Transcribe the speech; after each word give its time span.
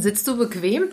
Sitzt 0.00 0.26
du 0.28 0.36
bequem? 0.36 0.84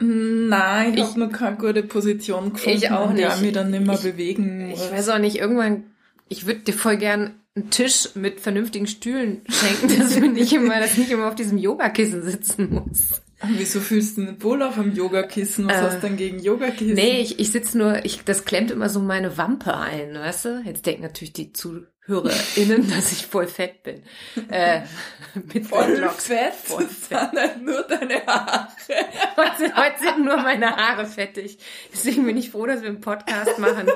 Nein, 0.00 0.94
ich, 0.94 1.00
Ich- 1.00 1.06
habe 1.06 1.20
noch 1.20 1.32
keine 1.32 1.56
gute 1.56 1.82
Position 1.82 2.52
gefunden, 2.52 2.76
Ich 2.78 2.90
auch 2.90 3.10
nicht. 3.12 3.28
ich 3.36 3.40
mich 3.40 3.52
dann 3.52 3.70
nicht 3.70 3.86
mehr 3.86 3.94
Ich- 3.94 4.02
bewegen 4.02 4.68
muss. 4.68 4.84
Ich 4.84 4.90
weiß 4.92 5.08
auch 5.10 5.18
nicht, 5.18 5.36
irgendwann, 5.38 5.84
ich 6.28 6.46
würde 6.46 6.60
dir 6.60 6.74
voll 6.74 6.96
gern 6.96 7.34
einen 7.56 7.70
Tisch 7.70 8.08
mit 8.14 8.40
vernünftigen 8.40 8.86
Stühlen 8.88 9.42
schenken, 9.48 9.98
dass 10.00 10.14
du 10.16 10.28
nicht 10.28 10.52
immer, 10.52 10.80
dass 10.80 10.92
ich 10.92 10.98
nicht 10.98 11.10
immer 11.12 11.28
auf 11.28 11.36
diesem 11.36 11.58
Yogakissen 11.58 12.22
sitzen 12.22 12.70
muss. 12.70 13.22
Wieso 13.50 13.80
fühlst 13.80 14.16
du 14.16 14.22
nicht 14.22 14.42
wohl 14.42 14.62
auf 14.62 14.78
einem 14.78 14.94
Yogakissen? 14.94 15.66
Was 15.66 15.76
Äh, 15.76 15.80
hast 15.82 15.96
du 15.96 16.00
denn 16.08 16.16
gegen 16.16 16.38
Yogakissen? 16.38 16.94
Nee, 16.94 17.20
ich, 17.20 17.38
ich 17.38 17.50
sitze 17.52 17.76
nur, 17.78 18.04
ich, 18.04 18.24
das 18.24 18.44
klemmt 18.44 18.70
immer 18.70 18.88
so 18.88 19.00
meine 19.00 19.36
Wampe 19.36 19.76
ein, 19.76 20.14
weißt 20.14 20.44
du? 20.46 20.62
Jetzt 20.64 20.86
denken 20.86 21.02
natürlich 21.02 21.32
die 21.32 21.52
ZuhörerInnen, 21.52 22.88
dass 22.94 23.12
ich 23.12 23.26
voll 23.26 23.46
fett 23.46 23.82
bin. 23.82 24.02
Äh, 24.50 24.82
mit 25.52 25.66
Voll 25.66 25.86
Dreadlocks. 25.86 26.26
fett. 26.26 26.54
Voll 26.54 26.84
Das 26.84 27.08
sind 27.08 27.40
halt 27.40 27.62
nur 27.62 27.82
deine 27.82 28.24
Haare. 28.26 28.68
Heute, 29.36 29.74
heute 29.76 29.98
sind 30.00 30.24
nur 30.24 30.36
meine 30.36 30.76
Haare 30.76 31.06
fettig. 31.06 31.58
Deswegen 31.92 32.24
bin 32.24 32.36
ich 32.36 32.50
froh, 32.50 32.66
dass 32.66 32.82
wir 32.82 32.88
einen 32.88 33.00
Podcast 33.00 33.58
machen, 33.58 33.86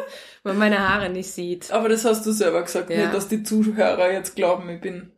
weil 0.43 0.55
man 0.55 0.59
meine 0.59 0.89
Haare 0.89 1.11
nicht 1.11 1.31
sieht. 1.31 1.71
Aber 1.71 1.89
das 1.89 2.05
hast 2.05 2.27
du 2.27 2.33
selber 2.33 2.63
gesagt, 2.63 2.91
Ja. 2.91 3.03
nicht, 3.03 3.15
dass 3.15 3.29
die 3.29 3.43
Zuhörer 3.45 4.11
jetzt 4.13 4.35
glauben, 4.35 4.69
ich 4.71 4.81
bin 4.81 5.13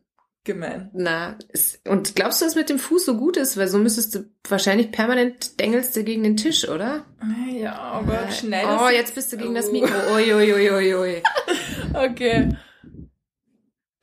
gemein. 0.44 0.90
Na, 0.92 1.38
es, 1.48 1.80
und 1.86 2.16
glaubst 2.16 2.40
du, 2.40 2.44
dass 2.44 2.54
mit 2.54 2.68
dem 2.68 2.78
Fuß 2.78 3.04
so 3.04 3.16
gut 3.16 3.36
ist? 3.36 3.56
Weil 3.56 3.68
so 3.68 3.78
müsstest 3.78 4.14
du 4.14 4.24
wahrscheinlich 4.48 4.90
permanent 4.92 5.60
dengelst 5.60 5.94
du 5.96 6.04
gegen 6.04 6.22
den 6.22 6.36
Tisch, 6.36 6.68
oder? 6.68 7.04
Ja, 7.52 7.76
aber 7.76 8.28
Äh, 8.28 8.32
schnell. 8.32 8.66
Oh, 8.66 8.88
jetzt 8.88 9.14
bist 9.14 9.32
du 9.32 9.36
gegen 9.36 9.54
das 9.54 9.70
Mikro. 9.70 10.14
Ui, 10.14 10.32
ui, 10.32 10.70
ui, 10.70 10.94
ui. 10.94 11.22
Okay. 11.94 12.56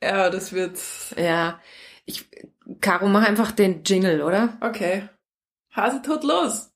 Ja, 0.02 0.30
das 0.30 0.52
wird. 0.52 0.78
Ja, 1.16 1.60
ich, 2.04 2.28
Caro, 2.80 3.08
mach 3.08 3.26
einfach 3.26 3.50
den 3.50 3.82
Jingle, 3.84 4.22
oder? 4.22 4.58
Okay. 4.60 5.08
Hase 5.72 6.02
tot 6.02 6.22
los. 6.24 6.67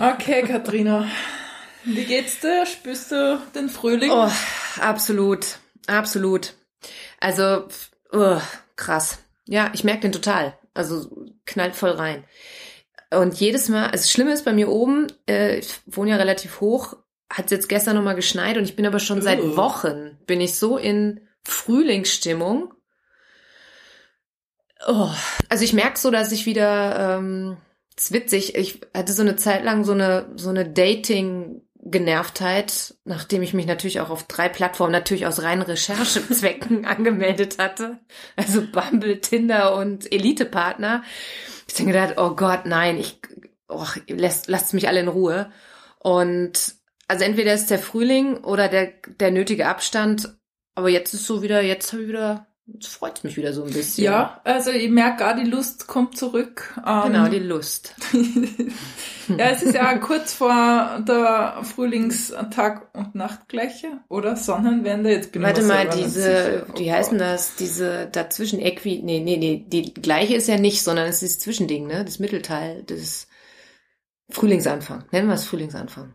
Okay, 0.00 0.42
Katrina. 0.42 1.06
Wie 1.84 2.04
geht's 2.06 2.40
dir? 2.40 2.64
Spürst 2.64 3.12
du 3.12 3.38
den 3.54 3.68
Frühling? 3.68 4.10
Oh, 4.10 4.30
absolut, 4.80 5.58
absolut. 5.86 6.54
Also, 7.20 7.68
oh, 8.10 8.40
krass. 8.76 9.18
Ja, 9.46 9.70
ich 9.74 9.84
merke 9.84 10.00
den 10.00 10.12
total. 10.12 10.56
Also 10.72 11.26
knallt 11.44 11.76
voll 11.76 11.90
rein. 11.90 12.24
Und 13.10 13.38
jedes 13.38 13.68
Mal, 13.68 13.84
also 13.84 13.96
das 13.96 14.10
Schlimme 14.10 14.32
ist 14.32 14.46
bei 14.46 14.54
mir 14.54 14.70
oben, 14.70 15.08
äh, 15.28 15.58
ich 15.58 15.80
wohne 15.84 16.12
ja 16.12 16.16
relativ 16.16 16.62
hoch, 16.62 16.96
hat 17.28 17.50
jetzt 17.50 17.68
gestern 17.68 17.96
nochmal 17.96 18.14
geschneit 18.14 18.56
und 18.56 18.64
ich 18.64 18.76
bin 18.76 18.86
aber 18.86 19.00
schon 19.00 19.20
seit. 19.20 19.56
Wochen, 19.56 20.16
bin 20.26 20.40
ich 20.40 20.54
so 20.54 20.78
in 20.78 21.20
Frühlingsstimmung. 21.44 22.72
Oh, 24.86 25.10
also 25.50 25.62
ich 25.62 25.74
merke 25.74 25.98
so, 25.98 26.10
dass 26.10 26.32
ich 26.32 26.46
wieder, 26.46 27.18
ähm, 27.18 27.58
ist 28.00 28.12
witzig, 28.12 28.54
ich 28.54 28.80
hatte 28.96 29.12
so 29.12 29.20
eine 29.22 29.36
Zeit 29.36 29.62
lang 29.62 29.84
so 29.84 29.92
eine, 29.92 30.32
so 30.36 30.48
eine 30.48 30.66
Dating-Genervtheit, 30.66 32.94
nachdem 33.04 33.42
ich 33.42 33.52
mich 33.52 33.66
natürlich 33.66 34.00
auch 34.00 34.08
auf 34.10 34.22
drei 34.24 34.48
Plattformen 34.48 34.92
natürlich 34.92 35.26
aus 35.26 35.42
reinen 35.42 35.60
Recherchezwecken 35.62 36.84
angemeldet 36.86 37.58
hatte. 37.58 37.98
Also 38.36 38.62
Bumble, 38.62 39.20
Tinder 39.20 39.76
und 39.76 40.10
Elite-Partner. 40.10 41.04
Ich 41.68 41.74
denke 41.74 41.92
gedacht, 41.92 42.14
oh 42.16 42.34
Gott, 42.36 42.64
nein, 42.64 42.98
ich, 42.98 43.20
oh, 43.68 43.84
lasst, 44.08 44.48
lasst 44.48 44.72
mich 44.72 44.88
alle 44.88 45.00
in 45.00 45.08
Ruhe. 45.08 45.52
Und 45.98 46.76
also 47.06 47.24
entweder 47.24 47.52
ist 47.52 47.70
der 47.70 47.78
Frühling 47.78 48.38
oder 48.44 48.68
der, 48.68 48.94
der 49.20 49.30
nötige 49.30 49.66
Abstand. 49.66 50.38
Aber 50.74 50.88
jetzt 50.88 51.12
ist 51.12 51.26
so 51.26 51.42
wieder, 51.42 51.60
jetzt 51.60 51.92
habe 51.92 52.00
ich 52.02 52.08
wieder, 52.08 52.46
jetzt 52.74 52.88
freut's 52.88 53.24
mich 53.24 53.36
wieder 53.36 53.52
so 53.52 53.64
ein 53.64 53.72
bisschen. 53.72 54.04
Ja, 54.04 54.40
also 54.44 54.70
ich 54.70 54.90
merke 54.90 55.26
auch, 55.28 55.36
die 55.36 55.48
Lust 55.48 55.86
kommt 55.86 56.16
zurück. 56.16 56.74
Ähm, 56.86 57.12
Genau, 57.12 57.28
die 57.28 57.38
Lust. 57.38 57.94
ja, 59.28 59.50
es 59.50 59.62
ist 59.62 59.74
ja 59.74 59.98
kurz 59.98 60.34
vor 60.34 61.02
der 61.06 61.62
Frühlingstag- 61.62 62.88
und 62.94 63.14
Nachtgleiche, 63.14 64.00
oder? 64.08 64.36
Sonnenwende, 64.36 65.10
jetzt 65.10 65.32
bin 65.32 65.42
Warte 65.42 65.60
ich 65.60 65.66
mir 65.66 65.74
mal, 65.74 65.88
diese, 65.88 66.22
sicher. 66.22 66.66
Oh 66.74 66.78
wie 66.78 66.92
heißen 66.92 67.18
das? 67.18 67.56
Diese 67.56 68.08
dazwischen 68.10 68.60
Äqui, 68.60 69.00
nee, 69.02 69.20
nee, 69.20 69.36
nee, 69.36 69.64
die 69.66 69.94
gleiche 69.94 70.34
ist 70.34 70.48
ja 70.48 70.58
nicht, 70.58 70.82
sondern 70.82 71.06
es 71.06 71.22
ist 71.22 71.36
das 71.36 71.44
Zwischending, 71.44 71.86
ne? 71.86 72.04
Das 72.04 72.18
Mittelteil, 72.18 72.82
das 72.84 73.26
Frühlingsanfang. 74.30 75.04
Nennen 75.10 75.28
wir 75.28 75.34
es 75.34 75.44
Frühlingsanfang. 75.44 76.14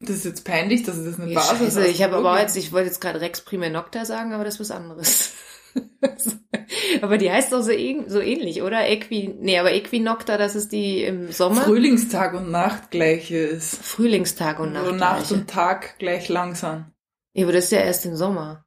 Das 0.00 0.16
ist 0.16 0.24
jetzt 0.24 0.44
peinlich, 0.44 0.84
dass 0.84 0.98
ich 0.98 1.04
das 1.04 1.18
nicht 1.18 1.34
weiß. 1.34 1.58
Scheiße, 1.58 1.86
ich 1.88 2.02
habe 2.02 2.16
aber 2.16 2.34
auch 2.34 2.38
jetzt, 2.38 2.56
ich 2.56 2.72
wollte 2.72 2.86
jetzt 2.86 3.00
gerade 3.00 3.20
Rex 3.20 3.40
Prima 3.40 3.68
Nocta 3.68 4.04
sagen, 4.04 4.32
aber 4.32 4.44
das 4.44 4.54
ist 4.54 4.60
was 4.60 4.70
anderes. 4.70 5.32
aber 7.02 7.18
die 7.18 7.30
heißt 7.30 7.52
doch 7.52 7.62
so, 7.62 7.72
so 8.06 8.20
ähnlich, 8.20 8.62
oder? 8.62 8.86
Equi, 8.88 9.34
nee, 9.40 9.58
aber 9.58 9.72
Equinocta, 9.72 10.38
das 10.38 10.54
ist 10.54 10.70
die 10.70 11.02
im 11.02 11.32
Sommer. 11.32 11.62
Frühlingstag 11.62 12.34
und 12.34 12.50
Nachtgleiche 12.50 13.38
ist. 13.38 13.82
Frühlingstag 13.82 14.60
und 14.60 14.72
Nacht. 14.72 14.94
Nacht 14.96 15.32
und 15.32 15.50
Tag 15.50 15.98
gleich 15.98 16.28
lang 16.28 16.54
sind. 16.54 16.86
ja, 17.34 17.44
aber 17.44 17.52
das 17.52 17.64
ist 17.64 17.72
ja 17.72 17.80
erst 17.80 18.06
im 18.06 18.14
Sommer. 18.14 18.64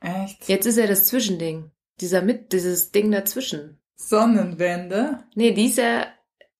Echt? 0.00 0.48
Jetzt 0.48 0.66
ist 0.66 0.78
ja 0.78 0.86
das 0.86 1.04
Zwischending. 1.06 1.70
Dieser 2.00 2.22
mit, 2.22 2.52
dieses 2.52 2.90
Ding 2.92 3.10
dazwischen. 3.10 3.78
Sonnenwende? 3.94 5.24
Nee, 5.34 5.52
die 5.52 5.66
ist 5.66 5.78
ja 5.78 6.06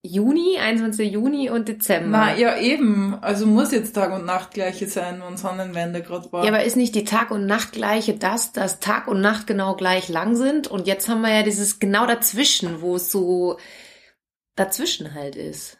Juni, 0.04 0.58
21. 0.58 1.12
Juni 1.12 1.48
und 1.48 1.68
Dezember. 1.68 2.08
Na, 2.18 2.36
ja 2.36 2.56
eben. 2.58 3.14
Also 3.22 3.46
muss 3.46 3.70
jetzt 3.70 3.94
Tag 3.94 4.12
und 4.12 4.24
Nachtgleiche 4.24 4.88
sein, 4.88 5.22
wenn 5.24 5.36
Sonnenwende 5.36 6.02
gerade 6.02 6.32
war. 6.32 6.42
Ja, 6.44 6.50
aber 6.50 6.64
ist 6.64 6.76
nicht 6.76 6.96
die 6.96 7.04
Tag- 7.04 7.30
und 7.30 7.46
Nachtgleiche 7.46 8.14
das, 8.14 8.52
dass 8.52 8.80
Tag 8.80 9.06
und 9.06 9.20
Nacht 9.20 9.46
genau 9.46 9.76
gleich 9.76 10.08
lang 10.08 10.34
sind? 10.34 10.66
Und 10.66 10.88
jetzt 10.88 11.08
haben 11.08 11.20
wir 11.20 11.32
ja 11.32 11.44
dieses 11.44 11.78
genau 11.78 12.06
dazwischen, 12.06 12.80
wo 12.80 12.96
es 12.96 13.12
so 13.12 13.58
dazwischen 14.56 15.14
halt 15.14 15.36
ist. 15.36 15.78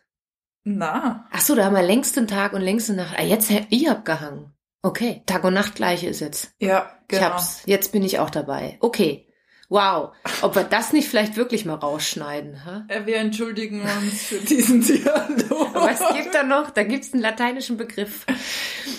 Na, 0.64 1.26
Ach 1.32 1.40
so, 1.40 1.56
da 1.56 1.64
haben 1.64 1.74
wir 1.74 1.82
längsten 1.82 2.28
Tag 2.28 2.52
und 2.52 2.60
längste 2.60 2.94
Nacht. 2.94 3.16
Ah, 3.18 3.24
jetzt, 3.24 3.50
ich 3.70 3.88
hab 3.88 4.04
gehangen. 4.04 4.52
Okay, 4.82 5.22
Tag 5.26 5.42
und 5.42 5.54
Nachtgleiche 5.54 6.06
ist 6.06 6.20
jetzt. 6.20 6.54
ja, 6.60 6.90
Ich 7.10 7.18
genau. 7.18 7.30
hab's. 7.30 7.62
Jetzt 7.66 7.90
bin 7.90 8.04
ich 8.04 8.20
auch 8.20 8.30
dabei. 8.30 8.76
Okay. 8.80 9.26
Wow. 9.72 10.12
Ob 10.42 10.54
wir 10.54 10.64
das 10.64 10.92
nicht 10.92 11.08
vielleicht 11.08 11.36
wirklich 11.36 11.64
mal 11.64 11.76
rausschneiden, 11.76 12.62
ha? 12.66 12.84
Äh, 12.88 13.06
Wir 13.06 13.16
entschuldigen 13.16 13.80
uns 13.80 14.22
für 14.22 14.36
diesen 14.36 14.80
Dialog. 14.86 15.74
Aber 15.74 15.90
es 15.90 16.00
gibt 16.14 16.34
da 16.34 16.42
noch, 16.42 16.68
da 16.70 16.82
gibt's 16.82 17.14
einen 17.14 17.22
lateinischen 17.22 17.78
Begriff. 17.78 18.26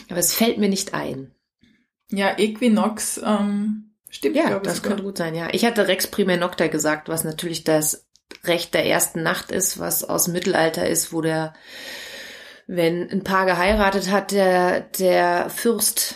Aber 0.10 0.18
es 0.20 0.34
fällt 0.34 0.58
mir 0.58 0.70
nicht 0.70 0.96
ein. 0.96 1.32
Ja, 2.10 2.38
Equinox, 2.40 3.22
ähm, 3.24 3.94
stimmt, 4.10 4.36
Ja, 4.36 4.48
glaube 4.48 4.62
ich. 4.64 4.68
das 4.70 4.78
sogar. 4.78 4.90
könnte 4.94 5.04
gut 5.04 5.18
sein, 5.20 5.36
ja. 5.36 5.50
Ich 5.52 5.64
hatte 5.64 5.88
Rex 5.88 6.08
Prima 6.08 6.38
Nocta 6.38 6.66
gesagt, 6.68 7.08
was 7.08 7.24
natürlich 7.24 7.64
das 7.64 8.08
Recht 8.44 8.74
der 8.74 8.88
ersten 8.88 9.22
Nacht 9.22 9.52
ist, 9.52 9.78
was 9.80 10.04
aus 10.04 10.24
dem 10.26 10.34
Mittelalter 10.34 10.88
ist, 10.90 11.14
wo 11.14 11.22
der, 11.22 11.54
wenn 12.66 13.10
ein 13.12 13.24
Paar 13.24 13.46
geheiratet 13.46 14.10
hat, 14.10 14.32
der, 14.32 14.82
der 14.82 15.52
Fürst 15.52 16.16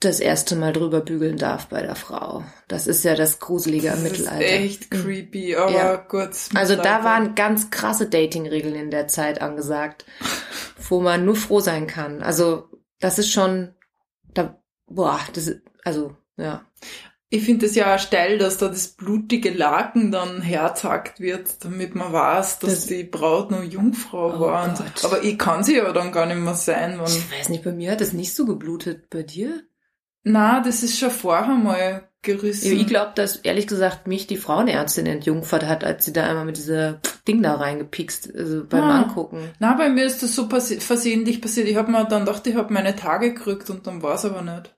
das 0.00 0.18
erste 0.18 0.56
Mal 0.56 0.72
drüber 0.72 1.00
bügeln 1.02 1.36
darf 1.36 1.66
bei 1.66 1.82
der 1.82 1.94
Frau. 1.94 2.42
Das 2.68 2.86
ist 2.86 3.04
ja 3.04 3.14
das 3.14 3.38
Gruselige 3.38 3.92
am 3.92 4.02
Das 4.02 4.12
Mittelalter. 4.12 4.40
ist 4.46 4.50
echt 4.50 4.94
Mhm. 4.94 5.02
creepy, 5.02 5.56
aber 5.56 5.72
Ja. 5.72 5.96
gut. 5.96 6.30
Also 6.54 6.74
da 6.76 7.04
waren 7.04 7.34
ganz 7.34 7.70
krasse 7.70 8.08
Datingregeln 8.08 8.74
in 8.74 8.90
der 8.90 9.08
Zeit 9.08 9.42
angesagt, 9.42 10.06
wo 10.88 11.00
man 11.00 11.24
nur 11.26 11.36
froh 11.36 11.60
sein 11.60 11.86
kann. 11.86 12.22
Also 12.22 12.68
das 12.98 13.18
ist 13.18 13.30
schon, 13.30 13.74
da, 14.32 14.58
boah, 14.86 15.20
das 15.34 15.46
ist, 15.48 15.60
also 15.84 16.16
ja. 16.38 16.64
Ich 17.32 17.44
finde 17.44 17.66
es 17.66 17.76
ja 17.76 17.94
auch 17.94 17.98
steil, 18.00 18.38
dass 18.38 18.56
da 18.58 18.66
das 18.68 18.88
blutige 18.88 19.50
Laken 19.50 20.10
dann 20.10 20.40
herzagt 20.42 21.20
wird, 21.20 21.62
damit 21.64 21.94
man 21.94 22.12
weiß, 22.12 22.58
dass 22.58 22.70
Das- 22.74 22.86
die 22.86 23.04
Braut 23.04 23.50
noch 23.52 23.62
Jungfrau 23.62 24.34
Oh 24.36 24.40
war. 24.40 24.68
Gott. 24.74 25.04
Aber 25.04 25.22
ich 25.22 25.38
kann 25.38 25.62
sie 25.62 25.76
ja 25.76 25.92
dann 25.92 26.10
gar 26.10 26.26
nicht 26.26 26.38
mehr 26.40 26.54
sein. 26.54 26.98
Ich 27.06 27.30
weiß 27.38 27.50
nicht, 27.50 27.62
bei 27.62 27.70
mir 27.72 27.92
hat 27.92 28.00
das 28.00 28.12
nicht 28.14 28.34
so 28.34 28.46
geblutet. 28.46 29.10
Bei 29.10 29.22
dir? 29.22 29.62
Na, 30.22 30.60
das 30.60 30.82
ist 30.82 30.98
schon 30.98 31.10
vorher 31.10 31.54
mal 31.54 32.08
gerissen. 32.22 32.78
Ich 32.78 32.86
glaube, 32.86 33.12
dass 33.14 33.36
ehrlich 33.36 33.66
gesagt 33.66 34.06
mich 34.06 34.26
die 34.26 34.36
Frauenärztin 34.36 35.06
entjungfert 35.06 35.64
hat, 35.66 35.84
als 35.84 36.04
sie 36.04 36.12
da 36.12 36.26
einmal 36.28 36.44
mit 36.44 36.58
dieser 36.58 37.00
Ding 37.26 37.42
da 37.42 37.54
reingepikst, 37.54 38.34
also 38.36 38.64
beim 38.66 38.82
Ah. 38.82 39.02
Angucken. 39.02 39.50
Na, 39.58 39.74
bei 39.74 39.88
mir 39.88 40.04
ist 40.04 40.22
das 40.22 40.34
so 40.34 40.46
passi 40.48 40.80
versehentlich 40.80 41.40
passiert. 41.40 41.66
Ich 41.68 41.76
habe 41.76 41.90
mir 41.90 42.04
dann 42.04 42.26
gedacht, 42.26 42.46
ich 42.46 42.56
habe 42.56 42.72
meine 42.72 42.94
Tage 42.94 43.32
gerückt 43.32 43.70
und 43.70 43.86
dann 43.86 44.02
war 44.02 44.14
es 44.16 44.24
aber 44.26 44.42
nicht. 44.42 44.74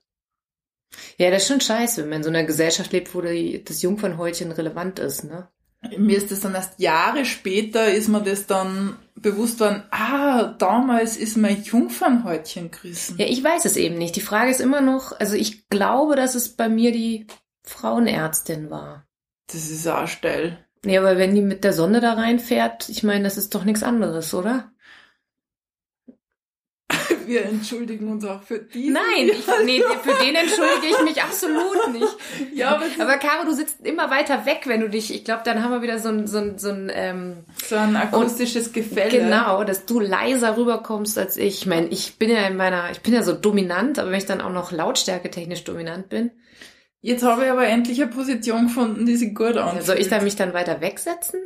Ja, 1.17 1.31
das 1.31 1.41
ist 1.43 1.47
schon 1.49 1.59
scheiße, 1.61 2.03
wenn 2.03 2.09
man 2.09 2.17
in 2.19 2.23
so 2.23 2.29
einer 2.29 2.43
Gesellschaft 2.43 2.91
lebt, 2.93 3.13
wo 3.13 3.21
die, 3.21 3.63
das 3.63 3.81
Jungfernhäutchen 3.81 4.51
relevant 4.51 4.99
ist, 4.99 5.23
ne? 5.25 5.49
Mir 5.97 6.17
ist 6.17 6.31
das 6.31 6.39
dann 6.39 6.55
erst 6.55 6.79
Jahre 6.79 7.25
später, 7.25 7.91
ist 7.91 8.07
mir 8.07 8.21
das 8.21 8.47
dann 8.47 8.97
bewusst 9.15 9.59
worden, 9.59 9.83
ah, 9.91 10.53
damals 10.57 11.17
ist 11.17 11.37
mein 11.37 11.63
Jungfernhäutchen 11.63 12.71
gerissen. 12.71 13.17
Ja, 13.17 13.25
ich 13.25 13.43
weiß 13.43 13.65
es 13.65 13.77
eben 13.77 13.97
nicht. 13.97 14.15
Die 14.15 14.21
Frage 14.21 14.51
ist 14.51 14.61
immer 14.61 14.81
noch, 14.81 15.17
also 15.19 15.35
ich 15.35 15.69
glaube, 15.69 16.15
dass 16.15 16.35
es 16.35 16.55
bei 16.55 16.69
mir 16.69 16.91
die 16.91 17.27
Frauenärztin 17.63 18.69
war. 18.69 19.07
Das 19.47 19.69
ist 19.69 19.87
auch 19.87 20.07
steil. 20.07 20.65
Nee, 20.85 20.97
aber 20.97 21.17
wenn 21.17 21.33
die 21.33 21.41
mit 21.41 21.63
der 21.63 21.73
Sonne 21.73 22.01
da 22.01 22.13
reinfährt, 22.13 22.89
ich 22.89 23.03
meine, 23.03 23.23
das 23.23 23.37
ist 23.37 23.55
doch 23.55 23.63
nichts 23.63 23.83
anderes, 23.83 24.33
oder? 24.33 24.72
Wir 27.27 27.45
entschuldigen 27.45 28.11
uns 28.11 28.25
auch 28.25 28.41
für 28.43 28.59
diesen. 28.59 28.93
Nein, 28.93 29.29
ich, 29.29 29.45
nee, 29.65 29.81
für 30.01 30.23
den 30.23 30.35
entschuldige 30.35 30.87
ich 30.89 31.03
mich 31.03 31.21
absolut 31.21 31.91
nicht. 31.91 32.07
Ja, 32.53 32.75
aber, 32.75 32.85
Aber 32.99 33.17
Caro, 33.17 33.45
du 33.45 33.53
sitzt 33.53 33.85
immer 33.85 34.09
weiter 34.09 34.45
weg, 34.45 34.61
wenn 34.65 34.81
du 34.81 34.89
dich, 34.89 35.13
ich 35.13 35.23
glaube, 35.23 35.41
dann 35.43 35.63
haben 35.63 35.71
wir 35.71 35.81
wieder 35.81 35.99
so 35.99 36.09
ein, 36.09 36.27
so 36.27 36.37
ein, 36.37 36.57
so 36.57 36.69
ein 36.69 36.91
ähm, 36.93 37.37
so 37.65 37.75
ein 37.75 37.95
akustisches 37.95 38.73
Gefälle. 38.73 39.09
Genau, 39.09 39.63
dass 39.63 39.85
du 39.85 39.99
leiser 39.99 40.57
rüberkommst 40.57 41.17
als 41.17 41.37
ich. 41.37 41.61
Ich 41.61 41.65
meine, 41.65 41.87
ich 41.87 42.17
bin 42.17 42.29
ja 42.29 42.45
in 42.47 42.55
meiner, 42.55 42.91
ich 42.91 43.01
bin 43.01 43.13
ja 43.13 43.23
so 43.23 43.33
dominant, 43.33 43.97
aber 43.99 44.11
wenn 44.11 44.17
ich 44.17 44.25
dann 44.25 44.41
auch 44.41 44.51
noch 44.51 44.71
lautstärke 44.71 45.31
technisch 45.31 45.63
dominant 45.63 46.09
bin, 46.09 46.31
Jetzt 47.05 47.21
habe 47.23 47.43
ich 47.43 47.51
aber 47.51 47.67
endlich 47.67 48.01
eine 48.01 48.09
Position 48.09 48.67
gefunden, 48.67 49.05
die 49.05 49.17
sich 49.17 49.35
gut 49.35 49.57
anfühlt. 49.57 49.85
soll 49.85 49.99
ich 49.99 50.07
da 50.07 50.21
mich 50.21 50.37
dann 50.37 50.53
weiter 50.53 50.79
wegsetzen? 50.79 51.41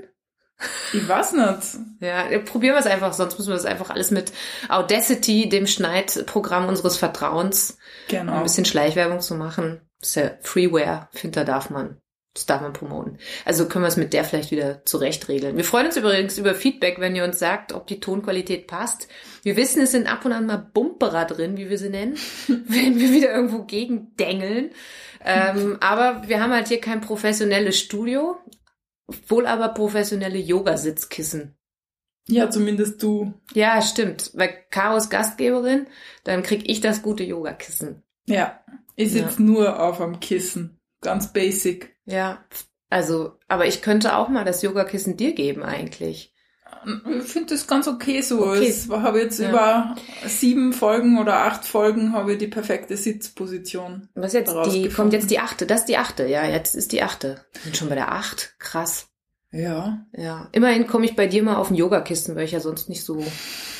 Ich 0.94 1.08
weiß 1.08 1.34
nicht. 1.34 1.78
Ja, 2.00 2.24
probieren 2.40 2.76
wir 2.76 2.80
es 2.80 2.88
einfach, 2.88 3.14
sonst 3.14 3.38
müssen 3.38 3.50
wir 3.50 3.56
das 3.56 3.66
einfach 3.66 3.90
alles 3.90 4.10
mit 4.12 4.32
Audacity, 4.70 5.50
dem 5.50 5.68
Schneidprogramm 5.68 6.68
unseres 6.68 6.98
Vertrauens, 6.98 7.78
Genau. 8.08 8.34
ein 8.34 8.44
bisschen 8.44 8.66
Schleichwerbung 8.66 9.20
zu 9.20 9.36
machen. 9.36 9.82
Das 10.00 10.10
ist 10.10 10.16
ja 10.16 10.32
Freeware, 10.42 11.10
finde, 11.12 11.40
da 11.40 11.44
darf 11.44 11.70
man. 11.70 11.98
Das 12.34 12.46
darf 12.46 12.62
man 12.62 12.72
promoten. 12.72 13.18
Also 13.46 13.68
können 13.68 13.84
wir 13.84 13.90
es 13.90 13.98
mit 13.98 14.14
der 14.14 14.24
vielleicht 14.24 14.52
wieder 14.52 14.86
zurechtregeln. 14.86 15.58
Wir 15.58 15.64
freuen 15.64 15.88
uns 15.88 15.98
übrigens 15.98 16.38
über 16.38 16.54
Feedback, 16.54 17.00
wenn 17.00 17.16
ihr 17.16 17.24
uns 17.24 17.40
sagt, 17.40 17.74
ob 17.74 17.88
die 17.88 18.00
Tonqualität 18.00 18.68
passt. 18.68 19.08
Wir 19.42 19.58
wissen, 19.58 19.82
es 19.82 19.92
sind 19.92 20.06
ab 20.12 20.24
und 20.24 20.34
an 20.34 20.46
mal 20.46 20.58
Bumperer 20.58 21.26
drin, 21.26 21.58
wie 21.58 21.68
wir 21.72 21.80
sie 21.80 21.90
nennen, 21.90 22.16
wenn 22.48 23.00
wir 23.00 23.12
wieder 23.12 23.32
irgendwo 23.34 23.64
gegendengeln. 23.64 24.70
Ähm, 25.26 25.78
aber 25.82 26.28
wir 26.28 26.40
haben 26.40 26.54
halt 26.54 26.68
hier 26.68 26.80
kein 26.80 27.02
professionelles 27.02 27.80
Studio, 27.80 28.38
wohl 29.28 29.46
aber 29.48 29.70
professionelle 29.70 30.40
Yoga-Sitzkissen. 30.40 31.58
Ja, 32.28 32.50
zumindest 32.50 33.02
du. 33.02 33.34
Ja, 33.54 33.82
stimmt. 33.82 34.32
Weil 34.34 34.66
Caro 34.70 34.98
ist 34.98 35.10
Gastgeberin, 35.10 35.88
dann 36.26 36.44
krieg 36.44 36.70
ich 36.70 36.82
das 36.82 37.02
gute 37.02 37.24
Yogakissen. 37.24 38.04
Ja. 38.28 38.60
Ich 38.96 39.12
sitze 39.12 39.42
nur 39.42 39.80
auf 39.82 40.02
am 40.02 40.20
Kissen. 40.20 40.80
Ganz 41.02 41.32
basic. 41.32 41.96
Ja, 42.06 42.44
also, 42.90 43.38
aber 43.48 43.68
ich 43.68 43.82
könnte 43.82 44.16
auch 44.16 44.28
mal 44.28 44.44
das 44.44 44.62
Yogakissen 44.62 45.18
dir 45.18 45.34
geben 45.34 45.64
eigentlich. 45.64 46.34
Ich 46.86 47.24
finde 47.26 47.54
das 47.54 47.68
ganz 47.68 47.88
okay 47.88 48.22
so. 48.22 48.46
Okay. 48.46 48.68
Es 48.68 48.90
habe 48.90 49.20
jetzt 49.20 49.40
Ja. 49.40 49.50
über 49.50 49.96
sieben 50.26 50.74
Folgen 50.74 51.20
oder 51.20 51.44
acht 51.46 51.66
Folgen 51.66 52.14
habe 52.14 52.34
ich 52.34 52.38
die 52.38 52.48
perfekte 52.48 52.98
Sitzposition. 52.98 54.10
Was 54.16 54.34
jetzt? 54.34 54.54
Die 54.72 54.90
kommt 54.90 55.14
jetzt 55.14 55.30
die 55.32 55.40
achte. 55.40 55.66
Das 55.66 55.82
ist 55.82 55.90
die 55.90 55.98
achte. 55.98 56.26
Ja, 56.28 56.46
jetzt 56.46 56.76
ist 56.76 56.92
die 56.92 57.04
achte. 57.04 57.42
Wir 57.54 57.62
sind 57.64 57.78
schon 57.78 57.90
bei 57.90 57.96
der 57.96 58.12
acht. 58.12 58.56
Krass. 58.60 59.08
Ja. 59.52 60.06
Ja. 60.14 60.50
Immerhin 60.52 60.88
komme 60.88 61.06
ich 61.06 61.16
bei 61.16 61.28
dir 61.28 61.42
mal 61.44 61.56
auf 61.56 61.70
ein 61.72 61.76
Yogakissen, 61.76 62.36
weil 62.36 62.46
ich 62.46 62.52
ja 62.52 62.60
sonst 62.60 62.90
nicht 62.90 63.04
so 63.04 63.24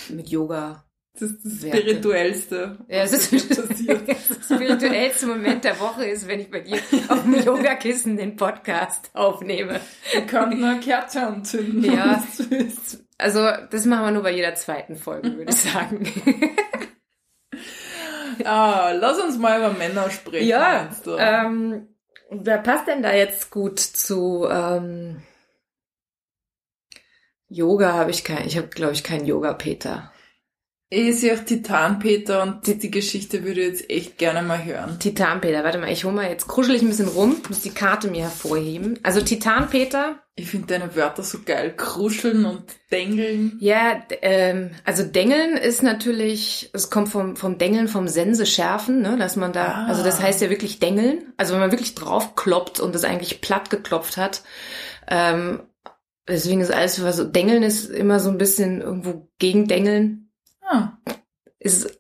mit 0.10 0.30
Yoga. 0.30 0.86
Das 1.20 1.32
ist 1.32 1.44
das. 1.44 1.70
Spirituellste, 1.70 2.78
Ja, 2.88 3.04
was 3.04 3.14
ist 3.14 3.50
passiert. 3.70 4.08
das 4.08 4.46
spirituellste 4.46 5.26
Moment 5.28 5.64
der 5.64 5.80
Woche 5.80 6.06
ist, 6.06 6.28
wenn 6.28 6.40
ich 6.40 6.52
bei 6.52 6.60
dir 6.60 6.78
auf 7.10 7.24
dem 7.24 7.44
Yogakissen 7.44 8.18
den 8.18 8.36
Podcast 8.36 9.10
aufnehme. 9.14 9.80
Ich 10.16 10.28
kann 10.28 10.60
nur 10.60 10.76
Kerze 10.76 11.26
anzünden. 11.26 11.84
Ja. 11.84 12.24
Das 12.50 13.04
Also, 13.18 13.50
das 13.72 13.86
machen 13.86 14.06
wir 14.06 14.12
nur 14.12 14.24
bei 14.24 14.32
jeder 14.32 14.54
zweiten 14.56 14.96
Folge, 14.96 15.36
würde 15.38 15.52
ich 15.52 15.58
sagen. 15.60 16.06
Ah, 18.46 18.92
lass 18.92 19.20
uns 19.20 19.38
mal 19.40 19.58
über 19.58 19.72
Männer 19.74 20.12
sprechen. 20.12 20.48
Ja, 20.48 20.90
ähm, 21.18 21.88
wer 22.30 22.60
passt 22.60 22.88
denn 22.88 23.02
da 23.02 23.12
jetzt 23.12 23.50
gut 23.50 23.80
zu 23.80 24.48
ähm, 24.50 25.24
Yoga? 27.50 27.94
Habe 27.94 28.12
ich 28.12 28.24
kein, 28.24 28.46
ich 28.46 28.56
habe 28.58 28.68
glaube 28.68 28.94
ich 28.94 29.04
keinen 29.04 29.26
Yoga-Peter. 29.26 30.12
Ich 30.90 31.20
sehe 31.20 31.34
auch 31.38 31.44
Titan-Peter 31.44 32.42
und 32.44 32.66
die, 32.66 32.78
die 32.78 32.90
Geschichte 32.92 33.44
würde 33.44 33.60
ich 33.60 33.68
jetzt 33.68 33.90
echt 33.90 34.18
gerne 34.18 34.42
mal 34.42 34.64
hören. 34.64 34.98
Titan-Peter, 35.00 35.66
warte 35.66 35.80
mal, 35.80 35.92
ich 35.92 36.06
hole 36.06 36.16
mal 36.16 36.30
jetzt 36.30 36.48
kuschel 36.48 36.76
ich 36.76 36.82
ein 36.82 36.88
bisschen 36.88 37.10
rum, 37.10 37.42
muss 37.50 37.60
die 37.60 37.72
Karte 37.72 38.08
mir 38.10 38.22
hervorheben. 38.22 38.98
Also 39.04 39.20
Titan-Peter, 39.20 40.20
Ich 40.36 40.50
finde 40.50 40.68
deine 40.68 40.96
Wörter 40.96 41.24
so 41.24 41.40
geil. 41.44 41.74
Kruscheln 41.76 42.46
und 42.46 42.64
Dengeln. 42.90 43.58
ja, 43.60 44.02
ähm, 44.22 44.70
also 44.86 45.04
Dengeln 45.04 45.58
ist 45.58 45.84
natürlich, 45.84 46.70
es 46.72 46.90
kommt 46.90 47.10
vom, 47.10 47.36
vom 47.36 47.58
Dengeln, 47.58 47.90
vom 47.90 48.08
Sense 48.08 48.46
schärfen, 48.46 49.02
ne, 49.02 49.18
dass 49.18 49.36
man 49.36 49.52
da, 49.52 49.66
Ah. 49.66 49.86
also 49.88 50.04
das 50.06 50.22
heißt 50.22 50.40
ja 50.42 50.50
wirklich 50.50 50.80
Dengeln, 50.80 51.34
also 51.36 51.52
wenn 51.54 51.60
man 51.60 51.72
wirklich 51.72 51.96
draufkloppt 51.96 52.80
und 52.80 52.96
das 52.96 53.04
eigentlich 53.04 53.42
platt 53.42 53.70
geklopft 53.70 54.16
hat, 54.16 54.42
ähm, 55.10 55.64
deswegen 56.30 56.62
ist 56.62 56.72
alles, 56.72 57.04
was 57.04 57.18
so, 57.18 57.26
Dengeln 57.26 57.64
ist 57.64 57.90
immer 57.90 58.22
so 58.22 58.30
ein 58.30 58.38
bisschen 58.38 58.80
irgendwo 58.80 59.30
gegen 59.38 59.68
Dengeln, 59.68 60.27
Ah, 60.68 60.98
ist 61.60 62.00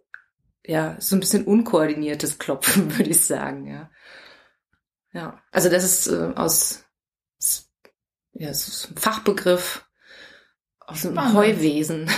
ja 0.65 0.97
so 0.99 1.15
ein 1.15 1.19
bisschen 1.19 1.45
unkoordiniertes 1.45 2.37
Klopfen, 2.39 2.95
würde 2.97 3.09
ich 3.09 3.25
sagen, 3.25 3.67
ja. 3.67 3.89
Ja, 5.13 5.41
also 5.51 5.69
das 5.69 5.83
ist 5.83 6.07
äh, 6.07 6.33
aus 6.35 6.87
ja, 8.39 8.49
es 8.49 8.67
ist 8.67 8.91
ein 8.91 8.97
Fachbegriff 8.97 9.85
aus 10.79 11.01
dem 11.01 11.13
Spannend. 11.13 11.35
Heuwesen. 11.35 12.09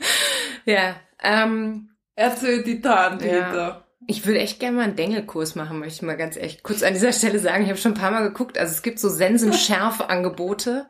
ja, 0.64 0.96
ähm, 1.22 1.90
erzähl 2.16 2.64
Titan-Peter. 2.64 3.86
ich 4.08 4.26
würde 4.26 4.40
echt 4.40 4.58
gerne 4.58 4.78
mal 4.78 4.82
einen 4.84 4.96
Dengelkurs 4.96 5.54
machen, 5.54 5.78
möchte 5.78 5.96
ich 5.96 6.02
mal 6.02 6.16
ganz 6.16 6.36
echt 6.36 6.62
kurz 6.64 6.82
an 6.82 6.94
dieser 6.94 7.12
Stelle 7.12 7.38
sagen. 7.38 7.62
Ich 7.62 7.68
habe 7.68 7.78
schon 7.78 7.92
ein 7.92 8.00
paar 8.00 8.10
Mal 8.10 8.24
geguckt, 8.24 8.58
also 8.58 8.72
es 8.72 8.82
gibt 8.82 8.98
so 8.98 9.08
Sensenschärf-Angebote 9.08 10.88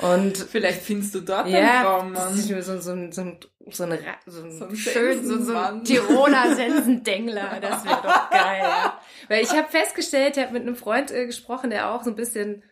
und 0.00 0.36
Vielleicht 0.36 0.82
findest 0.82 1.14
du 1.14 1.20
dort 1.20 1.46
einen 1.46 1.54
ja, 1.54 1.82
Traum, 1.82 2.14
das 2.14 2.24
Mann. 2.24 2.34
ist 2.38 2.48
so, 2.48 2.60
so, 2.80 2.92
ein- 2.92 3.12
so, 3.12 3.20
ein- 3.22 3.38
so, 3.70 3.84
ein, 3.84 3.98
so, 4.26 4.42
ein 4.42 4.58
So 4.58 4.64
ein 4.66 4.76
schön, 4.76 5.26
so, 5.26 5.42
so 5.42 5.54
ein. 5.56 5.84
Tiroler 5.84 6.54
Sensendengler, 6.56 7.58
das 7.60 7.84
wäre 7.84 8.00
doch 8.02 8.30
geil. 8.30 8.60
Ja. 8.62 8.98
Weil 9.28 9.42
ich 9.42 9.50
habe 9.50 9.68
festgestellt, 9.68 10.36
ich 10.36 10.42
habe 10.42 10.52
mit 10.54 10.62
einem 10.62 10.76
Freund 10.76 11.10
äh, 11.10 11.26
gesprochen, 11.26 11.70
der 11.70 11.90
auch 11.90 12.02
so 12.04 12.10
ein 12.10 12.16
bisschen 12.16 12.62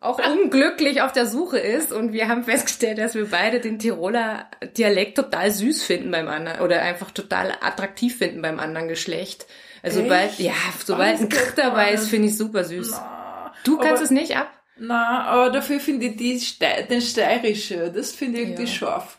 auch 0.00 0.18
unglücklich 0.18 1.00
auf 1.00 1.12
der 1.12 1.26
Suche 1.26 1.58
ist 1.60 1.92
und 1.92 2.12
wir 2.12 2.26
haben 2.26 2.42
festgestellt, 2.42 2.98
dass 2.98 3.14
wir 3.14 3.30
beide 3.30 3.60
den 3.60 3.78
Tiroler 3.78 4.46
Dialekt 4.76 5.16
total 5.16 5.52
süß 5.52 5.84
finden 5.84 6.10
beim 6.10 6.26
anderen 6.26 6.60
oder 6.60 6.82
einfach 6.82 7.12
total 7.12 7.52
attraktiv 7.60 8.18
finden 8.18 8.42
beim 8.42 8.58
anderen 8.58 8.88
Geschlecht. 8.88 9.46
Also 9.80 10.00
Echt? 10.00 10.08
sobald, 10.08 10.38
ja, 10.40 10.52
sobald 10.84 11.20
ein 11.20 11.28
Das 11.28 11.38
K 11.38 11.44
geht 11.46 11.58
dabei 11.58 11.92
ist, 11.92 12.08
finde 12.08 12.28
ich 12.28 12.36
super 12.36 12.64
süß. 12.64 12.90
Na, 12.90 13.52
Du 13.64 13.78
kannst 13.78 14.02
es 14.02 14.10
nicht 14.10 14.36
ab? 14.36 14.50
Na, 14.78 15.24
aber 15.24 15.50
dafür 15.50 15.80
finde 15.80 16.06
ich 16.06 16.16
die 16.16 16.38
Ste 16.40 16.86
den 16.88 17.00
Steirische, 17.02 17.92
das 17.94 18.12
finde 18.12 18.38
ich 18.40 18.44
irgendwie 18.48 18.62
Ja. 18.64 18.68
scharf. 18.68 19.18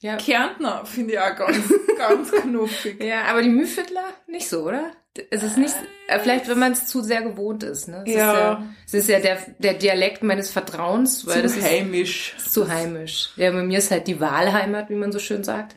Ja. 0.00 0.16
Kärntner 0.18 0.84
finde 0.84 1.14
ich 1.14 1.18
auch 1.20 1.34
ganz, 1.36 1.72
ganz 1.98 2.30
knuffig. 2.30 3.02
Ja, 3.02 3.24
aber 3.24 3.42
die 3.42 3.48
Mühviertler 3.48 4.04
nicht 4.28 4.48
so, 4.48 4.62
oder? 4.66 4.92
Es 5.30 5.42
ist 5.42 5.56
nicht, 5.56 5.74
äh, 6.08 6.18
vielleicht 6.20 6.46
wenn 6.48 6.58
man 6.58 6.72
es 6.72 6.86
zu 6.86 7.02
sehr 7.02 7.22
gewohnt 7.22 7.62
ist, 7.62 7.88
ne? 7.88 8.04
Es 8.06 8.14
Ja. 8.14 8.32
Ist 8.32 8.38
ja, 8.38 8.66
es 8.86 8.94
ist 8.94 9.08
ja 9.08 9.20
der, 9.20 9.38
der 9.58 9.74
Dialekt 9.74 10.22
meines 10.22 10.50
Vertrauens, 10.50 11.26
weil 11.26 11.36
Zu 11.36 11.42
das 11.44 11.56
ist, 11.56 11.64
heimisch. 11.64 12.34
ist 12.36 12.52
zu 12.52 12.68
heimisch. 12.68 13.30
Ja, 13.36 13.50
bei 13.50 13.62
mir 13.62 13.78
ist 13.78 13.90
halt 13.90 14.06
die 14.06 14.20
Wahlheimat, 14.20 14.90
wie 14.90 14.94
man 14.94 15.10
so 15.12 15.18
schön 15.18 15.42
sagt. 15.42 15.74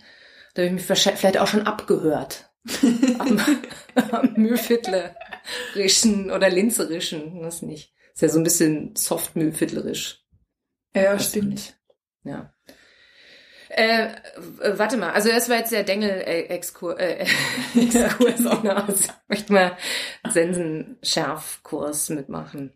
Da 0.53 0.63
habe 0.63 0.75
ich 0.75 0.89
mich 0.89 0.99
vielleicht 0.99 1.37
auch 1.37 1.47
schon 1.47 1.65
abgehört. 1.65 2.51
am, 3.19 3.39
am 4.11 4.33
Mühlviertlerischen 4.35 6.31
oder 6.31 6.49
Linzerischen, 6.49 7.41
das 7.41 7.61
nicht. 7.61 7.93
Ist 8.19 8.23
ja 8.23 8.27
so 8.27 8.39
ein 8.39 8.43
bisschen 8.43 8.97
soft 8.97 9.37
Mühlviertlerisch. 9.37 10.25
Ja, 10.93 11.13
Weiß 11.13 11.29
stimmt. 11.29 11.51
nicht. 11.51 11.79
Ja. 12.25 12.53
Äh, 13.69 14.09
warte 14.75 14.97
mal, 14.97 15.11
also 15.11 15.29
das 15.29 15.47
war 15.47 15.55
jetzt 15.55 15.71
der 15.71 15.85
Dengel-Exkurs. 15.85 16.99
Äh, 16.99 17.25
Exkurs 17.79 18.39
hinaus. 18.39 19.07
Ich 19.07 19.29
möchte 19.29 19.53
mal 19.53 19.77
Sensenschärfkurs 20.29 22.09
mitmachen. 22.09 22.73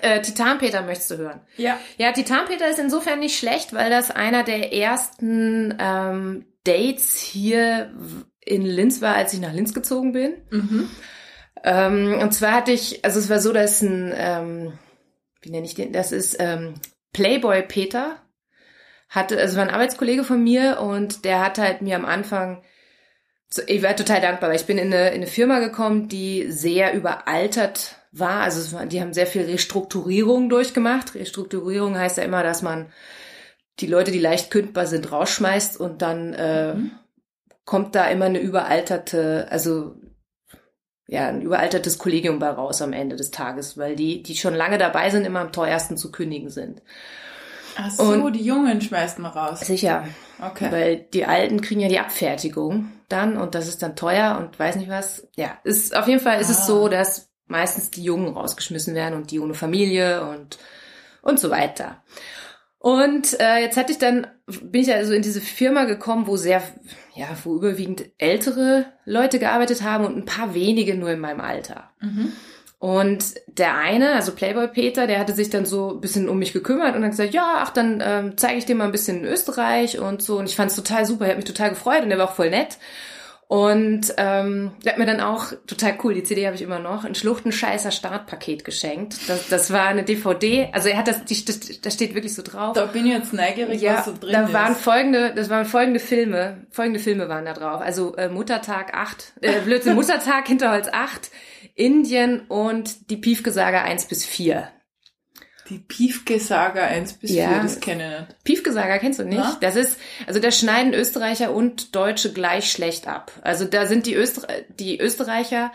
Äh, 0.00 0.22
Titanpeter 0.22 0.82
möchtest 0.82 1.10
du 1.10 1.16
hören? 1.16 1.40
Ja. 1.56 1.80
Ja, 1.98 2.12
Titanpeter 2.12 2.70
ist 2.70 2.78
insofern 2.78 3.18
nicht 3.18 3.36
schlecht, 3.36 3.72
weil 3.72 3.90
das 3.90 4.12
einer 4.12 4.44
der 4.44 4.72
ersten 4.72 5.76
ähm, 5.80 6.46
Dates 6.62 7.18
hier 7.18 7.92
in 8.38 8.62
Linz 8.62 9.00
war, 9.00 9.16
als 9.16 9.34
ich 9.34 9.40
nach 9.40 9.52
Linz 9.52 9.74
gezogen 9.74 10.12
bin. 10.12 10.34
Mhm. 10.50 10.88
Ähm, 11.64 12.18
und 12.20 12.32
zwar 12.32 12.52
hatte 12.52 12.72
ich, 12.72 13.04
also 13.04 13.18
es 13.18 13.30
war 13.30 13.40
so, 13.40 13.52
dass 13.52 13.82
ein, 13.82 14.12
ähm, 14.16 14.78
wie 15.42 15.50
nenne 15.50 15.66
ich 15.66 15.74
den, 15.74 15.92
das 15.92 16.12
ist 16.12 16.36
ähm, 16.40 16.74
Playboy 17.12 17.62
Peter, 17.62 18.16
hatte, 19.08 19.38
also 19.38 19.56
war 19.56 19.64
ein 19.64 19.74
Arbeitskollege 19.74 20.24
von 20.24 20.42
mir 20.42 20.80
und 20.80 21.24
der 21.24 21.44
hat 21.44 21.58
halt 21.58 21.82
mir 21.82 21.96
am 21.96 22.04
Anfang, 22.06 22.62
ich 23.66 23.82
war 23.82 23.94
total 23.94 24.20
dankbar, 24.22 24.48
weil 24.48 24.56
ich 24.56 24.66
bin 24.66 24.78
in 24.78 24.92
eine, 24.92 25.08
in 25.10 25.16
eine 25.16 25.26
Firma 25.26 25.58
gekommen, 25.58 26.08
die 26.08 26.50
sehr 26.50 26.94
überaltert 26.94 27.96
war, 28.10 28.40
also 28.40 28.76
war, 28.76 28.86
die 28.86 29.00
haben 29.00 29.12
sehr 29.12 29.26
viel 29.26 29.42
Restrukturierung 29.42 30.48
durchgemacht. 30.48 31.14
Restrukturierung 31.14 31.98
heißt 31.98 32.16
ja 32.16 32.24
immer, 32.24 32.42
dass 32.42 32.62
man 32.62 32.90
die 33.80 33.86
Leute, 33.86 34.10
die 34.10 34.18
leicht 34.18 34.50
kündbar 34.50 34.86
sind, 34.86 35.12
rausschmeißt 35.12 35.78
und 35.78 36.02
dann 36.02 36.32
äh, 36.34 36.74
Mhm. 36.74 36.92
kommt 37.64 37.94
da 37.94 38.08
immer 38.08 38.26
eine 38.26 38.40
überalterte, 38.40 39.48
also 39.50 39.96
ja, 41.08 41.28
ein 41.28 41.42
überaltertes 41.42 41.98
Kollegium 41.98 42.38
bei 42.38 42.48
raus 42.50 42.80
am 42.82 42.92
Ende 42.92 43.16
des 43.16 43.30
Tages, 43.30 43.76
weil 43.76 43.96
die, 43.96 44.22
die 44.22 44.36
schon 44.36 44.54
lange 44.54 44.78
dabei 44.78 45.10
sind, 45.10 45.24
immer 45.26 45.40
am 45.40 45.52
teuersten 45.52 45.96
zu 45.96 46.10
kündigen 46.12 46.48
sind. 46.50 46.82
Ach 47.76 47.90
so, 47.90 48.02
Und- 48.04 48.32
die 48.34 48.44
Jungen 48.44 48.80
schmeißt 48.80 49.18
man 49.18 49.32
raus. 49.32 49.60
Sicher, 49.60 50.06
Okay. 50.40 50.68
weil 50.70 50.96
die 51.12 51.24
Alten 51.24 51.60
kriegen 51.60 51.80
ja 51.80 51.88
die 51.88 51.98
Abfertigung 52.00 52.92
dann 53.08 53.36
und 53.36 53.54
das 53.54 53.68
ist 53.68 53.82
dann 53.82 53.96
teuer 53.96 54.38
und 54.38 54.58
weiß 54.58 54.76
nicht 54.76 54.88
was. 54.90 55.26
Ja, 55.36 55.58
ist, 55.64 55.94
auf 55.96 56.06
jeden 56.08 56.20
Fall 56.20 56.40
ist 56.40 56.48
Ah. 56.48 56.52
es 56.52 56.66
so, 56.66 56.88
dass 56.88 57.30
meistens 57.46 57.90
die 57.90 58.02
Jungen 58.04 58.34
rausgeschmissen 58.34 58.94
werden 58.94 59.14
und 59.14 59.30
die 59.30 59.40
ohne 59.40 59.54
Familie 59.54 60.24
und, 60.26 60.58
und 61.22 61.38
so 61.40 61.50
weiter. 61.50 62.02
Und 62.78 63.38
äh, 63.40 63.58
jetzt 63.58 63.76
hatte 63.76 63.92
ich 63.92 63.98
dann, 63.98 64.26
bin 64.62 64.80
ich 64.82 64.92
also 64.92 65.12
in 65.12 65.22
diese 65.22 65.40
Firma 65.40 65.84
gekommen, 65.84 66.26
wo 66.26 66.36
sehr, 66.36 66.62
ja, 67.14 67.28
wo 67.44 67.56
überwiegend 67.56 68.04
ältere 68.18 68.86
Leute 69.04 69.38
gearbeitet 69.38 69.82
haben 69.82 70.04
und 70.04 70.16
ein 70.16 70.24
paar 70.24 70.54
wenige 70.54 70.94
nur 70.94 71.10
in 71.10 71.20
meinem 71.20 71.40
Alter. 71.40 71.90
Mhm. 72.00 72.32
Und 72.78 73.34
der 73.46 73.76
eine, 73.76 74.14
also 74.14 74.32
Playboy 74.32 74.66
Peter, 74.66 75.06
der 75.06 75.20
hatte 75.20 75.34
sich 75.34 75.50
dann 75.50 75.66
so 75.66 75.90
ein 75.90 76.00
bisschen 76.00 76.28
um 76.28 76.40
mich 76.40 76.52
gekümmert 76.52 76.96
und 76.96 77.02
dann 77.02 77.12
gesagt, 77.12 77.32
ja, 77.32 77.58
ach, 77.58 77.70
dann 77.70 78.02
ähm, 78.04 78.32
zeige 78.36 78.58
ich 78.58 78.64
dir 78.64 78.74
mal 78.74 78.86
ein 78.86 78.92
bisschen 78.92 79.24
Österreich 79.24 80.00
und 80.00 80.20
so. 80.20 80.38
Und 80.38 80.46
ich 80.46 80.56
fand 80.56 80.70
es 80.70 80.76
total 80.76 81.06
super, 81.06 81.26
er 81.26 81.30
hat 81.30 81.36
mich 81.36 81.44
total 81.44 81.70
gefreut 81.70 82.02
und 82.02 82.08
der 82.08 82.18
war 82.18 82.28
auch 82.28 82.34
voll 82.34 82.50
nett. 82.50 82.78
Und 83.48 84.14
ähm, 84.16 84.72
der 84.82 84.92
hat 84.92 84.98
mir 84.98 85.04
dann 85.04 85.20
auch, 85.20 85.52
total 85.66 85.98
cool, 86.02 86.14
die 86.14 86.22
CD 86.22 86.46
habe 86.46 86.56
ich 86.56 86.62
immer 86.62 86.78
noch, 86.78 87.04
ein 87.04 87.14
Schluchtenscheißer 87.14 87.90
Startpaket 87.90 88.64
geschenkt. 88.64 89.28
Das, 89.28 89.48
das 89.48 89.70
war 89.70 89.86
eine 89.88 90.04
DVD, 90.04 90.70
also 90.72 90.88
er 90.88 90.96
hat 90.96 91.06
das, 91.08 91.24
die, 91.26 91.44
das, 91.44 91.80
das 91.82 91.92
steht 91.92 92.14
wirklich 92.14 92.34
so 92.34 92.40
drauf. 92.42 92.72
Da 92.72 92.86
bin 92.86 93.04
ich 93.06 93.12
jetzt 93.12 93.34
neugierig, 93.34 93.82
Ja, 93.82 93.98
was 93.98 94.04
so 94.06 94.14
drin 94.18 94.32
da 94.32 94.46
ist. 94.46 94.52
waren 94.54 94.74
folgende, 94.74 95.34
das 95.34 95.50
waren 95.50 95.66
folgende 95.66 96.00
Filme, 96.00 96.66
folgende 96.70 96.98
Filme 96.98 97.28
waren 97.28 97.44
da 97.44 97.52
drauf. 97.52 97.82
Also 97.82 98.16
äh, 98.16 98.30
Muttertag 98.30 98.94
8, 98.94 99.34
äh, 99.42 99.60
Blödsinn, 99.64 99.96
Muttertag, 99.96 100.46
Hinterholz 100.48 100.88
8, 100.90 101.30
Indien 101.74 102.40
und 102.48 103.10
die 103.10 103.18
Piefgesager 103.18 103.82
1 103.82 104.06
bis 104.06 104.24
4. 104.24 104.68
Die 105.72 105.78
Piefke-Saga 105.78 106.84
1 106.84 107.14
bis 107.14 107.30
Ja. 107.30 107.48
4, 107.48 107.62
das 107.62 107.80
kenne 107.80 108.04
ich 108.04 108.20
nicht. 108.20 108.44
Piefgesager 108.44 108.98
kennst 108.98 109.18
du 109.18 109.24
nicht? 109.24 109.38
Na? 109.38 109.56
Das 109.60 109.76
ist, 109.76 109.98
also 110.26 110.38
da 110.38 110.50
schneiden 110.50 110.92
Österreicher 110.92 111.52
und 111.52 111.94
Deutsche 111.94 112.32
gleich 112.32 112.70
schlecht 112.70 113.08
ab. 113.08 113.32
Also 113.42 113.64
da 113.64 113.86
sind 113.86 114.06
die, 114.06 114.14
Öster 114.14 114.46
die 114.78 115.00
Österreicher 115.00 115.72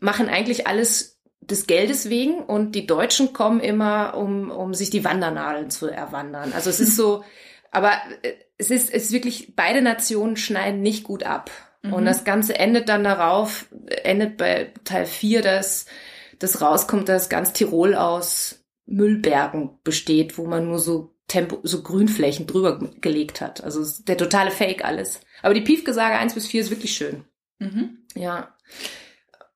machen 0.00 0.28
eigentlich 0.28 0.66
alles 0.66 1.18
des 1.40 1.66
Geldes 1.66 2.10
wegen 2.10 2.42
und 2.42 2.72
die 2.74 2.86
Deutschen 2.86 3.32
kommen 3.32 3.60
immer, 3.60 4.16
um, 4.16 4.50
um 4.50 4.74
sich 4.74 4.90
die 4.90 5.04
Wandernadeln 5.04 5.70
zu 5.70 5.86
erwandern. 5.86 6.52
Also 6.52 6.68
es 6.70 6.80
ist 6.80 6.96
so, 6.96 7.24
aber 7.70 7.92
äh, 8.22 8.32
es 8.58 8.70
ist, 8.70 8.92
es 8.92 9.04
ist 9.04 9.12
wirklich, 9.12 9.54
beide 9.54 9.82
Nationen 9.82 10.36
schneiden 10.36 10.82
nicht 10.82 11.04
gut 11.04 11.22
ab. 11.22 11.50
Und 11.90 12.04
das 12.04 12.24
Ganze 12.24 12.58
endet 12.58 12.88
dann 12.88 13.04
darauf, 13.04 13.66
endet 14.02 14.36
bei 14.36 14.72
Teil 14.84 15.06
4, 15.06 15.42
dass 15.42 15.86
das 16.38 16.60
rauskommt, 16.60 17.08
dass 17.08 17.28
ganz 17.28 17.52
Tirol 17.52 17.94
aus 17.94 18.57
Müllbergen 18.88 19.78
besteht, 19.84 20.38
wo 20.38 20.46
man 20.46 20.66
nur 20.66 20.78
so 20.78 21.14
Tempo, 21.28 21.58
so 21.62 21.82
Grünflächen 21.82 22.46
drüber 22.46 22.78
gelegt 23.00 23.40
hat. 23.40 23.62
Also 23.62 23.84
der 24.04 24.16
totale 24.16 24.50
Fake 24.50 24.84
alles. 24.84 25.20
Aber 25.42 25.54
die 25.54 25.60
Piefgesage 25.60 26.16
1 26.16 26.34
bis 26.34 26.46
4 26.46 26.62
ist 26.62 26.70
wirklich 26.70 26.92
schön. 26.94 27.24
Mhm. 27.58 27.98
Ja. 28.14 28.54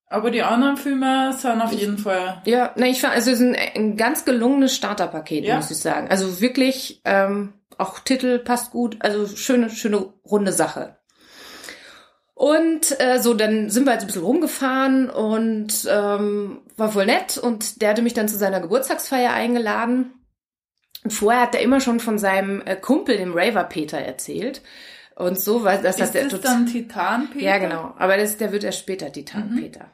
Aber 0.07 0.31
die 0.31 0.43
anderen 0.43 0.77
Filme 0.77 1.33
sind 1.33 1.63
auf 1.63 1.73
jeden 1.73 1.97
Fall. 1.97 2.43
Ja, 2.45 2.73
na, 2.77 2.87
ich 2.87 3.01
fand, 3.01 3.15
also 3.15 3.31
es 3.31 3.41
ist 3.41 3.47
ein, 3.47 3.57
ein 3.75 3.97
ganz 3.97 4.27
gelungenes 4.27 4.77
Starterpaket, 4.77 5.45
Ja. 5.45 5.57
muss 5.57 5.71
ich 5.71 5.79
sagen. 5.79 6.09
Also 6.11 6.43
wirklich, 6.43 7.01
ähm, 7.07 7.55
auch 7.79 7.99
Titel 8.01 8.39
passt 8.39 8.71
gut, 8.73 8.99
also 9.01 9.27
schöne, 9.27 9.71
schöne 9.71 10.13
runde 10.27 10.53
Sache. 10.53 10.99
Und 12.43 13.01
äh, 13.01 13.21
so, 13.21 13.35
dann 13.35 13.71
sind 13.71 13.85
wir 13.85 13.93
halt 13.93 14.01
ein 14.01 14.09
bisschen 14.09 14.25
rumgefahren 14.25 15.09
und 15.09 15.87
ähm, 15.89 16.63
war 16.77 16.91
voll 16.91 17.07
nett 17.07 17.39
und 17.39 17.81
der 17.81 17.91
hatte 17.91 18.03
mich 18.03 18.15
dann 18.15 18.27
zu 18.27 18.37
seiner 18.37 18.59
Geburtstagsfeier 18.59 19.33
eingeladen. 19.33 20.13
Und 21.05 21.13
vorher 21.13 21.43
hat 21.43 21.55
er 21.55 21.61
immer 21.61 21.81
schon 21.81 22.01
von 22.01 22.19
seinem 22.19 22.61
äh, 22.67 22.75
Kumpel, 22.75 23.17
dem 23.17 23.33
Raver 23.33 23.63
Peter, 23.63 23.99
erzählt. 23.99 24.61
Und 25.15 25.39
so, 25.39 25.63
weil 25.63 25.83
das 25.83 26.01
Ist 26.01 26.03
hat 26.03 26.15
der 26.15 26.27
das 26.31 26.41
dann 26.41 26.67
Titan 26.67 27.31
Peter? 27.31 27.45
Ja, 27.45 27.59
genau. 27.59 27.95
Aber 27.97 28.17
das, 28.17 28.39
der 28.39 28.51
wird 28.51 28.65
erst 28.65 28.81
später 28.81 29.13
Titan 29.13 29.53
Mhm. 29.53 29.61
Peter. 29.61 29.93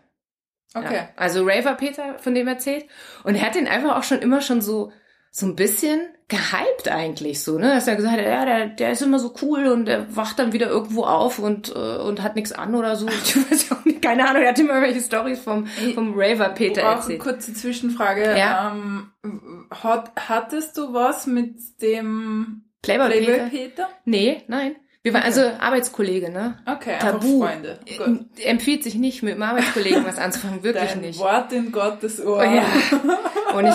Okay. 0.72 0.94
Ja. 0.94 1.08
Also 1.16 1.44
Raver 1.44 1.74
Peter, 1.74 2.18
von 2.18 2.34
dem 2.34 2.48
erzählt. 2.48 2.86
Und 3.24 3.34
er 3.34 3.42
hat 3.42 3.56
den 3.56 3.68
einfach 3.68 3.94
auch 3.94 4.04
schon 4.04 4.20
immer 4.20 4.40
schon 4.40 4.62
so, 4.62 4.90
so 5.30 5.44
ein 5.44 5.54
bisschen 5.54 6.00
gehypt 6.28 6.88
eigentlich 6.90 7.42
so, 7.42 7.58
ne? 7.58 7.70
Dass 7.74 7.88
er 7.88 7.96
gesagt 7.96 8.18
hat, 8.18 8.24
ja, 8.24 8.44
der, 8.44 8.66
der 8.66 8.92
ist 8.92 9.00
immer 9.00 9.18
so 9.18 9.34
cool 9.40 9.66
und 9.66 9.86
der 9.86 10.14
wacht 10.14 10.38
dann 10.38 10.52
wieder 10.52 10.68
irgendwo 10.68 11.04
auf 11.04 11.38
und, 11.38 11.74
äh, 11.74 11.96
und 11.96 12.22
hat 12.22 12.36
nichts 12.36 12.52
an 12.52 12.74
oder 12.74 12.96
so. 12.96 13.06
Ich 13.24 13.34
weiß 13.36 13.72
auch 13.72 13.84
nicht, 13.86 14.02
keine 14.02 14.28
Ahnung, 14.28 14.42
er 14.42 14.50
hat 14.50 14.58
immer 14.58 14.74
irgendwelche 14.74 15.00
Stories 15.00 15.40
vom, 15.40 15.66
vom 15.94 16.12
Raver 16.14 16.50
Peter 16.50 16.82
Auch 16.82 16.86
eine 16.88 16.96
erzählt. 17.00 17.20
kurze 17.20 17.54
Zwischenfrage. 17.54 18.36
Ja. 18.36 18.72
Ähm, 18.72 19.10
hat, 19.82 20.12
hattest 20.16 20.76
du 20.76 20.92
was 20.92 21.26
mit 21.26 21.56
dem 21.80 22.64
Playboy, 22.82 23.08
Playboy 23.08 23.34
Peter? 23.34 23.48
Peter? 23.48 23.88
Nee, 24.04 24.42
nein. 24.48 24.76
Wir 25.02 25.14
waren 25.14 25.22
also 25.22 25.40
Arbeitskollege, 25.58 26.30
ne? 26.30 26.58
Okay, 26.66 26.94
einfach 26.94 27.12
Tabu. 27.12 27.40
Freunde. 27.40 27.78
Gut. 27.96 28.26
Äh, 28.38 28.42
Empfiehlt 28.44 28.82
sich 28.82 28.96
nicht, 28.96 29.22
mit 29.22 29.34
einem 29.34 29.44
Arbeitskollegen 29.44 30.04
was 30.04 30.18
anzufangen, 30.18 30.62
wirklich 30.62 30.90
Dein 30.90 31.00
nicht. 31.00 31.18
Wort 31.18 31.52
in 31.52 31.72
Gottes 31.72 32.22
Ohr. 32.22 32.38
Oh, 32.38 32.42
ja. 32.42 32.64
Und 33.56 33.66
ich, 33.66 33.74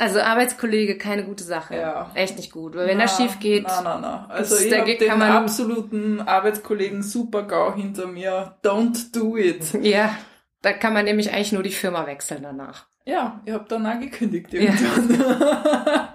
also 0.00 0.20
Arbeitskollege, 0.20 0.98
keine 0.98 1.24
gute 1.24 1.44
Sache. 1.44 1.76
Ja. 1.76 2.10
Echt 2.14 2.36
nicht 2.36 2.50
gut. 2.52 2.74
Weil 2.74 2.86
wenn 2.88 2.98
das 2.98 3.16
schief 3.16 3.38
geht, 3.38 3.64
Na, 3.64 3.80
na, 3.82 3.98
na. 4.00 4.26
Also 4.28 4.56
ich 4.56 4.72
habe 4.76 4.96
den 4.96 5.08
kann 5.08 5.18
man- 5.18 5.30
absoluten 5.32 6.20
Arbeitskollegen 6.20 7.02
Super-GAU 7.02 7.74
hinter 7.74 8.06
mir. 8.06 8.56
Don't 8.64 9.12
do 9.12 9.36
it. 9.36 9.72
ja, 9.82 10.16
da 10.62 10.72
kann 10.72 10.92
man 10.94 11.04
nämlich 11.04 11.32
eigentlich 11.32 11.52
nur 11.52 11.62
die 11.62 11.70
Firma 11.70 12.06
wechseln 12.06 12.42
danach. 12.42 12.86
Ja, 13.06 13.40
ich 13.44 13.52
habe 13.52 13.64
danach 13.68 13.98
gekündigt 13.98 14.52
Ja. 14.52 14.60
irgendwann. 14.60 16.08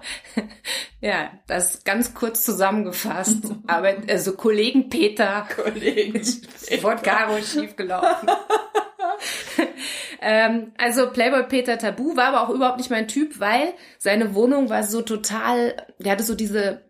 Ja, 1.00 1.30
das 1.46 1.84
ganz 1.84 2.14
kurz 2.14 2.42
zusammengefasst. 2.42 3.44
Aber 3.66 3.92
also 4.08 4.32
Kollegen 4.32 4.88
Peter, 4.88 5.46
Kollegen. 5.54 6.20
Wort 6.82 7.02
Caro 7.04 7.36
schief 7.42 7.76
gelaufen. 7.76 8.28
ähm, 10.20 10.72
also 10.78 11.10
Playboy 11.10 11.44
Peter 11.44 11.78
Tabu 11.78 12.16
war 12.16 12.34
aber 12.34 12.42
auch 12.42 12.50
überhaupt 12.54 12.78
nicht 12.78 12.90
mein 12.90 13.08
Typ, 13.08 13.40
weil 13.40 13.74
seine 13.98 14.34
Wohnung 14.34 14.70
war 14.70 14.82
so 14.82 15.02
total, 15.02 15.76
der 15.98 16.12
hatte 16.12 16.24
so 16.24 16.34
diese 16.34 16.86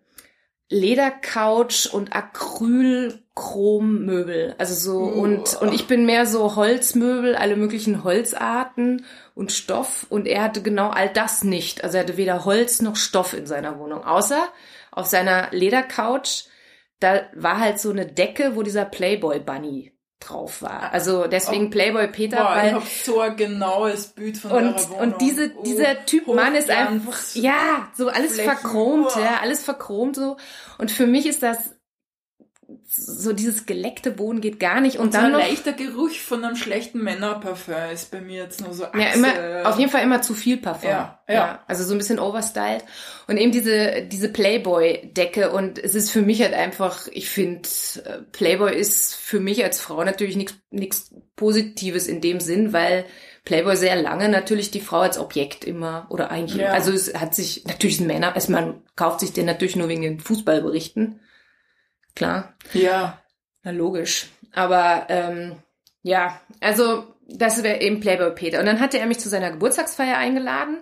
Ledercouch 0.69 1.93
und 1.93 2.15
Acrylchrommöbel. 2.15 4.55
Also 4.59 4.75
so, 4.75 4.99
Uh. 4.99 5.23
und, 5.23 5.55
und 5.61 5.73
ich 5.73 5.87
bin 5.87 6.07
mehr 6.07 6.27
so 6.27 6.57
Holzmöbel, 6.57 7.37
alle 7.37 7.55
möglichen 7.57 8.03
Holzarten 8.03 9.05
und 9.35 9.53
Stoff. 9.53 10.07
Und 10.09 10.27
er 10.27 10.43
hatte 10.43 10.63
genau 10.63 10.89
all 10.89 11.09
das 11.09 11.45
nicht. 11.45 11.85
Also 11.85 11.99
er 11.99 12.03
hatte 12.03 12.17
weder 12.17 12.45
Holz 12.45 12.83
noch 12.83 12.97
Stoff 12.97 13.33
in 13.33 13.47
seiner 13.47 13.79
Wohnung. 13.79 14.03
Außer 14.05 14.49
auf 14.91 15.07
seiner 15.07 15.51
Ledercouch, 15.53 16.47
da 16.99 17.21
war 17.35 17.61
halt 17.61 17.79
so 17.79 17.91
eine 17.91 18.07
Decke, 18.07 18.57
wo 18.57 18.63
dieser 18.63 18.87
Playboy 18.87 19.39
Bunny 19.39 19.93
drauf 20.21 20.63
war. 20.63 20.93
Also 20.93 21.27
deswegen 21.27 21.71
Playboy 21.71 22.09
Peter, 22.09 22.39
Boah, 22.39 22.57
ich 22.57 22.63
weil 22.63 22.73
habe 22.75 22.87
so 23.05 23.21
ein 23.21 23.37
genaues 23.37 24.07
Bild 24.09 24.39
von 24.39 24.51
und, 24.51 24.65
eurer 24.75 24.89
Wohnung. 24.91 24.99
und 25.13 25.21
diese, 25.21 25.53
Oh, 25.57 25.63
dieser 25.63 26.05
Typ 26.07 26.27
Mann 26.27 26.55
ist 26.55 26.71
einfach, 26.71 27.19
ja, 27.35 27.89
so 27.97 28.09
alles 28.09 28.33
Flächen. 28.33 28.51
verchromt, 28.57 29.11
ja, 29.17 29.39
alles 29.43 29.63
verchromt 29.63 30.17
so. 30.17 30.37
Und 30.79 30.91
für 30.91 31.07
mich 31.07 31.27
ist 31.27 31.43
das, 31.43 31.76
so 32.89 33.33
dieses 33.33 33.67
geleckte 33.67 34.19
Wohnen 34.19 34.41
geht 34.41 34.61
gar 34.61 34.81
nicht. 34.81 34.99
Und 34.99 35.13
so 35.13 35.19
dann 35.19 35.27
ein 35.27 35.33
noch, 35.33 35.41
leichter 35.41 35.73
Geruch 35.73 36.13
von 36.13 36.45
einem 36.45 36.57
schlechten 36.57 37.03
Männerparfum 37.03 37.75
ist 37.93 38.11
bei 38.11 38.21
mir 38.21 38.43
jetzt 38.45 38.61
nur 38.61 38.73
so 38.75 38.85
Achse. 38.85 39.01
ja, 39.01 39.13
immer, 39.13 39.69
auf 39.69 39.79
jeden 39.79 39.91
Fall 39.91 40.03
immer 40.03 40.23
zu 40.23 40.35
viel 40.35 40.57
Parfum. 40.57 40.91
Ja, 40.91 41.19
ja. 41.29 41.65
Also 41.67 41.85
so 41.85 41.95
ein 41.95 41.99
bisschen 41.99 42.19
overstyled. 42.19 42.85
Und 43.27 43.39
eben 43.39 43.51
diese, 43.53 44.03
diese 44.03 44.29
Playboy-Decke. 44.29 45.51
Und 45.51 45.79
es 45.79 45.95
ist 45.95 46.11
für 46.11 46.23
mich 46.23 46.41
halt 46.43 46.55
einfach, 46.55 47.09
ich 47.13 47.29
finde, 47.29 47.69
Playboy 48.33 48.75
ist 48.77 49.15
für 49.15 49.41
mich 49.41 49.65
als 49.65 49.81
Frau 49.81 50.05
natürlich 50.05 50.37
nichts 50.37 50.55
nichts 50.71 51.13
Positives 51.37 52.07
in 52.07 52.21
dem 52.21 52.41
Sinn, 52.41 52.73
weil 52.73 53.05
Playboy 53.45 53.77
sehr 53.77 53.97
lange 53.97 54.29
natürlich 54.29 54.71
die 54.71 54.81
Frau 54.81 55.01
als 55.01 55.19
Objekt 55.19 55.65
immer, 55.65 56.07
oder 56.11 56.31
eigentlich, 56.31 56.63
Ja. 56.63 56.73
also 56.73 56.93
es 56.93 57.15
hat 57.15 57.35
sich, 57.35 57.65
natürlich 57.65 57.99
sind 57.99 58.09
Männer, 58.09 58.35
also 58.35 58.51
man 58.53 58.83
kauft 58.97 59.21
sich 59.21 59.33
den 59.33 59.47
natürlich 59.47 59.77
nur 59.77 59.89
wegen 59.89 60.03
den 60.03 60.21
Fußballberichten. 60.21 61.21
Klar. 62.17 62.55
Ja. 62.73 63.23
Na 63.63 63.71
logisch. 63.71 64.27
Aber 64.53 65.07
ähm, 65.09 65.57
ja, 66.03 66.41
also 66.61 67.05
das 67.29 67.63
wäre 67.63 67.81
eben 67.81 68.01
Playboy 68.01 68.31
Peter. 68.31 68.59
Und 68.59 68.67
dann 68.67 68.81
hatte 68.81 68.99
er 68.99 69.07
mich 69.07 69.21
zu 69.21 69.29
seiner 69.29 69.51
Geburtstagsfeier 69.51 70.17
eingeladen. 70.17 70.79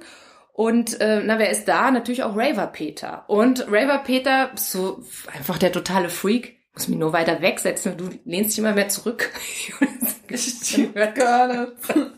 Und 0.52 1.00
äh, 1.00 1.20
na, 1.24 1.38
wer 1.38 1.50
ist 1.50 1.66
da? 1.66 1.90
Natürlich 1.90 2.22
auch 2.22 2.36
Raver 2.36 2.68
Peter. 2.68 3.24
Und 3.28 3.66
Raver 3.68 3.98
Peter, 3.98 4.50
so 4.54 5.02
einfach 5.34 5.58
der 5.58 5.72
totale 5.72 6.08
Freak, 6.08 6.56
muss 6.72 6.88
mich 6.88 6.98
nur 6.98 7.12
weiter 7.12 7.40
wegsetzen. 7.40 7.96
Du 7.96 8.10
lehnst 8.24 8.50
dich 8.50 8.58
immer 8.58 8.72
mehr 8.72 8.88
zurück. 8.88 9.30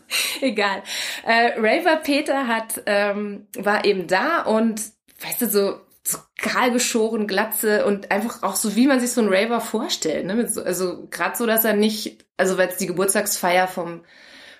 Egal. 0.41 0.83
Äh, 1.25 1.53
Raver 1.57 1.97
Peter 1.97 2.47
hat 2.47 2.81
ähm, 2.85 3.47
war 3.55 3.85
eben 3.85 4.07
da 4.07 4.41
und 4.41 4.81
weißt 5.21 5.41
du 5.41 5.47
so 5.47 5.79
so 6.07 6.17
kahl 6.37 6.71
geschoren, 6.71 7.27
glatze 7.27 7.85
und 7.85 8.11
einfach 8.11 8.43
auch 8.43 8.55
so, 8.55 8.75
wie 8.75 8.87
man 8.87 8.99
sich 8.99 9.11
so 9.11 9.21
einen 9.21 9.33
Raver 9.33 9.61
vorstellt. 9.61 10.25
Ne? 10.25 10.47
So, 10.47 10.63
also 10.63 11.07
gerade 11.09 11.37
so, 11.37 11.45
dass 11.45 11.65
er 11.65 11.73
nicht, 11.73 12.25
also 12.37 12.57
weil 12.57 12.69
es 12.69 12.77
die 12.77 12.87
Geburtstagsfeier 12.87 13.67
vom 13.67 14.01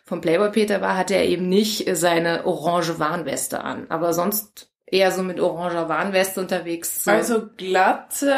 vom 0.04 0.22
Playboy 0.22 0.52
Peter 0.52 0.80
war, 0.80 0.96
hatte 0.96 1.16
er 1.16 1.26
eben 1.26 1.50
nicht 1.50 1.86
seine 1.98 2.46
orange 2.46 2.98
Warnweste 2.98 3.62
an. 3.62 3.88
Aber 3.90 4.14
sonst 4.14 4.70
eher 4.86 5.12
so 5.12 5.22
mit 5.22 5.42
oranger 5.42 5.90
Warnweste 5.90 6.40
unterwegs. 6.40 7.04
So. 7.04 7.12
Also 7.12 7.44
Glatze 7.58 8.34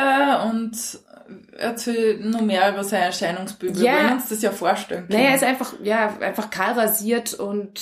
und 0.49 0.71
erzähl 1.59 2.19
nur 2.21 2.41
mehr 2.41 2.71
über 2.73 2.83
sein 2.83 3.03
Erscheinungsbild. 3.03 3.77
Wir 3.79 3.85
Ja. 3.85 3.97
wollen 3.97 4.13
uns 4.13 4.29
das 4.29 4.41
ja 4.41 4.49
vorstellen. 4.49 5.05
Naja, 5.09 5.19
er 5.21 5.25
können. 5.25 5.35
ist 5.35 5.43
einfach, 5.43 5.73
ja, 5.83 6.17
einfach 6.21 6.49
kahl 6.49 6.73
rasiert 6.73 7.35
und, 7.35 7.79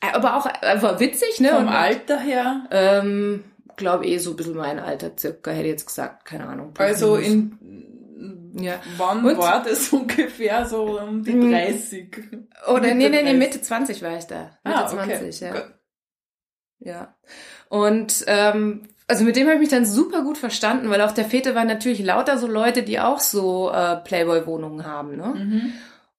äh, 0.00 0.14
aber 0.14 0.36
auch 0.36 0.46
einfach 0.46 1.00
witzig, 1.00 1.40
ne? 1.40 1.48
Vom 1.48 1.62
und, 1.66 1.68
Alter 1.70 2.20
her. 2.20 2.60
Ähm, 2.70 3.42
glaube 3.76 4.06
eh 4.06 4.18
so 4.18 4.30
ein 4.30 4.36
bisschen 4.36 4.56
mein 4.56 4.78
Alter, 4.78 5.12
circa, 5.18 5.50
hätte 5.50 5.64
ich 5.66 5.72
jetzt 5.72 5.86
gesagt, 5.86 6.24
keine 6.24 6.46
Ahnung. 6.46 6.72
Also 6.78 7.16
in 7.16 7.58
Ja. 8.56 8.74
wann 8.96 9.24
Und- 9.24 9.36
war 9.38 9.62
das 9.64 9.88
ungefähr 9.92 10.64
so 10.66 10.98
um 11.00 11.24
die 11.24 11.32
Mm. 11.34 11.50
30? 11.50 12.16
Oder 12.68 12.80
Mitte 12.82 12.94
nee, 12.94 13.08
nee, 13.08 13.16
nee, 13.16 13.22
30. 13.32 13.38
Mitte 13.38 13.60
20 13.60 14.02
war 14.02 14.16
ich 14.16 14.24
da. 14.24 14.56
Mitte 14.64 14.76
Ah, 14.78 14.92
okay. 14.92 15.16
20, 15.18 15.40
ja. 15.40 15.52
Gut. 15.52 15.74
Ja. 16.80 17.14
Und 17.68 18.24
ähm, 18.28 18.82
also 19.08 19.24
mit 19.24 19.36
dem 19.36 19.46
habe 19.46 19.54
ich 19.56 19.60
mich 19.60 19.68
dann 19.70 19.84
super 19.84 20.22
gut 20.22 20.38
verstanden, 20.38 20.88
weil 20.90 21.00
auf 21.00 21.14
der 21.14 21.24
Fete 21.24 21.54
waren 21.54 21.66
natürlich 21.66 22.02
lauter 22.02 22.38
so 22.38 22.46
Leute, 22.46 22.82
die 22.82 23.00
auch 23.00 23.18
so 23.20 23.70
äh, 23.70 23.96
Playboy-Wohnungen 23.96 24.86
haben, 24.86 25.16
ne? 25.16 25.26
Mhm. 25.34 25.72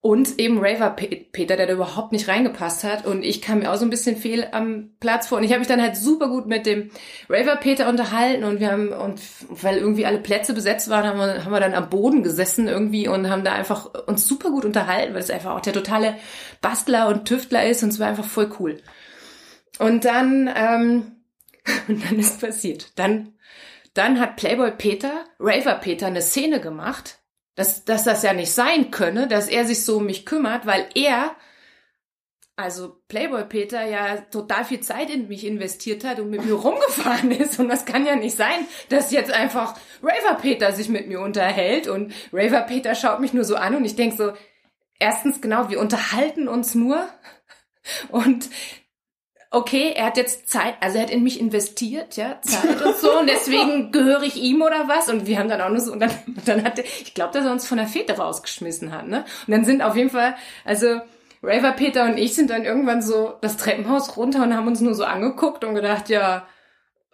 Und 0.05 0.37
eben 0.37 0.59
Raver 0.63 0.91
Pe- 0.91 1.25
Peter, 1.31 1.57
der 1.57 1.65
da 1.65 1.73
überhaupt 1.73 2.11
nicht 2.11 2.27
reingepasst 2.27 2.83
hat. 2.83 3.07
Und 3.07 3.23
ich 3.23 3.41
kam 3.41 3.57
mir 3.57 3.71
auch 3.71 3.77
so 3.77 3.85
ein 3.85 3.89
bisschen 3.89 4.17
fehl 4.17 4.47
am 4.51 4.91
Platz 4.99 5.25
vor. 5.25 5.39
Und 5.39 5.43
ich 5.43 5.49
habe 5.49 5.57
mich 5.61 5.67
dann 5.67 5.81
halt 5.81 5.97
super 5.97 6.29
gut 6.29 6.45
mit 6.45 6.67
dem 6.67 6.91
Raver 7.27 7.55
Peter 7.55 7.89
unterhalten. 7.89 8.43
Und 8.43 8.59
wir 8.59 8.71
haben, 8.71 8.89
und 8.89 9.19
weil 9.49 9.77
irgendwie 9.79 10.05
alle 10.05 10.19
Plätze 10.19 10.53
besetzt 10.53 10.91
waren, 10.91 11.07
haben 11.07 11.17
wir, 11.17 11.43
haben 11.43 11.51
wir 11.51 11.59
dann 11.59 11.73
am 11.73 11.89
Boden 11.89 12.21
gesessen 12.21 12.67
irgendwie 12.67 13.07
und 13.07 13.31
haben 13.31 13.43
da 13.43 13.53
einfach 13.53 13.89
uns 14.05 14.27
super 14.27 14.51
gut 14.51 14.63
unterhalten, 14.63 15.15
weil 15.15 15.21
es 15.21 15.31
einfach 15.31 15.55
auch 15.55 15.61
der 15.61 15.73
totale 15.73 16.17
Bastler 16.61 17.07
und 17.07 17.25
Tüftler 17.25 17.67
ist. 17.67 17.81
Und 17.81 17.89
es 17.89 17.99
war 17.99 18.07
einfach 18.07 18.25
voll 18.25 18.51
cool. 18.59 18.77
Und 19.79 20.05
dann, 20.05 20.47
ähm, 20.55 21.13
und 21.87 22.05
dann 22.05 22.19
ist 22.19 22.41
passiert. 22.41 22.91
Dann, 22.99 23.33
dann 23.95 24.19
hat 24.19 24.35
Playboy 24.35 24.69
Peter, 24.69 25.25
Raver 25.39 25.79
Peter 25.79 26.05
eine 26.05 26.21
Szene 26.21 26.59
gemacht, 26.59 27.17
dass, 27.55 27.85
dass 27.85 28.03
das 28.03 28.23
ja 28.23 28.33
nicht 28.33 28.51
sein 28.51 28.91
könne, 28.91 29.27
dass 29.27 29.47
er 29.47 29.65
sich 29.65 29.83
so 29.83 29.97
um 29.97 30.05
mich 30.05 30.25
kümmert, 30.25 30.65
weil 30.65 30.87
er, 30.93 31.35
also 32.57 33.01
Playboy 33.07 33.45
Peter 33.45 33.85
ja 33.85 34.17
total 34.17 34.65
viel 34.65 34.81
Zeit 34.81 35.09
in 35.09 35.27
mich 35.27 35.45
investiert 35.45 36.03
hat 36.03 36.19
und 36.19 36.29
mit 36.29 36.45
mir 36.45 36.53
rumgefahren 36.55 37.31
ist. 37.31 37.59
Und 37.59 37.69
das 37.69 37.85
kann 37.85 38.05
ja 38.05 38.15
nicht 38.15 38.35
sein, 38.35 38.67
dass 38.89 39.11
jetzt 39.11 39.31
einfach 39.31 39.75
Raver 40.03 40.35
Peter 40.35 40.71
sich 40.73 40.89
mit 40.89 41.07
mir 41.07 41.21
unterhält 41.21 41.87
und 41.87 42.13
Raver 42.31 42.61
Peter 42.61 42.93
schaut 42.93 43.21
mich 43.21 43.33
nur 43.33 43.45
so 43.45 43.55
an 43.55 43.75
und 43.75 43.85
ich 43.85 43.95
denk 43.95 44.17
so, 44.17 44.33
erstens 44.99 45.41
genau, 45.41 45.69
wir 45.69 45.79
unterhalten 45.79 46.47
uns 46.47 46.75
nur 46.75 47.07
und 48.09 48.49
okay, 49.55 49.93
er 49.95 50.07
hat 50.07 50.17
jetzt 50.17 50.49
Zeit, 50.49 50.75
also 50.81 50.97
er 50.97 51.03
hat 51.03 51.09
in 51.09 51.23
mich 51.23 51.39
investiert, 51.39 52.17
ja, 52.17 52.39
Zeit 52.41 52.81
und 52.85 52.95
so, 52.97 53.19
und 53.19 53.27
deswegen 53.29 53.91
gehöre 53.93 54.23
ich 54.23 54.35
ihm 54.35 54.61
oder 54.61 54.87
was. 54.87 55.07
Und 55.09 55.25
wir 55.27 55.39
haben 55.39 55.49
dann 55.49 55.61
auch 55.61 55.69
nur 55.69 55.79
so, 55.79 55.91
und 55.91 55.99
dann, 56.01 56.11
und 56.27 56.45
dann 56.47 56.63
hat 56.63 56.77
er, 56.77 56.85
ich 56.85 57.13
glaube, 57.13 57.33
dass 57.33 57.45
er 57.45 57.51
uns 57.51 57.67
von 57.67 57.77
der 57.77 57.87
Fete 57.87 58.17
rausgeschmissen 58.17 58.91
hat, 58.91 59.07
ne? 59.07 59.25
Und 59.47 59.51
dann 59.51 59.65
sind 59.65 59.81
auf 59.81 59.95
jeden 59.95 60.09
Fall, 60.09 60.35
also 60.65 60.99
Raver 61.41 61.71
Peter 61.73 62.05
und 62.05 62.17
ich 62.17 62.33
sind 62.35 62.49
dann 62.49 62.65
irgendwann 62.65 63.01
so 63.01 63.35
das 63.41 63.55
Treppenhaus 63.57 64.17
runter 64.17 64.41
und 64.43 64.55
haben 64.55 64.67
uns 64.67 64.81
nur 64.81 64.95
so 64.95 65.03
angeguckt 65.03 65.63
und 65.63 65.75
gedacht, 65.75 66.09
ja, 66.09 66.47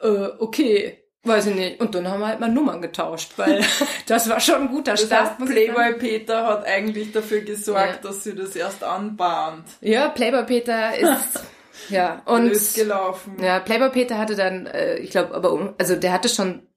äh, 0.02 0.08
okay, 0.40 0.98
weiß 1.24 1.48
ich 1.48 1.56
nicht. 1.56 1.82
Und 1.82 1.94
dann 1.96 2.08
haben 2.08 2.22
wir 2.22 2.28
halt 2.28 2.40
mal 2.40 2.50
Nummern 2.50 2.82
getauscht, 2.82 3.34
weil 3.36 3.62
das 4.08 4.30
war 4.30 4.40
schon 4.40 4.56
ein 4.62 4.68
guter 4.70 4.94
Das 4.94 5.04
Start. 5.06 5.38
heißt. 5.40 5.46
Playboy 5.52 5.94
Peter 6.00 6.48
hat 6.48 6.66
eigentlich 6.66 7.12
dafür 7.12 7.42
gesorgt, 7.42 8.00
Ja. 8.04 8.10
dass 8.10 8.24
sie 8.24 8.34
das 8.34 8.56
erst 8.56 8.84
anbahnt. 8.84 9.66
Ja, 9.82 10.08
Playboy 10.10 10.46
Peter 10.46 10.96
ist, 10.98 11.44
ja, 11.90 12.22
Und 12.26 12.50
ist 12.50 12.76
gelaufen. 12.76 13.38
Ja, 13.42 13.60
Playboy 13.60 13.90
Peter 13.90 14.18
hatte 14.18 14.36
dann, 14.36 14.66
äh, 14.66 14.98
ich 14.98 15.12
glaube, 15.12 15.34
aber 15.34 15.52
um, 15.52 15.74
also 15.78 15.96
der 15.96 16.12
hatte 16.14 16.30
schon, 16.30 16.68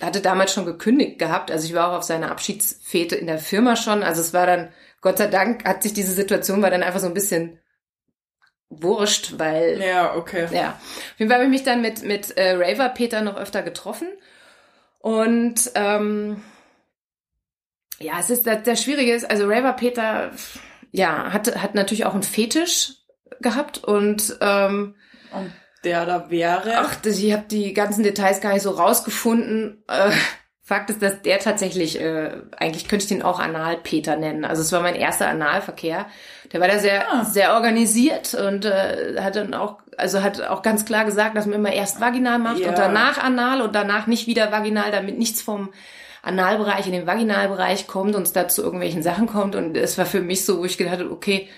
hatte 0.00 0.20
damals 0.20 0.52
schon 0.52 0.66
gekündigt 0.66 1.18
gehabt. 1.18 1.50
Also 1.50 1.66
ich 1.66 1.74
war 1.74 1.90
auch 1.90 1.98
auf 1.98 2.02
seiner 2.02 2.30
Abschiedsfete 2.30 3.16
in 3.16 3.26
der 3.26 3.38
Firma 3.38 3.76
schon. 3.76 4.02
Also 4.02 4.20
es 4.20 4.32
war 4.34 4.46
dann, 4.46 4.72
Gott 5.00 5.18
sei 5.18 5.26
Dank, 5.26 5.64
hat 5.64 5.82
sich 5.82 5.92
diese 5.92 6.12
Situation 6.12 6.62
war 6.62 6.70
dann 6.70 6.82
einfach 6.82 7.00
so 7.00 7.06
ein 7.06 7.14
bisschen 7.14 7.58
wurscht, 8.70 9.34
weil 9.38 9.80
Ja, 9.80 10.14
okay. 10.16 10.48
ja. 10.50 10.70
Auf 10.70 11.18
jeden 11.18 11.30
Fall 11.30 11.38
habe 11.38 11.44
ich 11.44 11.50
mich 11.50 11.64
dann 11.64 11.82
mit, 11.82 12.02
mit 12.02 12.36
äh, 12.36 12.52
Raver 12.52 12.88
Peter 12.88 13.20
noch 13.20 13.36
öfter 13.36 13.62
getroffen. 13.62 14.08
Und 14.98 15.70
ähm, 15.74 16.42
ja, 17.98 18.14
es 18.18 18.30
ist 18.30 18.46
das, 18.46 18.62
das 18.62 18.82
Schwierige 18.82 19.12
ist, 19.12 19.28
also 19.28 19.46
Raver 19.46 19.74
Peter, 19.74 20.30
ja, 20.90 21.32
hat, 21.32 21.56
hat 21.60 21.74
natürlich 21.74 22.04
auch 22.04 22.14
einen 22.14 22.22
Fetisch 22.22 23.01
gehabt 23.40 23.82
und 23.84 24.36
ähm, 24.40 24.94
Und 25.32 25.52
der 25.84 26.06
da 26.06 26.30
wäre. 26.30 26.74
ach, 26.78 26.94
das- 26.96 27.18
ich 27.18 27.32
habe 27.32 27.44
die 27.50 27.72
ganzen 27.72 28.02
Details 28.02 28.40
gar 28.40 28.52
nicht 28.52 28.62
so 28.62 28.70
rausgefunden. 28.70 29.82
Äh, 29.88 30.10
Fakt 30.64 30.90
ist, 30.90 31.02
dass 31.02 31.20
der 31.22 31.40
tatsächlich, 31.40 32.00
äh, 32.00 32.30
eigentlich 32.56 32.86
könnte 32.88 33.02
ich 33.02 33.08
den 33.08 33.22
auch 33.22 33.40
Anal-Peter 33.40 34.14
nennen. 34.14 34.44
Also 34.44 34.62
es 34.62 34.70
war 34.70 34.80
mein 34.80 34.94
erster 34.94 35.26
Analverkehr. 35.28 36.06
Der 36.52 36.60
war 36.60 36.68
da 36.68 36.78
sehr, 36.78 37.12
Ah. 37.12 37.24
sehr 37.24 37.54
organisiert 37.54 38.32
und 38.34 38.64
äh, 38.64 39.16
hat 39.20 39.34
dann 39.34 39.54
auch, 39.54 39.80
also 39.98 40.22
hat 40.22 40.40
auch 40.40 40.62
ganz 40.62 40.84
klar 40.84 41.04
gesagt, 41.04 41.36
dass 41.36 41.46
man 41.46 41.56
immer 41.56 41.72
erst 41.72 42.00
vaginal 42.00 42.38
macht 42.38 42.60
Ja. 42.60 42.68
und 42.68 42.78
danach 42.78 43.18
anal 43.18 43.60
und 43.60 43.74
danach 43.74 44.06
nicht 44.06 44.28
wieder 44.28 44.52
vaginal, 44.52 44.92
damit 44.92 45.18
nichts 45.18 45.42
vom 45.42 45.72
Analbereich 46.22 46.86
in 46.86 46.92
den 46.92 47.08
Vaginalbereich 47.08 47.88
kommt 47.88 48.14
und 48.14 48.22
es 48.22 48.32
da 48.32 48.46
zu 48.46 48.62
irgendwelchen 48.62 49.02
Sachen 49.02 49.26
kommt. 49.26 49.56
Und 49.56 49.76
es 49.76 49.98
war 49.98 50.06
für 50.06 50.20
mich 50.20 50.44
so, 50.44 50.58
wo 50.60 50.64
ich 50.64 50.78
gedacht 50.78 51.00
habe, 51.00 51.10
okay, 51.10 51.48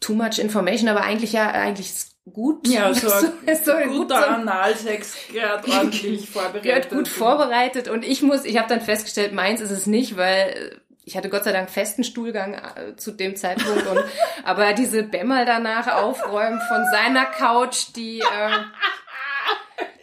too 0.00 0.14
much 0.14 0.38
information, 0.38 0.88
aber 0.88 1.02
eigentlich 1.02 1.32
ja, 1.32 1.50
eigentlich 1.50 1.88
ist 1.90 2.14
gut. 2.32 2.66
ja, 2.68 2.92
so 2.94 3.08
so 3.08 3.72
ein 3.72 3.88
gut 3.88 3.96
guter 4.08 4.20
so- 4.20 4.26
Analsex 4.26 5.16
gehört 5.32 5.66
ordentlich 5.68 6.28
vorbereitet. 6.30 6.62
gehört 6.62 6.90
gut 6.90 7.08
vorbereitet 7.08 7.88
und 7.88 8.04
ich 8.04 8.22
muss, 8.22 8.44
ich 8.44 8.58
habe 8.58 8.68
dann 8.68 8.80
festgestellt, 8.80 9.32
meins 9.32 9.60
ist 9.60 9.70
es 9.70 9.86
nicht, 9.86 10.16
weil 10.16 10.48
äh, 10.50 10.76
ich 11.04 11.16
hatte 11.16 11.30
Gott 11.30 11.44
sei 11.44 11.52
Dank 11.52 11.70
festen 11.70 12.04
Stuhlgang 12.04 12.52
äh, 12.54 12.94
zu 12.96 13.12
dem 13.12 13.34
Zeitpunkt 13.34 13.86
und 13.86 13.98
aber 14.44 14.74
diese 14.74 15.02
Bämmerl 15.02 15.46
danach 15.46 15.86
aufräumen 16.02 16.60
von 16.68 16.84
seiner 16.92 17.24
Couch, 17.24 17.86
die 17.96 18.18
ähm, 18.18 18.64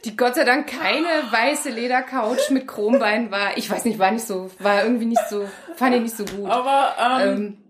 die 0.04 0.16
Gott 0.16 0.36
sei 0.36 0.44
Dank 0.44 0.68
keine 0.68 1.08
weiße 1.32 1.70
Ledercouch 1.70 2.50
mit 2.52 2.68
Chrombein 2.68 3.32
war. 3.32 3.58
Ich 3.58 3.70
weiß 3.70 3.86
nicht, 3.86 3.98
war 4.00 4.12
nicht 4.12 4.26
so, 4.26 4.52
war 4.60 4.84
irgendwie 4.84 5.06
nicht 5.06 5.28
so, 5.30 5.50
fand 5.76 5.96
ich 5.96 6.02
nicht 6.02 6.16
so 6.18 6.26
gut. 6.26 6.50
Aber 6.50 6.96
ähm, 7.00 7.30
Ähm, 7.32 7.58
äh, 7.60 7.65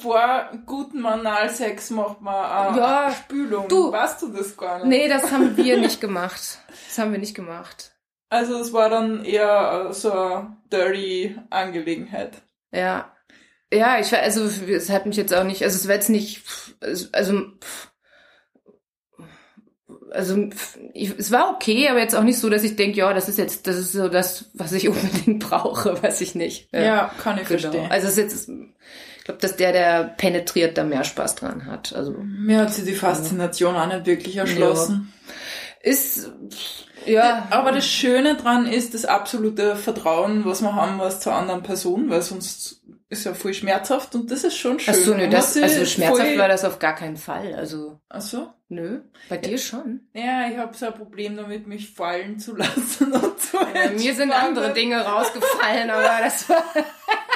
vor 0.00 0.50
gutem 0.66 1.04
Analsex 1.06 1.90
macht 1.90 2.20
man 2.20 2.74
äh, 2.74 2.78
Ja, 2.78 3.10
Spülung. 3.12 3.68
du- 3.68 3.92
Weißt 3.92 4.22
du 4.22 4.28
das 4.28 4.56
gar 4.56 4.78
nicht? 4.78 4.88
nee, 4.88 5.08
das 5.08 5.30
haben 5.32 5.56
wir 5.56 5.76
nicht 5.80 6.00
gemacht. 6.00 6.58
Das 6.88 6.98
haben 6.98 7.12
wir 7.12 7.18
nicht 7.18 7.34
gemacht. 7.34 7.92
Also 8.30 8.58
es 8.60 8.72
war 8.72 8.90
dann 8.90 9.24
eher 9.24 9.88
äh, 9.88 9.92
so 9.92 10.12
eine 10.12 10.56
dirty 10.72 11.36
Angelegenheit. 11.50 12.42
Ja. 12.72 13.12
Ja, 13.72 13.98
ich 14.00 14.14
also 14.16 14.44
es 14.44 14.88
hat 14.90 15.04
mich 15.06 15.16
jetzt 15.16 15.34
auch 15.34 15.44
nicht, 15.44 15.62
also 15.62 15.76
es 15.76 15.86
war 15.88 15.94
jetzt 15.94 16.08
nicht, 16.08 16.42
also 16.80 17.06
also 20.10 20.48
ich, 20.94 21.18
es 21.18 21.30
war 21.30 21.52
okay, 21.54 21.88
aber 21.88 21.98
jetzt 22.00 22.14
auch 22.14 22.22
nicht 22.22 22.38
so, 22.38 22.48
dass 22.48 22.64
ich 22.64 22.76
denke, 22.76 22.98
ja, 22.98 23.12
das 23.12 23.28
ist 23.28 23.38
jetzt, 23.38 23.66
das 23.66 23.76
ist 23.76 23.92
so 23.92 24.08
das, 24.08 24.50
was 24.54 24.72
ich 24.72 24.88
unbedingt 24.88 25.40
brauche, 25.48 26.02
was 26.02 26.20
ich 26.20 26.34
nicht. 26.34 26.68
Ja, 26.72 27.10
kann 27.22 27.38
ich 27.38 27.46
genau. 27.48 27.60
verstehen. 27.60 27.90
Also 27.90 28.06
es 28.08 28.16
ist 28.16 28.18
jetzt, 28.48 28.50
glaube, 29.28 29.40
dass 29.40 29.56
der, 29.56 29.72
der 29.72 30.04
penetriert, 30.04 30.78
da 30.78 30.84
mehr 30.84 31.04
Spaß 31.04 31.36
dran 31.36 31.66
hat. 31.66 31.94
Also 31.94 32.12
Mir 32.12 32.60
hat 32.60 32.72
sie 32.72 32.84
die 32.84 32.94
Faszination 32.94 33.76
auch 33.76 33.86
nicht 33.86 34.06
wirklich 34.06 34.36
erschlossen. 34.36 35.12
ist 35.82 36.30
ja, 37.06 37.46
Aber 37.50 37.72
das 37.72 37.86
Schöne 37.86 38.36
dran 38.36 38.66
ist 38.66 38.94
das 38.94 39.04
absolute 39.04 39.76
Vertrauen, 39.76 40.44
was 40.44 40.62
wir 40.62 40.74
haben 40.74 40.98
was 40.98 41.20
zur 41.20 41.34
anderen 41.34 41.62
Person, 41.62 42.10
weil 42.10 42.22
sonst 42.22 42.82
ist 43.10 43.24
ja 43.24 43.32
voll 43.32 43.54
schmerzhaft 43.54 44.14
und 44.14 44.30
das 44.30 44.44
ist 44.44 44.56
schon 44.56 44.78
schön. 44.78 44.94
Ach 44.94 44.98
so, 44.98 45.14
nö, 45.14 45.28
das, 45.28 45.56
also 45.56 45.86
schmerzhaft 45.86 46.36
war 46.36 46.48
das 46.48 46.64
auf 46.64 46.78
gar 46.78 46.94
keinen 46.94 47.16
Fall. 47.16 47.54
Also 47.54 48.00
Ach 48.08 48.20
so? 48.20 48.48
nö, 48.68 49.00
bei 49.30 49.38
dir 49.38 49.56
schon. 49.56 50.00
Ja, 50.12 50.48
ich 50.50 50.58
habe 50.58 50.76
so 50.76 50.86
ein 50.86 50.94
Problem 50.94 51.36
damit, 51.36 51.66
mich 51.66 51.94
fallen 51.94 52.38
zu 52.38 52.54
lassen 52.56 53.12
und 53.12 53.40
so. 53.40 53.58
Ja, 53.58 53.90
mir 53.90 54.14
sind 54.14 54.32
andere 54.32 54.74
Dinge 54.74 55.00
rausgefallen, 55.00 55.88
aber 55.90 56.18
das 56.22 56.48
war. 56.48 56.62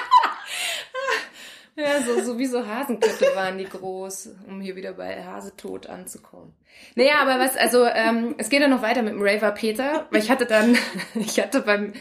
ja, 1.76 2.02
so, 2.02 2.22
so 2.22 2.38
wie 2.38 2.46
so 2.46 2.66
Hasenköpfe 2.66 3.34
waren 3.34 3.58
die 3.58 3.64
groß, 3.64 4.30
um 4.48 4.60
hier 4.60 4.76
wieder 4.76 4.92
bei 4.92 5.24
Hasetod 5.24 5.86
anzukommen. 5.86 6.54
Naja, 6.94 7.14
aber 7.20 7.38
was, 7.38 7.56
also, 7.56 7.84
ähm, 7.86 8.34
es 8.38 8.48
geht 8.48 8.60
ja 8.60 8.68
noch 8.68 8.82
weiter 8.82 9.02
mit 9.02 9.14
dem 9.14 9.22
Raver 9.22 9.52
Peter, 9.52 10.06
weil 10.10 10.20
ich 10.20 10.30
hatte 10.30 10.46
dann, 10.46 10.76
ich 11.14 11.40
hatte 11.40 11.60
beim, 11.62 11.92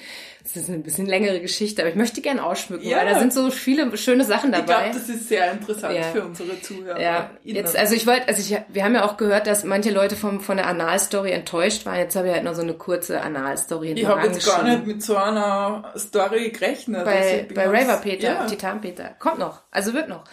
Das 0.44 0.56
ist 0.56 0.70
ein 0.70 0.82
bisschen 0.82 1.06
längere 1.06 1.40
Geschichte, 1.40 1.82
aber 1.84 1.90
ich 1.90 1.96
möchte 1.96 2.20
gerne 2.22 2.44
ausschmücken, 2.44 2.88
Ja. 2.88 2.98
weil 2.98 3.06
da 3.14 3.20
sind 3.20 3.32
so 3.32 3.52
viele 3.52 3.96
schöne 3.96 4.24
Sachen 4.24 4.52
Ich 4.52 4.60
dabei. 4.60 4.90
glaube, 4.90 5.00
das 5.00 5.08
ist 5.10 5.30
sehr 5.30 5.52
interessant 5.52 5.96
Ja. 5.96 6.04
für 6.04 6.24
unsere 6.24 6.60
Zuhörer. 6.62 7.00
Ja, 7.00 7.30
jetzt, 7.44 7.76
also 7.78 7.94
ich 7.94 8.08
wollte, 8.08 8.28
also 8.28 8.42
ich, 8.42 8.60
wir 8.70 8.84
haben 8.84 8.96
ja 8.96 9.06
auch 9.06 9.18
gehört, 9.18 9.46
dass 9.46 9.64
manche 9.64 9.92
Leute 9.92 10.16
vom, 10.16 10.42
von 10.42 10.58
der 10.58 10.66
Analstory 10.68 11.32
enttäuscht 11.32 11.86
waren. 11.86 11.98
Jetzt 12.00 12.16
habe 12.16 12.28
ich 12.30 12.34
halt 12.34 12.44
noch 12.44 12.56
so 12.56 12.64
eine 12.64 12.74
kurze 12.74 13.22
Analstory 13.22 13.92
ich 13.92 14.06
habe 14.06 14.28
jetzt 14.28 14.46
gar 14.46 14.64
nicht 14.64 14.88
mit 14.88 15.04
so 15.04 15.16
einer 15.16 15.94
Story 15.96 16.50
gerechnet. 16.50 17.06
Also 17.06 17.12
bei, 17.12 17.40
ich 17.42 17.48
bin 17.48 17.56
bei 17.56 17.68
Raver 17.68 17.98
Peter, 17.98 18.28
Ja. 18.34 18.46
Titan 18.48 18.82
Peter. 18.82 19.12
Kommt 19.20 19.38
noch, 19.38 19.62
also 19.70 19.94
wird 19.94 20.10
noch. 20.10 20.24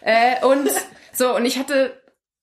Äh, 0.00 0.44
und 0.46 0.70
so, 1.12 1.36
und 1.36 1.44
ich 1.44 1.58
hatte, 1.58 1.92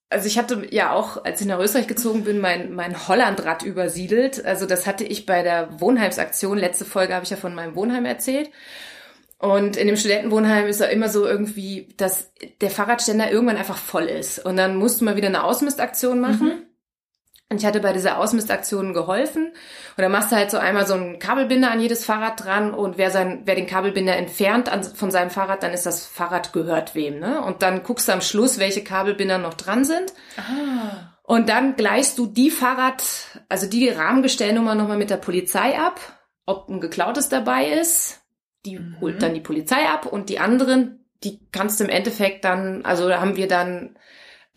also 0.08 0.26
ich 0.26 0.38
hatte 0.38 0.66
ja 0.70 0.92
auch, 0.92 1.24
als 1.24 1.40
ich 1.40 1.46
nach 1.46 1.58
Österreich 1.58 1.88
gezogen 1.88 2.24
bin, 2.24 2.38
mein, 2.38 2.74
mein 2.74 3.08
Hollandrad 3.08 3.62
übersiedelt. 3.62 4.44
Also 4.44 4.66
das 4.66 4.86
hatte 4.86 5.04
ich 5.04 5.26
bei 5.26 5.42
der 5.42 5.80
Wohnheimsaktion, 5.80 6.58
letzte 6.58 6.84
Folge 6.84 7.14
habe 7.14 7.24
ich 7.24 7.30
ja 7.30 7.36
von 7.36 7.54
meinem 7.54 7.74
Wohnheim 7.74 8.04
erzählt. 8.04 8.50
Und 9.38 9.76
in 9.76 9.86
dem 9.86 9.96
Studentenwohnheim 9.96 10.66
ist 10.66 10.80
ja 10.80 10.86
immer 10.86 11.08
so 11.08 11.26
irgendwie, 11.26 11.88
dass 11.96 12.32
der 12.60 12.70
Fahrradständer 12.70 13.30
irgendwann 13.30 13.58
einfach 13.58 13.76
voll 13.76 14.04
ist. 14.04 14.38
Und 14.38 14.56
dann 14.56 14.76
musst 14.76 15.00
du 15.00 15.04
mal 15.04 15.16
wieder 15.16 15.28
eine 15.28 15.44
Ausmistaktion 15.44 16.20
machen. 16.20 16.65
Und 17.48 17.58
ich 17.60 17.66
hatte 17.66 17.78
bei 17.78 17.92
dieser 17.92 18.18
Ausmistaktion 18.18 18.92
geholfen. 18.92 19.46
Und 19.46 20.02
dann 20.02 20.10
machst 20.10 20.32
du 20.32 20.36
halt 20.36 20.50
so 20.50 20.58
einmal 20.58 20.84
so 20.84 20.94
einen 20.94 21.20
Kabelbinder 21.20 21.70
an 21.70 21.80
jedes 21.80 22.04
Fahrrad 22.04 22.42
dran 22.44 22.74
und 22.74 22.98
wer 22.98 23.10
sein, 23.12 23.42
wer 23.44 23.54
den 23.54 23.68
Kabelbinder 23.68 24.16
entfernt 24.16 24.68
an, 24.68 24.82
von 24.82 25.12
seinem 25.12 25.30
Fahrrad, 25.30 25.62
dann 25.62 25.72
ist 25.72 25.86
das 25.86 26.06
Fahrrad 26.06 26.52
gehört 26.52 26.96
wem, 26.96 27.20
ne? 27.20 27.40
Und 27.42 27.62
dann 27.62 27.84
guckst 27.84 28.08
du 28.08 28.12
am 28.12 28.20
Schluss, 28.20 28.58
welche 28.58 28.82
Kabelbinder 28.82 29.38
noch 29.38 29.54
dran 29.54 29.84
sind. 29.84 30.12
Ah, 30.36 31.12
Und 31.22 31.48
dann 31.48 31.76
gleichst 31.76 32.18
du 32.18 32.26
die 32.26 32.50
Fahrrad, 32.50 33.04
also 33.48 33.68
die 33.68 33.88
Rahmengestellnummer 33.90 34.74
nochmal 34.74 34.96
mit 34.98 35.10
der 35.10 35.16
Polizei 35.16 35.78
ab, 35.78 36.00
ob 36.46 36.68
ein 36.68 36.80
geklautes 36.80 37.28
dabei 37.28 37.66
ist. 37.66 38.22
Die 38.64 38.78
Mhm. 38.80 38.96
holt 39.00 39.22
dann 39.22 39.34
die 39.34 39.40
Polizei 39.40 39.88
ab 39.88 40.06
und 40.06 40.30
die 40.30 40.40
anderen, 40.40 41.06
die 41.22 41.38
kannst 41.52 41.78
du 41.78 41.84
im 41.84 41.90
Endeffekt 41.90 42.44
dann, 42.44 42.84
also 42.84 43.08
da 43.08 43.20
haben 43.20 43.36
wir 43.36 43.46
dann 43.46 43.96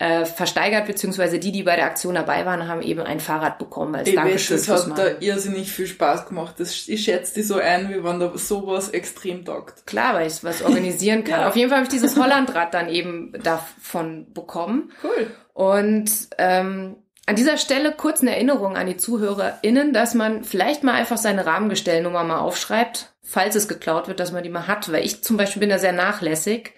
äh, 0.00 0.24
versteigert, 0.24 0.86
beziehungsweise 0.86 1.38
die, 1.38 1.52
die 1.52 1.62
bei 1.62 1.76
der 1.76 1.84
Aktion 1.84 2.14
dabei 2.14 2.46
waren, 2.46 2.66
haben 2.66 2.80
eben 2.80 3.02
ein 3.02 3.20
Fahrrad 3.20 3.58
bekommen 3.58 3.94
als 3.94 4.08
ich 4.08 4.16
weiß, 4.16 4.24
Dankeschön 4.24 4.56
das 4.56 4.68
hat 4.68 4.98
da 4.98 5.06
irrsinnig 5.20 5.70
viel 5.70 5.86
Spaß 5.86 6.26
gemacht. 6.26 6.54
Das, 6.56 6.88
ich 6.88 7.04
schätze 7.04 7.34
die 7.34 7.42
so 7.42 7.56
ein, 7.56 7.90
wie 7.90 8.02
wenn 8.02 8.18
da 8.18 8.32
sowas 8.34 8.88
extrem 8.88 9.44
taugt. 9.44 9.86
Klar, 9.86 10.14
weil 10.14 10.26
ich 10.26 10.42
was 10.42 10.62
organisieren 10.62 11.22
kann. 11.24 11.42
Ja. 11.42 11.48
Auf 11.48 11.56
jeden 11.56 11.68
Fall 11.68 11.76
habe 11.76 11.84
ich 11.84 11.92
dieses 11.92 12.16
Hollandrad 12.16 12.72
dann 12.72 12.88
eben 12.88 13.34
davon 13.42 14.32
bekommen. 14.32 14.90
Cool. 15.04 15.30
Und 15.52 16.10
ähm, 16.38 16.96
an 17.26 17.36
dieser 17.36 17.58
Stelle 17.58 17.92
kurz 17.92 18.22
eine 18.22 18.30
Erinnerung 18.30 18.78
an 18.78 18.86
die 18.86 18.96
ZuhörerInnen, 18.96 19.92
dass 19.92 20.14
man 20.14 20.44
vielleicht 20.44 20.82
mal 20.82 20.94
einfach 20.94 21.18
seine 21.18 21.44
Rahmengestellnummer 21.44 22.24
mal 22.24 22.38
aufschreibt, 22.38 23.12
falls 23.22 23.54
es 23.54 23.68
geklaut 23.68 24.08
wird, 24.08 24.18
dass 24.18 24.32
man 24.32 24.44
die 24.44 24.48
mal 24.48 24.66
hat. 24.66 24.90
Weil 24.90 25.04
ich 25.04 25.22
zum 25.22 25.36
Beispiel 25.36 25.60
bin 25.60 25.68
da 25.68 25.78
sehr 25.78 25.92
nachlässig. 25.92 26.72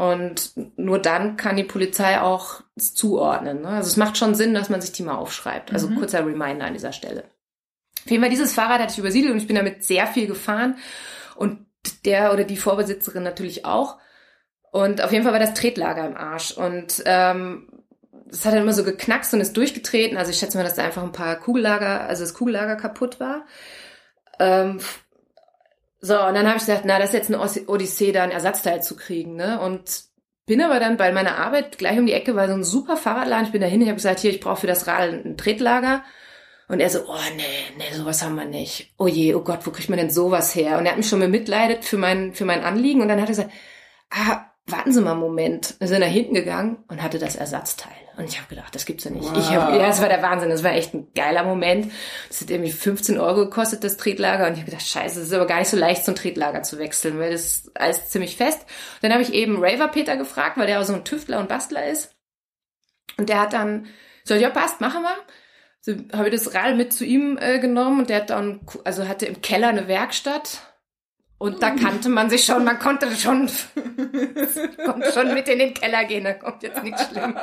Und 0.00 0.52
nur 0.78 0.98
dann 0.98 1.36
kann 1.36 1.58
die 1.58 1.62
Polizei 1.62 2.22
auch 2.22 2.62
es 2.74 2.94
zuordnen. 2.94 3.60
Ne? 3.60 3.68
Also 3.68 3.88
es 3.88 3.98
macht 3.98 4.16
schon 4.16 4.34
Sinn, 4.34 4.54
dass 4.54 4.70
man 4.70 4.80
sich 4.80 4.92
die 4.92 5.02
mal 5.02 5.16
aufschreibt. 5.16 5.74
Also 5.74 5.88
Mhm. 5.88 5.96
kurzer 5.96 6.24
Reminder 6.24 6.64
an 6.64 6.72
dieser 6.72 6.94
Stelle. 6.94 7.24
Auf 8.06 8.10
jeden 8.10 8.22
Fall, 8.22 8.30
dieses 8.30 8.54
Fahrrad 8.54 8.80
hatte 8.80 8.92
ich 8.94 8.98
übersiedelt 8.98 9.30
und 9.30 9.40
ich 9.40 9.46
bin 9.46 9.56
damit 9.56 9.84
sehr 9.84 10.06
viel 10.06 10.26
gefahren. 10.26 10.78
Und 11.36 11.66
der 12.06 12.32
oder 12.32 12.44
die 12.44 12.56
Vorbesitzerin 12.56 13.22
natürlich 13.22 13.66
auch. 13.66 13.98
Und 14.72 15.04
auf 15.04 15.12
jeden 15.12 15.22
Fall 15.22 15.34
war 15.34 15.38
das 15.38 15.52
Tretlager 15.52 16.06
im 16.06 16.16
Arsch. 16.16 16.52
Und 16.52 17.02
ähm, 17.04 17.68
es 18.30 18.46
hat 18.46 18.54
dann 18.54 18.62
immer 18.62 18.72
so 18.72 18.84
geknackst 18.84 19.34
und 19.34 19.42
ist 19.42 19.54
durchgetreten. 19.54 20.16
Also 20.16 20.30
ich 20.30 20.38
schätze 20.38 20.56
mal, 20.56 20.64
dass 20.64 20.76
da 20.76 20.82
einfach 20.82 21.02
ein 21.02 21.12
paar 21.12 21.36
Kugellager, 21.36 22.08
also 22.08 22.22
das 22.24 22.32
Kugellager 22.32 22.76
kaputt 22.76 23.20
war. 23.20 23.44
Ähm, 24.38 24.80
so, 26.00 26.14
und 26.14 26.34
dann 26.34 26.46
habe 26.46 26.56
ich 26.58 26.66
gedacht, 26.66 26.84
na, 26.86 26.98
das 26.98 27.10
ist 27.10 27.28
jetzt 27.28 27.34
eine 27.34 27.68
Odyssee, 27.68 28.12
da 28.12 28.22
ein 28.22 28.30
Ersatzteil 28.30 28.82
zu 28.82 28.96
kriegen, 28.96 29.36
ne? 29.36 29.60
Und 29.60 30.04
bin 30.46 30.62
aber 30.62 30.80
dann 30.80 30.96
bei 30.96 31.12
meiner 31.12 31.36
Arbeit 31.36 31.78
gleich 31.78 31.98
um 31.98 32.06
die 32.06 32.12
Ecke 32.12 32.34
war 32.34 32.48
so 32.48 32.54
ein 32.54 32.64
super 32.64 32.96
Fahrradladen. 32.96 33.46
Ich 33.46 33.52
bin 33.52 33.60
dahin, 33.60 33.82
ich 33.82 33.88
habe 33.88 33.96
gesagt, 33.96 34.20
hier, 34.20 34.30
ich 34.30 34.40
brauche 34.40 34.62
für 34.62 34.66
das 34.66 34.86
Rad 34.86 35.10
ein 35.10 35.36
Tretlager. 35.36 36.02
Und 36.68 36.80
er 36.80 36.88
so, 36.88 37.00
oh 37.06 37.18
nee, 37.36 37.42
nee, 37.78 37.96
sowas 37.96 38.22
haben 38.22 38.36
wir 38.36 38.46
nicht. 38.46 38.94
Oh 38.96 39.06
je, 39.06 39.34
oh 39.34 39.42
Gott, 39.42 39.66
wo 39.66 39.70
kriegt 39.70 39.90
man 39.90 39.98
denn 39.98 40.10
sowas 40.10 40.54
her? 40.54 40.78
Und 40.78 40.86
er 40.86 40.92
hat 40.92 40.98
mich 40.98 41.08
schon 41.08 41.20
bemitleidet 41.20 41.84
für 41.84 41.98
mein, 41.98 42.32
für 42.32 42.44
mein 42.44 42.64
Anliegen. 42.64 43.00
Und 43.02 43.08
dann 43.08 43.20
hat 43.20 43.28
er 43.28 43.34
gesagt, 43.34 43.50
ah, 44.10 44.46
warten 44.66 44.92
Sie 44.92 45.00
mal 45.00 45.12
einen 45.12 45.20
Moment. 45.20 45.76
Wir 45.78 45.88
sind 45.88 46.00
nach 46.00 46.06
hinten 46.06 46.34
gegangen 46.34 46.84
und 46.88 47.02
hatte 47.02 47.18
das 47.18 47.36
Ersatzteil. 47.36 47.92
Und 48.16 48.24
ich 48.24 48.38
habe 48.38 48.48
gedacht, 48.48 48.74
das 48.74 48.84
gibt's 48.84 49.04
ja 49.04 49.10
nicht. 49.10 49.24
Ich 49.36 49.50
hab, 49.50 49.68
Wow. 49.68 49.76
ja, 49.76 49.86
das 49.86 50.00
war 50.00 50.08
der 50.08 50.22
Wahnsinn. 50.22 50.50
Das 50.50 50.62
war 50.62 50.72
echt 50.72 50.92
ein 50.94 51.08
geiler 51.14 51.42
Moment. 51.44 51.90
Das 52.28 52.40
hat 52.40 52.50
irgendwie 52.50 52.72
15 52.72 53.18
Euro 53.18 53.44
gekostet, 53.46 53.82
das 53.84 53.96
Tretlager. 53.96 54.46
Und 54.46 54.52
ich 54.54 54.60
habe 54.60 54.70
gedacht, 54.70 54.86
scheiße, 54.86 55.18
das 55.20 55.28
ist 55.28 55.32
aber 55.32 55.46
gar 55.46 55.58
nicht 55.58 55.68
so 55.68 55.76
leicht, 55.76 56.04
so 56.04 56.12
ein 56.12 56.16
Tretlager 56.16 56.62
zu 56.62 56.78
wechseln, 56.78 57.18
weil 57.18 57.30
das 57.30 57.40
ist 57.42 57.80
alles 57.80 58.08
ziemlich 58.10 58.36
fest. 58.36 58.60
Und 58.62 59.02
dann 59.04 59.12
habe 59.12 59.22
ich 59.22 59.32
eben 59.32 59.56
Raver 59.62 59.88
Peter 59.88 60.16
gefragt, 60.16 60.58
weil 60.58 60.66
der 60.66 60.80
auch 60.80 60.84
so 60.84 60.94
ein 60.94 61.04
Tüftler 61.04 61.38
und 61.38 61.48
Bastler 61.48 61.86
ist. 61.88 62.14
Und 63.16 63.28
der 63.28 63.40
hat 63.40 63.52
dann 63.52 63.86
so, 64.24 64.34
ja, 64.34 64.50
passt, 64.50 64.80
machen 64.80 65.02
wir. 65.02 65.16
So 65.80 65.92
habe 66.16 66.28
ich 66.28 66.34
das 66.34 66.54
Rad 66.54 66.76
mit 66.76 66.92
zu 66.92 67.04
ihm 67.06 67.38
äh, 67.40 67.58
genommen 67.58 68.00
und 68.00 68.10
der 68.10 68.18
hat 68.18 68.30
dann, 68.30 68.60
also 68.84 69.08
hatte 69.08 69.26
im 69.26 69.40
Keller 69.40 69.68
eine 69.68 69.88
Werkstatt. 69.88 70.69
Und 71.40 71.62
da 71.62 71.70
kannte 71.70 72.10
man 72.10 72.28
sich 72.28 72.44
schon, 72.44 72.64
man 72.64 72.78
konnte 72.78 73.10
schon, 73.16 73.50
konnte 74.84 75.10
schon 75.12 75.32
mit 75.32 75.48
in 75.48 75.58
den 75.58 75.72
Keller 75.74 76.04
gehen, 76.04 76.22
da 76.24 76.34
kommt 76.34 76.62
jetzt 76.62 76.82
nichts 76.82 77.08
Schlimmes. 77.08 77.40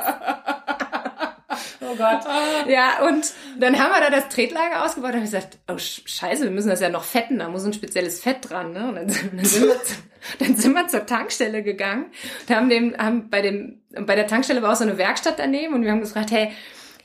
Oh 1.80 1.94
Gott. 1.96 2.20
Ja, 2.68 3.06
und 3.08 3.32
dann 3.58 3.78
haben 3.78 3.90
wir 3.90 4.00
da 4.00 4.10
das 4.10 4.28
Tretlager 4.28 4.84
ausgebaut 4.84 5.10
und 5.10 5.16
haben 5.16 5.22
gesagt, 5.24 5.58
oh 5.68 5.72
Sch- 5.74 6.02
scheiße, 6.06 6.44
wir 6.44 6.50
müssen 6.50 6.68
das 6.68 6.80
ja 6.80 6.88
noch 6.88 7.02
fetten, 7.04 7.38
da 7.38 7.48
muss 7.48 7.64
ein 7.64 7.72
spezielles 7.72 8.20
Fett 8.20 8.48
dran, 8.50 8.72
ne? 8.72 8.88
Und 8.88 8.94
dann 8.96 9.08
sind, 9.08 9.32
dann 9.34 9.44
sind, 9.44 9.64
wir, 9.66 9.82
zu- 9.82 9.94
dann 10.38 10.56
sind 10.56 10.72
wir 10.74 10.86
zur 10.88 11.06
Tankstelle 11.06 11.62
gegangen 11.62 12.06
und 12.48 12.54
haben 12.54 12.68
dem, 12.68 12.96
haben 12.98 13.30
bei 13.30 13.40
dem, 13.40 13.80
bei 13.90 14.14
der 14.14 14.26
Tankstelle 14.26 14.60
war 14.62 14.72
auch 14.72 14.76
so 14.76 14.84
eine 14.84 14.98
Werkstatt 14.98 15.38
daneben 15.38 15.74
und 15.74 15.82
wir 15.82 15.90
haben 15.90 16.00
gefragt, 16.00 16.30
hey, 16.30 16.52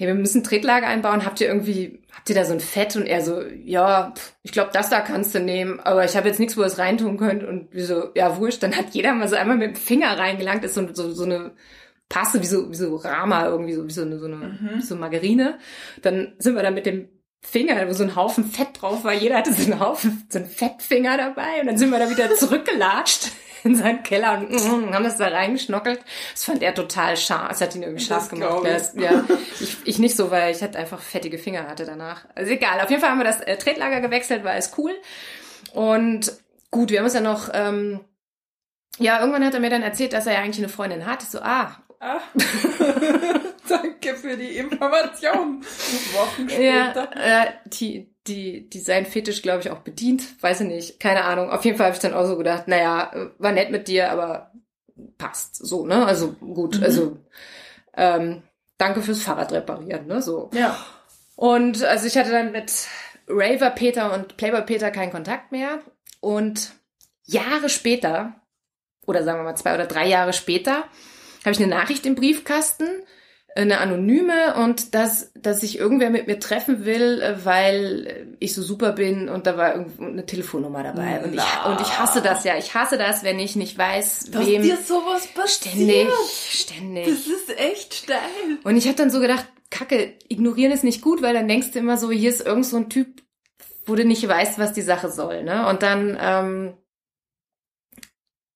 hey, 0.04 0.16
wir 0.16 0.20
müssen 0.20 0.44
Tretlager 0.44 0.88
einbauen, 0.88 1.26
habt 1.26 1.40
ihr 1.42 1.48
irgendwie, 1.48 2.02
habt 2.12 2.30
ihr 2.30 2.36
da 2.36 2.46
so 2.46 2.54
ein 2.54 2.60
Fett? 2.60 2.96
Und 2.96 3.06
er 3.06 3.22
so, 3.22 3.42
ja, 3.64 4.14
ich 4.44 4.52
glaube, 4.52 4.72
das 4.74 4.90
da 4.90 5.02
kannst 5.02 5.34
du 5.34 5.40
nehmen, 5.40 5.80
aber 5.80 6.06
ich 6.06 6.16
habe 6.16 6.28
jetzt 6.28 6.40
nichts, 6.40 6.58
wo 6.58 6.62
ihr 6.62 6.68
es 6.68 6.78
reintun 6.78 7.18
könnt. 7.18 7.44
Und 7.44 7.74
wir 7.74 7.86
so, 7.86 8.10
ja, 8.16 8.38
wurscht, 8.38 8.64
dann 8.64 8.76
hat 8.76 8.92
jeder 8.92 9.14
mal 9.14 9.28
so 9.28 9.36
einmal 9.36 9.58
mit 9.58 9.76
dem 9.76 9.76
Finger 9.76 10.18
reingelangt, 10.18 10.64
ist 10.64 10.76
so, 10.76 10.94
so, 10.94 11.12
so 11.12 11.24
eine 11.24 11.52
Passe, 12.10 12.42
wie 12.42 12.48
so, 12.48 12.70
wie 12.70 12.76
so 12.76 12.96
Rama, 12.96 13.46
irgendwie 13.46 13.74
so, 13.74 13.88
wie 13.88 13.92
so 13.92 14.02
eine, 14.02 14.20
so 14.20 14.26
eine, 14.26 14.60
wie 14.76 14.82
so 14.82 14.96
Margarine. 14.96 15.58
Dann 16.02 16.34
sind 16.38 16.56
wir 16.56 16.64
da 16.64 16.72
mit 16.72 16.86
dem 16.86 17.08
Finger, 17.42 17.88
wo 17.88 17.94
so 17.94 18.04
ein 18.04 18.16
Haufen 18.16 18.46
Fett 18.46 18.82
drauf 18.82 19.04
war. 19.04 19.14
Jeder 19.14 19.38
hatte 19.38 19.54
so 19.54 19.72
einen 19.72 19.80
Haufen, 19.80 20.26
so 20.30 20.40
einen 20.40 20.48
Fettfinger 20.48 21.18
dabei. 21.18 21.62
Und 21.62 21.68
dann 21.68 21.78
sind 21.78 21.92
wir 21.92 22.00
da 22.00 22.10
wieder 22.10 22.34
zurückgelatscht 22.36 23.32
in 23.64 23.76
seinen 23.76 24.04
Keller 24.04 24.34
und 24.38 24.52
mm, 24.52 24.94
haben 24.94 25.04
das 25.04 25.18
da 25.18 25.28
reingeschnockelt. 25.28 26.02
Das 26.34 26.46
fand 26.46 26.62
er 26.64 26.74
total 26.74 27.18
scharf. 27.18 27.52
Es 27.52 27.62
hat 27.62 27.76
ihn 27.76 27.84
irgendwie 27.84 28.04
scharf 28.04 28.30
Das 28.30 28.30
gemacht. 28.30 28.60
ich. 28.64 28.70
Das, 28.72 28.94
ja, 28.96 29.24
ich, 29.60 29.78
ich 29.86 30.00
nicht 30.00 30.16
so, 30.16 30.32
weil 30.32 30.54
ich 30.54 30.62
halt 30.62 30.76
einfach 30.76 31.02
fettige 31.02 31.38
Finger 31.38 31.68
hatte 31.68 31.86
danach. 31.86 32.26
Also 32.36 32.52
egal. 32.52 32.80
Auf 32.82 32.90
jeden 32.90 33.02
Fall 33.02 33.12
haben 33.12 33.20
wir 33.20 33.26
das 33.26 33.42
äh, 33.42 33.58
Tretlager 33.58 34.02
gewechselt, 34.02 34.44
war 34.44 34.52
alles 34.52 34.72
cool. 34.78 34.92
Und 35.74 36.32
gut, 36.72 36.92
wir 36.92 37.00
haben 37.00 37.06
uns 37.06 37.14
ja 37.14 37.22
noch, 37.22 37.50
ähm, 37.54 38.02
ja, 39.00 39.20
irgendwann 39.20 39.46
hat 39.46 39.54
er 39.54 39.60
mir 39.60 39.70
dann 39.70 39.82
erzählt, 39.84 40.14
dass 40.14 40.28
er 40.28 40.34
ja 40.34 40.40
eigentlich 40.40 40.60
eine 40.64 40.70
Freundin 40.70 41.06
hat. 41.06 41.24
Ich 41.24 41.30
so, 41.30 41.40
ah, 41.42 41.78
Ah. 42.06 42.20
Danke 43.70 44.16
für 44.16 44.36
die 44.36 44.58
Information. 44.58 45.64
Wochen 45.64 46.50
Ja, 46.50 46.92
später. 46.92 47.10
äh, 47.16 47.46
die, 47.68 48.13
die, 48.28 48.70
die 48.70 48.80
sein 48.80 49.06
Fetisch, 49.06 49.42
glaube 49.42 49.62
ich, 49.62 49.70
auch 49.70 49.80
bedient. 49.80 50.42
Weiß 50.42 50.62
ich 50.62 50.68
nicht. 50.68 51.00
Keine 51.00 51.26
Ahnung. 51.26 51.50
Auf 51.50 51.66
jeden 51.66 51.78
Fall 51.78 51.88
habe 51.88 51.96
ich 51.96 52.02
dann 52.02 52.14
auch 52.14 52.26
so 52.26 52.38
gedacht, 52.38 52.68
naja, 52.68 53.12
war 53.38 53.52
nett 53.52 53.72
mit 53.72 53.88
dir, 53.88 54.12
aber 54.12 54.52
passt. 55.18 55.56
So, 55.56 55.86
ne? 55.86 56.06
Also 56.06 56.34
gut. 56.34 56.78
Mhm. 56.78 56.84
Also 56.84 57.18
ähm, 57.96 58.44
danke 58.78 59.02
fürs 59.02 59.24
Fahrrad 59.24 59.52
reparieren, 59.52 60.08
ne? 60.08 60.22
So. 60.22 60.50
Ja. 60.54 60.78
Und 61.36 61.84
also 61.84 62.08
ich 62.08 62.18
hatte 62.18 62.32
dann 62.32 62.52
mit 62.52 62.88
Raver 63.28 63.72
Peter 63.72 64.14
und 64.14 64.38
Playboy 64.38 64.64
Peter 64.64 64.92
keinen 64.92 65.12
Kontakt 65.12 65.52
mehr. 65.52 65.80
Und 66.20 66.74
Jahre 67.26 67.70
später, 67.70 68.36
oder 69.06 69.24
sagen 69.24 69.40
wir 69.40 69.44
mal 69.44 69.56
zwei 69.56 69.74
oder 69.74 69.86
drei 69.86 70.08
Jahre 70.08 70.34
später, 70.34 70.86
habe 71.42 71.52
ich 71.52 71.58
eine 71.58 71.68
Nachricht 71.68 72.06
im 72.06 72.16
Briefkasten, 72.16 72.88
eine 73.56 73.80
anonyme 73.80 74.56
und 74.56 74.96
dass, 74.96 75.32
dass 75.36 75.62
sich 75.62 75.78
irgendwer 75.78 76.10
mit 76.10 76.26
mir 76.28 76.40
treffen 76.40 76.86
will, 76.86 77.22
äh, 77.22 77.46
weil 77.46 78.36
ich 78.40 78.56
so 78.56 78.64
super 78.64 78.94
bin 78.94 79.30
und 79.30 79.46
da 79.46 79.58
war 79.58 79.76
irgendwo 79.76 80.04
eine 80.04 80.26
Telefonnummer 80.26 80.82
dabei. 80.84 81.24
Und 81.24 81.34
ich, 81.36 81.42
und 81.66 81.80
ich 81.82 82.00
hasse 82.00 82.22
das 82.22 82.44
ja. 82.44 82.58
Ich 82.58 82.74
hasse 82.74 82.98
das, 82.98 83.24
wenn 83.24 83.40
ich 83.40 83.56
nicht 83.56 83.78
weiß, 83.78 84.32
Dass 84.32 84.46
wem. 84.48 84.64
dir 84.64 84.78
sowas 84.78 85.28
Ständig, 85.46 86.08
passiert. 86.08 86.30
ständig. 86.50 87.06
Das 87.06 87.28
ist 87.28 87.60
echt 87.60 87.94
steil. 87.94 88.20
Und 88.64 88.76
ich 88.76 88.86
habe 88.88 88.96
dann 88.98 89.12
so 89.12 89.20
gedacht, 89.20 89.46
Kacke, 89.70 90.14
ignorieren 90.30 90.72
ist 90.72 90.84
nicht 90.84 91.02
gut, 91.02 91.22
weil 91.22 91.34
dann 91.34 91.48
denkst 91.48 91.72
du 91.72 91.80
immer 91.80 91.98
so, 91.98 92.12
hier 92.12 92.30
ist 92.30 92.46
irgend 92.46 92.66
so 92.66 92.78
ein 92.78 92.90
Typ, 92.90 93.22
wo 93.86 93.96
du 93.96 94.06
nicht 94.06 94.28
weißt, 94.28 94.58
was 94.58 94.74
die 94.74 94.82
Sache 94.82 95.12
soll, 95.12 95.44
ne? 95.44 95.68
Und 95.68 95.84
dann, 95.84 96.18
ähm, 96.20 96.74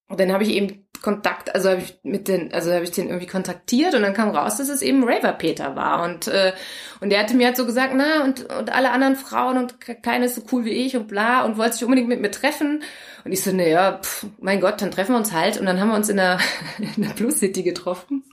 und 0.09 0.19
dann 0.19 0.31
habe 0.31 0.43
ich 0.43 0.51
eben 0.51 0.86
Kontakt, 1.01 1.53
also 1.55 1.69
habe 1.69 1.81
ich 1.81 1.99
mit 2.03 2.27
den, 2.27 2.53
also 2.53 2.71
habe 2.71 2.83
ich 2.83 2.91
den 2.91 3.07
irgendwie 3.07 3.27
kontaktiert 3.27 3.93
und 3.93 4.01
dann 4.01 4.13
kam 4.13 4.29
raus, 4.29 4.57
dass 4.57 4.69
es 4.69 4.81
eben 4.81 5.03
Raver 5.03 5.33
Peter 5.33 5.75
war. 5.75 6.03
Und 6.03 6.27
äh, 6.27 6.53
und 6.99 7.09
der 7.09 7.19
hatte 7.19 7.35
mir 7.35 7.47
halt 7.47 7.57
so 7.57 7.65
gesagt, 7.65 7.93
na 7.95 8.23
und 8.23 8.51
und 8.53 8.73
alle 8.73 8.91
anderen 8.91 9.15
Frauen 9.15 9.57
und 9.57 9.75
keine 10.03 10.25
ist 10.25 10.35
so 10.35 10.41
cool 10.51 10.65
wie 10.65 10.71
ich 10.71 10.95
und 10.95 11.07
bla 11.07 11.43
und 11.45 11.57
wollte 11.57 11.73
sich 11.73 11.83
unbedingt 11.83 12.09
mit 12.09 12.21
mir 12.21 12.31
treffen. 12.31 12.83
Und 13.23 13.31
ich 13.31 13.43
so, 13.43 13.51
ne 13.51 13.69
ja, 13.69 13.99
pff, 13.99 14.27
mein 14.39 14.61
Gott, 14.61 14.81
dann 14.81 14.91
treffen 14.91 15.13
wir 15.13 15.17
uns 15.17 15.33
halt. 15.33 15.59
Und 15.59 15.65
dann 15.65 15.79
haben 15.79 15.89
wir 15.89 15.95
uns 15.95 16.09
in 16.09 16.17
der 16.17 16.39
in 16.95 17.03
der 17.03 17.09
Plus 17.11 17.39
City 17.39 17.63
getroffen. 17.63 18.23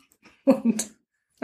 Und 0.44 0.93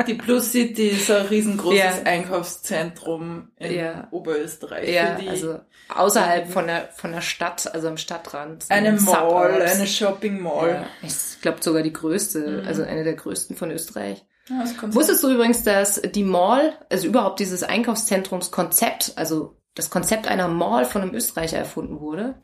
die 0.02 0.14
Plus 0.14 0.52
City 0.52 0.88
ist 0.88 1.10
ein 1.10 1.26
riesengroßes 1.26 1.78
Ja. 1.78 1.92
Einkaufszentrum 2.04 3.50
in 3.56 3.74
Ja. 3.74 4.08
Oberösterreich. 4.10 4.88
ja, 4.88 5.16
also 5.28 5.60
außerhalb 5.94 6.48
von 6.50 6.66
der 6.66 6.88
von 6.94 7.12
der 7.12 7.20
Stadt, 7.20 7.72
also 7.74 7.88
am 7.88 7.96
Stadtrand. 7.96 8.66
eine 8.68 8.88
in 8.90 9.04
Mall, 9.04 9.52
Suburbs. 9.52 9.74
eine 9.74 9.86
Shopping 9.86 10.40
Mall. 10.40 10.68
Ja, 10.70 10.86
ich 11.06 11.40
glaube 11.42 11.58
sogar 11.62 11.82
die 11.82 11.92
größte, 11.92 12.60
Mhm. 12.62 12.66
also 12.68 12.82
eine 12.82 13.04
der 13.04 13.14
größten 13.14 13.56
von 13.56 13.70
Österreich. 13.70 14.24
Ja, 14.48 14.64
Wusstest 14.94 15.22
du 15.22 15.30
übrigens, 15.30 15.62
dass 15.62 16.00
die 16.02 16.24
Mall, 16.24 16.72
also 16.90 17.06
überhaupt 17.06 17.38
dieses 17.40 17.62
Einkaufszentrumskonzept, 17.62 19.12
also 19.16 19.56
das 19.74 19.90
Konzept 19.90 20.26
einer 20.28 20.48
Mall 20.48 20.84
von 20.84 21.02
einem 21.02 21.14
Österreicher 21.14 21.58
erfunden 21.58 22.00
wurde? 22.00 22.34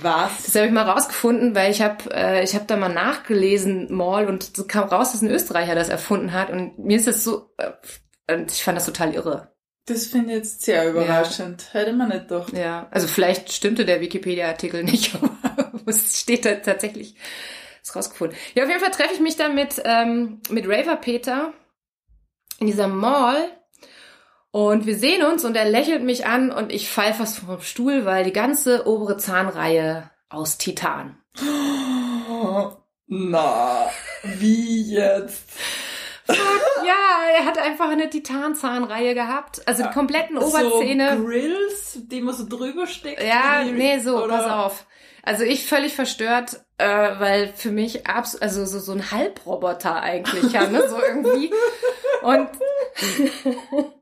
Was? 0.00 0.44
Das 0.44 0.54
habe 0.54 0.66
ich 0.66 0.72
mal 0.72 0.88
rausgefunden, 0.88 1.54
weil 1.54 1.70
ich 1.70 1.82
habe 1.82 2.10
äh, 2.12 2.42
ich 2.42 2.54
habe 2.54 2.64
da 2.66 2.76
mal 2.76 2.92
nachgelesen 2.92 3.94
Mall 3.94 4.26
und 4.26 4.56
es 4.56 4.68
kam 4.68 4.88
raus, 4.88 5.12
dass 5.12 5.22
ein 5.22 5.30
Österreicher 5.30 5.74
das 5.74 5.88
erfunden 5.88 6.32
hat 6.32 6.50
und 6.50 6.78
mir 6.78 6.96
ist 6.96 7.06
das 7.06 7.22
so 7.22 7.50
äh, 7.58 8.42
ich 8.48 8.64
fand 8.64 8.76
das 8.76 8.86
total 8.86 9.14
irre. 9.14 9.52
Das 9.86 10.06
finde 10.06 10.32
ich 10.32 10.38
jetzt 10.38 10.62
sehr 10.62 10.90
überraschend. 10.90 11.72
Hätte 11.72 11.92
man 11.92 12.08
nicht 12.08 12.28
gedacht. 12.28 12.52
Ja, 12.52 12.88
also 12.90 13.06
vielleicht 13.06 13.52
stimmte 13.52 13.84
der 13.84 14.00
Wikipedia-Artikel 14.00 14.82
nicht, 14.82 15.14
aber 15.56 15.82
es 15.86 16.20
steht 16.20 16.44
da 16.44 16.54
tatsächlich 16.56 17.16
ist 17.86 17.96
rausgefunden. 17.96 18.36
Ja, 18.54 18.64
auf 18.64 18.68
jeden 18.68 18.80
Fall 18.80 18.90
treffe 18.90 19.14
ich 19.14 19.20
mich 19.20 19.36
dann 19.36 19.54
mit, 19.54 19.80
ähm, 19.84 20.40
mit 20.50 20.66
Raver 20.66 20.96
Peter 20.96 21.52
in 22.58 22.66
dieser 22.66 22.88
Mall 22.88 23.55
und 24.56 24.86
wir 24.86 24.96
sehen 24.96 25.22
uns 25.22 25.44
und 25.44 25.54
er 25.54 25.68
lächelt 25.68 26.02
mich 26.02 26.24
an 26.24 26.50
und 26.50 26.72
ich 26.72 26.88
fall 26.88 27.12
fast 27.12 27.40
vom 27.40 27.60
Stuhl, 27.60 28.06
weil 28.06 28.24
die 28.24 28.32
ganze 28.32 28.86
obere 28.86 29.18
Zahnreihe 29.18 30.10
aus 30.30 30.56
Titan. 30.56 31.18
Na, 33.06 33.90
wie 34.22 34.94
jetzt? 34.94 35.44
Ja, 36.26 37.36
er 37.38 37.44
hat 37.44 37.58
einfach 37.58 37.90
eine 37.90 38.08
Titanzahnreihe 38.08 39.12
gehabt, 39.12 39.60
also 39.68 39.82
die 39.82 39.90
kompletten 39.90 40.38
Oberzähne. 40.38 41.18
So 41.18 41.24
Grills, 41.24 41.98
die 42.06 42.22
man 42.22 42.34
so 42.34 42.48
drüber 42.48 42.86
steckt? 42.86 43.22
Ja, 43.22 43.62
nee, 43.62 43.98
so, 43.98 44.24
oder- 44.24 44.38
pass 44.38 44.50
auf. 44.50 44.86
Also 45.22 45.44
ich 45.44 45.66
völlig 45.66 45.94
verstört, 45.94 46.60
äh, 46.78 46.86
weil 46.86 47.52
für 47.54 47.72
mich 47.72 48.06
abs 48.06 48.36
also 48.36 48.64
so, 48.64 48.78
so 48.78 48.92
ein 48.92 49.10
Halbroboter 49.10 50.00
eigentlich, 50.00 50.52
ja, 50.52 50.66
ne, 50.66 50.88
so 50.88 50.96
irgendwie. 50.98 51.52
Und, 52.22 52.48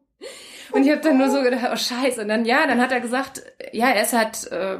und 0.72 0.84
ich 0.84 0.90
habe 0.90 1.00
dann 1.00 1.18
nur 1.18 1.30
so 1.30 1.42
gedacht, 1.42 1.68
oh 1.72 1.76
scheiße. 1.76 2.22
Und 2.22 2.28
dann, 2.28 2.44
ja, 2.44 2.66
dann 2.66 2.80
hat 2.80 2.92
er 2.92 3.00
gesagt, 3.00 3.42
ja, 3.72 3.90
er 3.90 4.02
ist 4.02 4.12
halt 4.12 4.50
äh, 4.52 4.78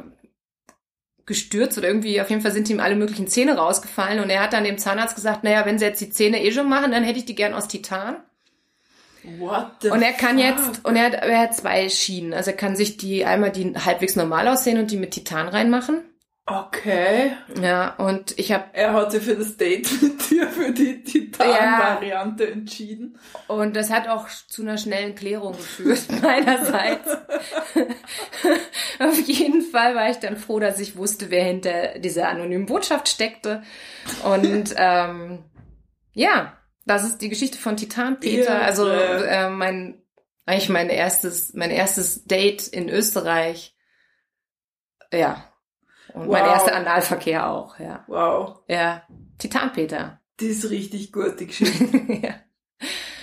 gestürzt 1.25 1.77
oder 1.77 1.87
irgendwie, 1.87 2.21
auf 2.21 2.29
jeden 2.29 2.41
Fall 2.41 2.51
sind 2.51 2.69
ihm 2.69 2.79
alle 2.79 2.95
möglichen 2.95 3.27
Zähne 3.27 3.57
rausgefallen. 3.57 4.19
Und 4.19 4.29
er 4.29 4.41
hat 4.43 4.53
dann 4.53 4.63
dem 4.63 4.77
Zahnarzt 4.77 5.15
gesagt, 5.15 5.43
naja, 5.43 5.65
wenn 5.65 5.79
sie 5.79 5.85
jetzt 5.85 6.01
die 6.01 6.09
Zähne 6.09 6.43
eh 6.43 6.51
schon 6.51 6.69
machen, 6.69 6.91
dann 6.91 7.03
hätte 7.03 7.19
ich 7.19 7.25
die 7.25 7.35
gern 7.35 7.53
aus 7.53 7.67
Titan. 7.67 8.17
What 9.39 9.71
the 9.81 9.89
Und 9.89 10.03
er 10.03 10.13
kann 10.13 10.37
fuck? 10.37 10.45
jetzt, 10.45 10.85
und 10.85 10.95
er 10.95 11.05
hat, 11.05 11.13
er 11.15 11.39
hat 11.39 11.55
zwei 11.55 11.89
Schienen. 11.89 12.33
Also 12.33 12.51
er 12.51 12.57
kann 12.57 12.75
sich 12.75 12.97
die 12.97 13.25
einmal 13.25 13.51
die 13.51 13.73
halbwegs 13.73 14.15
normal 14.15 14.47
aussehen 14.47 14.77
und 14.77 14.91
die 14.91 14.97
mit 14.97 15.11
Titan 15.11 15.47
reinmachen. 15.47 16.03
Okay. 16.47 17.31
Ja, 17.59 17.95
und 17.95 18.37
ich 18.37 18.51
habe 18.51 18.65
Er 18.73 18.93
hat 18.93 19.11
sich 19.11 19.23
für 19.23 19.35
das 19.35 19.57
Date 19.57 19.89
mit 20.03 20.29
dir 20.29 20.47
für 20.47 20.71
die 20.71 21.03
Titan-Variante 21.03 22.51
entschieden. 22.51 23.17
und 23.47 23.75
das 23.75 23.89
hat 23.89 24.07
auch 24.07 24.27
zu 24.47 24.61
einer 24.61 24.77
schnellen 24.77 25.15
Klärung 25.15 25.53
geführt 25.53 26.03
meinerseits. 26.21 27.17
Auf 28.99 29.19
jeden 29.21 29.63
Fall 29.63 29.95
war 29.95 30.11
ich 30.11 30.17
dann 30.17 30.37
froh, 30.37 30.59
dass 30.59 30.79
ich 30.79 30.97
wusste, 30.97 31.31
wer 31.31 31.43
hinter 31.43 31.97
dieser 31.97 32.29
anonymen 32.29 32.67
Botschaft 32.67 33.09
steckte. 33.09 33.63
Und 34.23 34.75
ähm, 34.77 35.43
ja, 36.13 36.59
das 36.85 37.05
ist 37.05 37.23
die 37.23 37.29
Geschichte 37.29 37.57
von 37.57 37.75
Titan 37.75 38.19
Peter. 38.19 38.53
Irre. 38.53 38.61
Also 38.61 38.87
äh, 38.87 39.49
mein 39.49 39.99
eigentlich 40.45 40.69
mein 40.69 40.89
erstes 40.89 41.55
mein 41.55 41.71
erstes 41.71 42.25
Date 42.25 42.67
in 42.67 42.87
Österreich. 42.87 43.75
Ja. 45.11 45.51
Und 46.15 46.29
mein 46.29 46.43
Wow. 46.43 46.51
erster 46.53 46.75
Analverkehr 46.75 47.47
auch, 47.49 47.77
ja. 47.79 48.03
Wow. 48.07 48.59
Ja. 48.67 49.03
Titan 49.37 49.71
Peter. 49.73 50.21
Die 50.39 50.47
ist 50.47 50.69
richtig 50.69 51.11
gut, 51.11 51.39
die 51.39 51.47
Geschichte. 51.47 51.85
ja. 52.21 52.35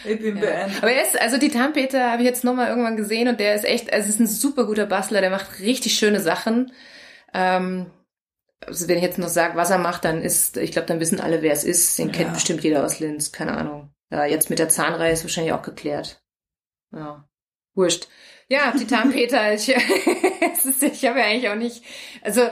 Ich 0.05 0.19
bin 0.21 0.37
Ja. 0.37 0.41
beeindruckt. 0.43 0.83
Aber 0.83 0.93
er 0.93 1.03
ist, 1.03 1.21
also 1.21 1.39
Titan 1.39 1.73
Peter 1.73 2.11
habe 2.11 2.23
ich 2.23 2.29
jetzt 2.29 2.45
nochmal 2.45 2.69
irgendwann 2.69 2.97
gesehen 2.97 3.29
und 3.29 3.39
der 3.41 3.55
ist 3.55 3.65
echt, 3.65 3.93
also 3.93 4.09
ist 4.09 4.21
ein 4.21 4.27
super 4.27 4.67
guter 4.67 4.87
Bastler, 4.87 5.21
der 5.21 5.31
macht 5.31 5.61
richtig 5.61 5.95
schöne 5.95 6.21
Sachen. 6.21 6.73
Ähm, 7.35 7.91
also 8.67 8.89
wenn 8.89 8.97
ich 8.99 9.03
jetzt 9.03 9.19
noch 9.19 9.29
sage, 9.29 9.57
was 9.57 9.71
er 9.71 9.79
macht, 9.79 10.05
dann 10.05 10.23
ist, 10.23 10.57
ich 10.57 10.73
glaube, 10.73 10.87
dann 10.87 11.01
wissen 11.01 11.21
alle, 11.21 11.43
wer 11.43 11.53
es 11.53 11.65
ist. 11.65 11.99
Den 11.99 12.13
kennt 12.13 12.29
Ja. 12.29 12.35
bestimmt 12.35 12.63
jeder 12.63 12.85
aus 12.85 13.01
Linz, 13.01 13.33
keine 13.33 13.57
Ahnung. 13.57 13.91
Ja, 14.11 14.25
jetzt 14.27 14.51
mit 14.51 14.59
der 14.59 14.69
Zahnreihe 14.69 15.13
ist 15.13 15.25
wahrscheinlich 15.25 15.53
auch 15.53 15.63
geklärt. 15.63 16.23
Ja. 16.95 17.27
Wurscht. 17.75 18.09
Ja, 18.49 18.73
Titan 18.73 19.11
Peter, 19.13 19.55
ich, 19.55 19.69
ich 20.81 21.05
habe 21.07 21.21
ja 21.21 21.25
eigentlich 21.27 21.49
auch 21.49 21.55
nicht, 21.55 21.83
also 22.23 22.43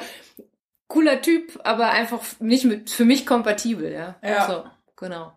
cooler 0.90 1.22
Typ, 1.22 1.58
aber 1.64 1.90
einfach 1.90 2.20
nicht 2.40 2.66
mit, 2.66 2.90
für 2.90 3.06
mich 3.06 3.24
kompatibel, 3.24 3.90
ja. 3.90 4.16
Ja. 4.22 4.46
So, 4.46 4.64
genau. 4.96 5.32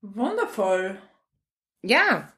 Wundervoll. 0.00 0.96
Ja, 1.82 2.32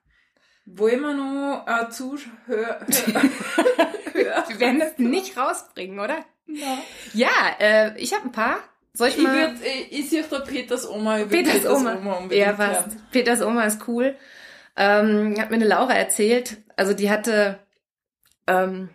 Wollen 0.70 1.00
wir 1.00 1.14
noch 1.14 1.66
äh, 1.66 1.88
Zuhörer... 1.88 2.80
wir 4.12 4.60
werden 4.60 4.80
das 4.80 4.98
nicht 4.98 5.36
rausbringen, 5.36 5.98
oder? 5.98 6.24
Ja. 6.46 6.78
Ja, 7.14 7.30
äh, 7.58 7.98
ich 7.98 8.12
habe 8.12 8.26
ein 8.26 8.32
paar. 8.32 8.58
Soll 8.92 9.08
ich, 9.08 9.16
Ich, 9.16 9.22
mal? 9.22 9.34
würd, 9.34 9.64
ich, 9.64 9.92
ich 9.92 10.10
sehe 10.10 10.22
doch 10.24 10.44
Peters 10.44 10.86
Oma. 10.86 11.20
Ich 11.20 11.30
würd 11.30 11.46
Peters 11.46 11.66
Oma. 11.66 11.94
unbedingt 11.94 12.32
ja, 12.32 12.48
hören. 12.48 12.56
passt. 12.56 13.10
Peters 13.12 13.40
Oma 13.40 13.64
ist 13.64 13.88
cool. 13.88 14.14
Ähm, 14.76 15.36
hat 15.40 15.48
mir 15.50 15.56
eine 15.56 15.64
Laura 15.66 15.94
erzählt. 15.94 16.58
Also 16.76 16.92
die 16.92 17.08
hatte 17.10 17.58
ähm, 18.46 18.90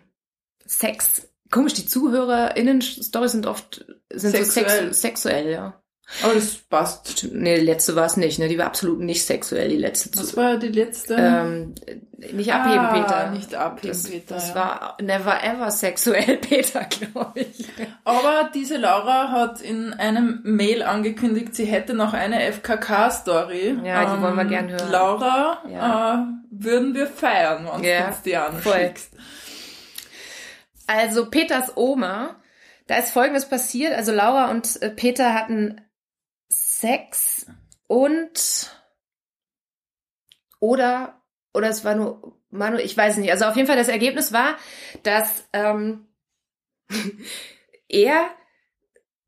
Sex. 0.64 1.28
Komisch, 1.54 1.74
die 1.74 1.86
ZuhörerInnen-Stories 1.86 3.32
sind 3.32 3.46
oft 3.46 3.84
sind 4.12 4.36
so 4.36 4.42
Sexuell. 4.44 4.86
sex 4.92 5.00
sexuell, 5.00 5.50
ja. 5.52 5.80
Aber 6.22 6.34
das 6.34 6.56
passt. 6.56 7.12
Stimmt, 7.18 7.34
Nee, 7.40 7.60
die 7.60 7.64
letzte 7.64 7.96
war 7.96 8.04
es 8.06 8.16
nicht, 8.18 8.38
ne? 8.38 8.48
Die 8.48 8.58
war 8.58 8.66
absolut 8.66 9.00
nicht 9.00 9.24
sexuell, 9.24 9.68
die 9.70 9.78
letzte. 9.78 10.18
Was 10.18 10.36
war 10.36 10.58
die 10.58 10.68
letzte? 10.68 11.14
ähm, 11.14 11.74
nicht 12.32 12.52
abheben, 12.52 12.78
ah, 12.84 12.92
Peter. 12.92 13.30
Nicht 13.30 13.54
abheben, 13.54 13.88
das, 13.88 14.10
Peter. 14.10 14.34
das 14.34 14.48
ja. 14.50 14.54
war 14.54 14.96
never 15.00 15.42
ever 15.42 15.70
sexuell, 15.70 16.36
Peter, 16.40 16.84
glaube 16.84 17.40
ich. 17.40 17.64
Aber 18.04 18.50
diese 18.54 18.76
Laura 18.76 19.30
hat 19.30 19.60
in 19.62 19.94
einem 19.94 20.40
Mail 20.44 20.82
angekündigt, 20.82 21.54
sie 21.54 21.64
hätte 21.66 21.94
noch 21.94 22.12
eine 22.12 22.52
FKK-Story. 22.52 23.78
Ja, 23.84 24.14
die 24.16 24.22
wollen 24.22 24.36
wir 24.36 24.44
gern 24.44 24.68
hören. 24.70 24.90
Laura, 24.90 25.58
Ja. 25.70 26.14
äh, 26.14 26.26
würden 26.50 26.94
wir 26.94 27.06
feiern, 27.06 27.66
wenn 27.72 27.82
Ja, 27.84 28.00
du 28.02 28.06
uns 28.08 28.22
die 28.22 28.60
voll. 28.62 28.92
Also 30.86 31.30
Peters 31.30 31.76
Oma, 31.76 32.42
da 32.86 32.96
ist 32.96 33.10
Folgendes 33.10 33.48
passiert. 33.48 33.94
Also 33.94 34.12
Laura 34.12 34.50
und 34.50 34.80
äh, 34.82 34.90
Peter 34.90 35.34
hatten 35.34 35.80
Sex 36.48 37.46
und 37.86 38.70
oder 40.60 41.22
oder 41.52 41.68
es 41.68 41.84
war 41.84 41.94
nur 41.94 42.40
Manu, 42.50 42.78
ich 42.78 42.96
weiß 42.96 43.16
nicht. 43.18 43.30
Also 43.30 43.46
auf 43.46 43.56
jeden 43.56 43.66
Fall 43.66 43.76
das 43.76 43.88
Ergebnis 43.88 44.32
war, 44.32 44.56
dass 45.02 45.48
ähm, 45.52 46.06
er 47.88 48.30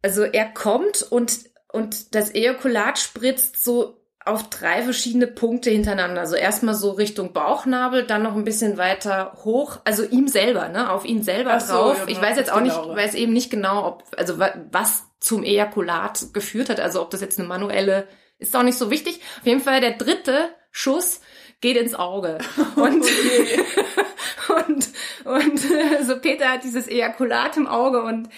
also 0.03 0.23
er 0.23 0.53
kommt 0.53 1.03
und 1.03 1.51
und 1.73 2.15
das 2.15 2.35
Ejakulat 2.35 2.99
spritzt 2.99 3.63
so 3.63 4.06
auf 4.27 4.51
drei 4.51 4.83
verschiedene 4.83 5.27
Punkte 5.27 5.71
hintereinander. 5.71 6.21
Also 6.21 6.35
erstmal 6.35 6.75
so 6.75 6.91
Richtung 6.91 7.33
Bauchnabel, 7.33 8.05
dann 8.05 8.23
noch 8.23 8.35
ein 8.35 8.45
bisschen 8.45 8.77
weiter 8.77 9.33
hoch, 9.45 9.79
also 9.85 10.03
ihm 10.05 10.29
selber, 10.29 10.69
ne, 10.69 10.91
auf 10.91 11.05
ihn 11.05 11.23
selber 11.23 11.59
so, 11.61 11.73
drauf. 11.75 11.99
ja, 12.01 12.09
ich 12.09 12.21
weiß 12.21 12.37
jetzt 12.37 12.53
auch 12.53 12.61
nicht, 12.61 12.75
Laura. 12.77 12.97
weiß 12.97 13.15
eben 13.15 13.33
nicht 13.33 13.51
genau, 13.51 13.87
ob 13.87 14.05
also 14.17 14.39
wa- 14.39 14.55
was 14.73 15.05
zum 15.21 15.45
Ejakulat 15.45 16.27
geführt 16.35 16.69
hat, 16.71 16.81
also 16.81 17.01
ob 17.03 17.11
das 17.11 17.21
jetzt 17.21 17.39
eine 17.39 17.49
manuelle 17.49 18.09
ist 18.39 18.55
auch 18.55 18.63
nicht 18.65 18.77
so 18.77 18.91
wichtig. 18.91 19.21
Auf 19.41 19.47
jeden 19.47 19.61
Fall 19.63 19.81
der 19.81 19.93
dritte 19.93 20.51
Schuss 20.71 21.21
geht 21.63 21.77
ins 21.79 21.95
Auge. 21.95 22.39
Und 22.77 23.05
und 24.49 24.89
und 25.25 25.71
äh, 25.71 26.05
so 26.05 26.19
Peter 26.21 26.51
hat 26.51 26.65
dieses 26.65 26.87
Ejakulat 26.89 27.57
im 27.57 27.67
Auge 27.67 28.03
und 28.03 28.29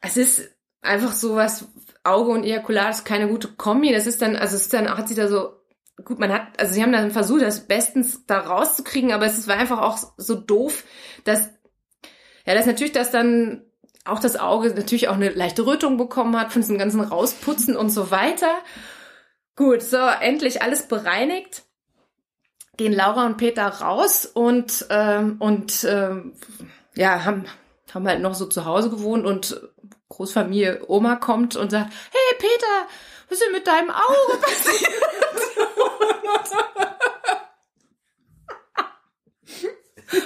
es 0.00 0.16
ist 0.16 0.48
einfach 0.80 1.12
sowas 1.12 1.66
Auge 2.06 2.30
und 2.30 2.44
Ejakulat 2.44 2.90
ist 2.90 3.04
keine 3.04 3.28
gute 3.28 3.48
Kombi. 3.48 3.92
Das 3.92 4.06
ist 4.06 4.22
dann, 4.22 4.36
also 4.36 4.56
es 4.56 4.62
ist 4.62 4.72
dann 4.72 4.88
hat 4.88 5.08
sie 5.08 5.14
da 5.14 5.28
so 5.28 5.56
gut, 6.04 6.18
man 6.18 6.32
hat, 6.32 6.58
also 6.58 6.74
sie 6.74 6.82
haben 6.82 6.92
dann 6.92 7.10
versucht, 7.10 7.42
das 7.42 7.66
bestens 7.66 8.26
da 8.26 8.40
rauszukriegen, 8.40 9.12
aber 9.12 9.26
es 9.26 9.48
war 9.48 9.56
einfach 9.56 9.80
auch 9.80 9.98
so 10.16 10.34
doof, 10.34 10.84
dass 11.24 11.48
ja, 12.44 12.54
das 12.54 12.66
natürlich, 12.66 12.92
dass 12.92 13.10
dann 13.10 13.62
auch 14.04 14.20
das 14.20 14.36
Auge 14.36 14.68
natürlich 14.70 15.08
auch 15.08 15.14
eine 15.14 15.30
leichte 15.30 15.66
Rötung 15.66 15.96
bekommen 15.96 16.38
hat 16.38 16.52
von 16.52 16.62
diesem 16.62 16.78
ganzen 16.78 17.00
Rausputzen 17.00 17.76
und 17.76 17.90
so 17.90 18.10
weiter. 18.10 18.50
Gut, 19.56 19.82
so 19.82 19.96
endlich 19.96 20.62
alles 20.62 20.86
bereinigt. 20.86 21.64
Gehen 22.76 22.92
Laura 22.92 23.26
und 23.26 23.38
Peter 23.38 23.66
raus 23.66 24.26
und 24.26 24.86
ähm, 24.90 25.36
und 25.38 25.84
ähm, 25.88 26.34
ja 26.94 27.24
haben 27.24 27.46
haben 27.92 28.06
halt 28.06 28.20
noch 28.20 28.34
so 28.34 28.44
zu 28.44 28.66
Hause 28.66 28.90
gewohnt 28.90 29.24
und 29.24 29.60
Großfamilie 30.16 30.82
Oma 30.88 31.16
kommt 31.16 31.56
und 31.56 31.70
sagt, 31.70 31.92
hey 31.92 32.36
Peter, 32.38 32.88
was 33.28 33.38
ist 33.38 33.44
denn 33.44 33.52
mit 33.52 33.66
deinem 33.66 33.90
Auge 33.90 34.38
passiert? 34.40 34.92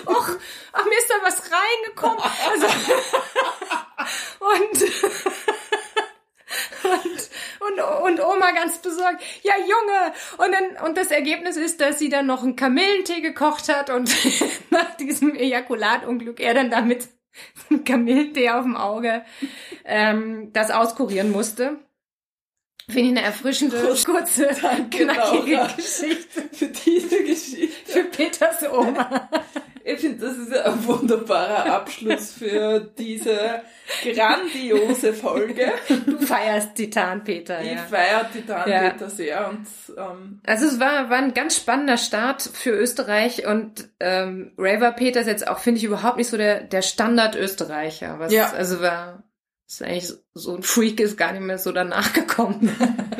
Och, 0.06 0.28
ach, 0.72 0.84
mir 0.84 0.98
ist 0.98 1.10
da 1.10 1.14
was 1.22 1.42
reingekommen. 1.50 2.22
Also, 2.50 2.66
und, 4.40 4.82
und, 6.84 7.30
und, 7.60 7.80
und 8.02 8.20
Oma 8.20 8.50
ganz 8.52 8.78
besorgt, 8.78 9.22
ja 9.42 9.56
Junge. 9.56 10.12
Und, 10.36 10.52
dann, 10.52 10.76
und 10.86 10.98
das 10.98 11.10
Ergebnis 11.10 11.56
ist, 11.56 11.80
dass 11.80 11.98
sie 11.98 12.10
dann 12.10 12.26
noch 12.26 12.42
einen 12.42 12.56
Kamillentee 12.56 13.22
gekocht 13.22 13.68
hat 13.68 13.90
und 13.90 14.14
nach 14.70 14.96
diesem 14.98 15.34
Ejakulatunglück 15.34 16.38
er 16.38 16.54
dann 16.54 16.70
damit 16.70 17.08
Kamillentee 17.84 18.50
auf 18.50 18.64
dem 18.64 18.76
Auge 18.76 19.24
ähm, 19.84 20.52
das 20.52 20.70
auskurieren 20.70 21.30
musste. 21.30 21.78
Finde 22.88 23.02
ich 23.12 23.18
eine 23.18 23.22
erfrischende, 23.22 23.80
Groß, 23.80 24.04
kurze, 24.04 24.48
knackige 24.48 25.04
Laura. 25.54 25.68
Geschichte 25.76 26.42
Für 26.52 26.66
diese 26.66 27.22
Geschichte. 27.24 27.92
für 27.92 28.04
Peters 28.04 28.68
Oma. 28.70 29.28
Ich 29.84 30.00
finde, 30.00 30.26
das 30.26 30.36
ist 30.36 30.54
ein 30.56 30.86
wunderbarer 30.86 31.72
Abschluss 31.72 32.32
für 32.32 32.80
diese 32.80 33.62
grandiose 34.02 35.12
Folge. 35.14 35.72
Du 36.06 36.18
feierst 36.18 36.74
Titan 36.74 37.24
Peter, 37.24 37.60
Ich 37.62 37.72
ja. 37.72 37.78
feiere 37.78 38.30
Titan 38.32 38.68
Ja. 38.70 38.90
Peter 38.90 39.08
sehr 39.10 39.48
und 39.48 39.66
ähm, 39.96 40.40
Also 40.46 40.66
es 40.66 40.78
war, 40.80 41.08
war 41.10 41.18
ein 41.18 41.34
ganz 41.34 41.56
spannender 41.56 41.96
Start 41.96 42.42
für 42.42 42.70
Österreich 42.70 43.46
und 43.46 43.88
ähm, 44.00 44.52
Raver 44.58 44.92
Peter 44.92 45.20
ist 45.20 45.26
jetzt 45.26 45.48
auch, 45.48 45.58
finde 45.58 45.78
ich, 45.78 45.84
überhaupt 45.84 46.16
nicht 46.18 46.28
so 46.28 46.36
der, 46.36 46.60
der 46.62 46.82
Standard-Österreicher. 46.82 48.18
Was, 48.18 48.32
Ja. 48.32 48.50
Also 48.52 48.80
war, 48.82 49.22
ist 49.66 49.82
eigentlich 49.82 50.08
so- 50.08 50.16
so 50.34 50.56
ein 50.56 50.62
Freak 50.62 51.00
ist 51.00 51.16
gar 51.16 51.32
nicht 51.32 51.42
mehr 51.42 51.58
so 51.58 51.72
danach 51.72 52.12
gekommen. 52.12 52.70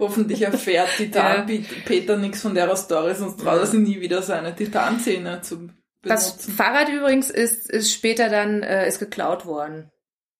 hoffentlich 0.00 0.42
erfährt 0.42 0.88
Titan 0.96 1.36
Ja. 1.36 1.42
Pe- 1.42 1.64
Peter 1.86 2.16
nichts 2.16 2.40
von 2.42 2.54
der 2.54 2.74
Story, 2.76 3.14
sonst 3.14 3.38
traut 3.40 3.60
er 3.60 3.66
sich 3.66 3.78
nie 3.80 4.00
wieder 4.00 4.22
seine 4.22 4.54
Titanzähne 4.56 5.40
zu 5.42 5.68
Das 6.02 6.32
benutzen. 6.32 6.52
Fahrrad 6.52 6.88
übrigens 6.88 7.30
ist, 7.30 7.70
ist 7.70 7.92
später 7.92 8.28
dann, 8.28 8.62
äh, 8.62 8.88
ist 8.88 8.98
geklaut 8.98 9.46
worden. 9.46 9.90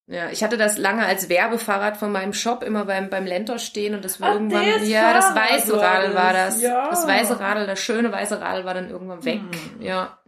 Ja, 0.06 0.28
ich 0.30 0.42
hatte 0.42 0.56
das 0.56 0.76
lange 0.76 1.06
als 1.06 1.28
Werbefahrrad 1.28 1.96
von 1.96 2.10
meinem 2.10 2.32
Shop 2.32 2.64
immer 2.64 2.84
beim, 2.84 3.10
beim 3.10 3.26
Lentor 3.26 3.58
stehen 3.60 3.94
und 3.94 4.04
das 4.04 4.20
war 4.20 4.30
Ach, 4.30 4.34
irgendwann, 4.34 4.66
das 4.80 4.88
ja, 4.88 5.12
das 5.14 5.36
weiße 5.36 5.80
Radl 5.80 6.14
war 6.16 6.32
das, 6.32 6.54
das. 6.54 6.62
ja. 6.62 6.90
Das 6.90 7.06
weiße 7.06 7.38
Radl, 7.38 7.66
das 7.68 7.78
schöne 7.78 8.10
weiße 8.10 8.40
Radl 8.40 8.64
war 8.64 8.74
dann 8.74 8.90
irgendwann 8.90 9.24
weg. 9.24 9.38
Hm. 9.38 9.82
Ja. 9.82 10.18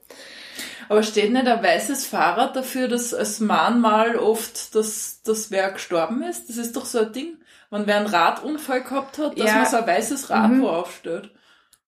Aber 0.88 1.02
steht 1.02 1.32
nicht 1.32 1.46
ein 1.48 1.62
weißes 1.64 2.06
Fahrrad 2.06 2.54
dafür, 2.54 2.86
dass 2.86 3.12
als 3.14 3.40
Mahnmal 3.40 4.16
oft 4.16 4.74
das, 4.76 5.22
das 5.24 5.50
wer 5.50 5.70
gestorben 5.72 6.22
ist? 6.22 6.48
Das 6.48 6.58
ist 6.58 6.76
doch 6.76 6.84
so 6.84 7.00
ein 7.00 7.12
Ding. 7.12 7.38
Wenn 7.72 7.86
wer 7.86 7.96
einen 7.96 8.06
Radunfall 8.06 8.82
gehabt 8.82 9.16
hat, 9.18 9.38
dass 9.38 9.46
Ja. 9.46 9.54
man 9.56 9.66
so 9.66 9.78
ein 9.78 9.86
weißes 9.86 10.28
Rad 10.30 10.50
Mhm. 10.50 10.60
wo 10.62 10.68
aufstellt. 10.68 11.30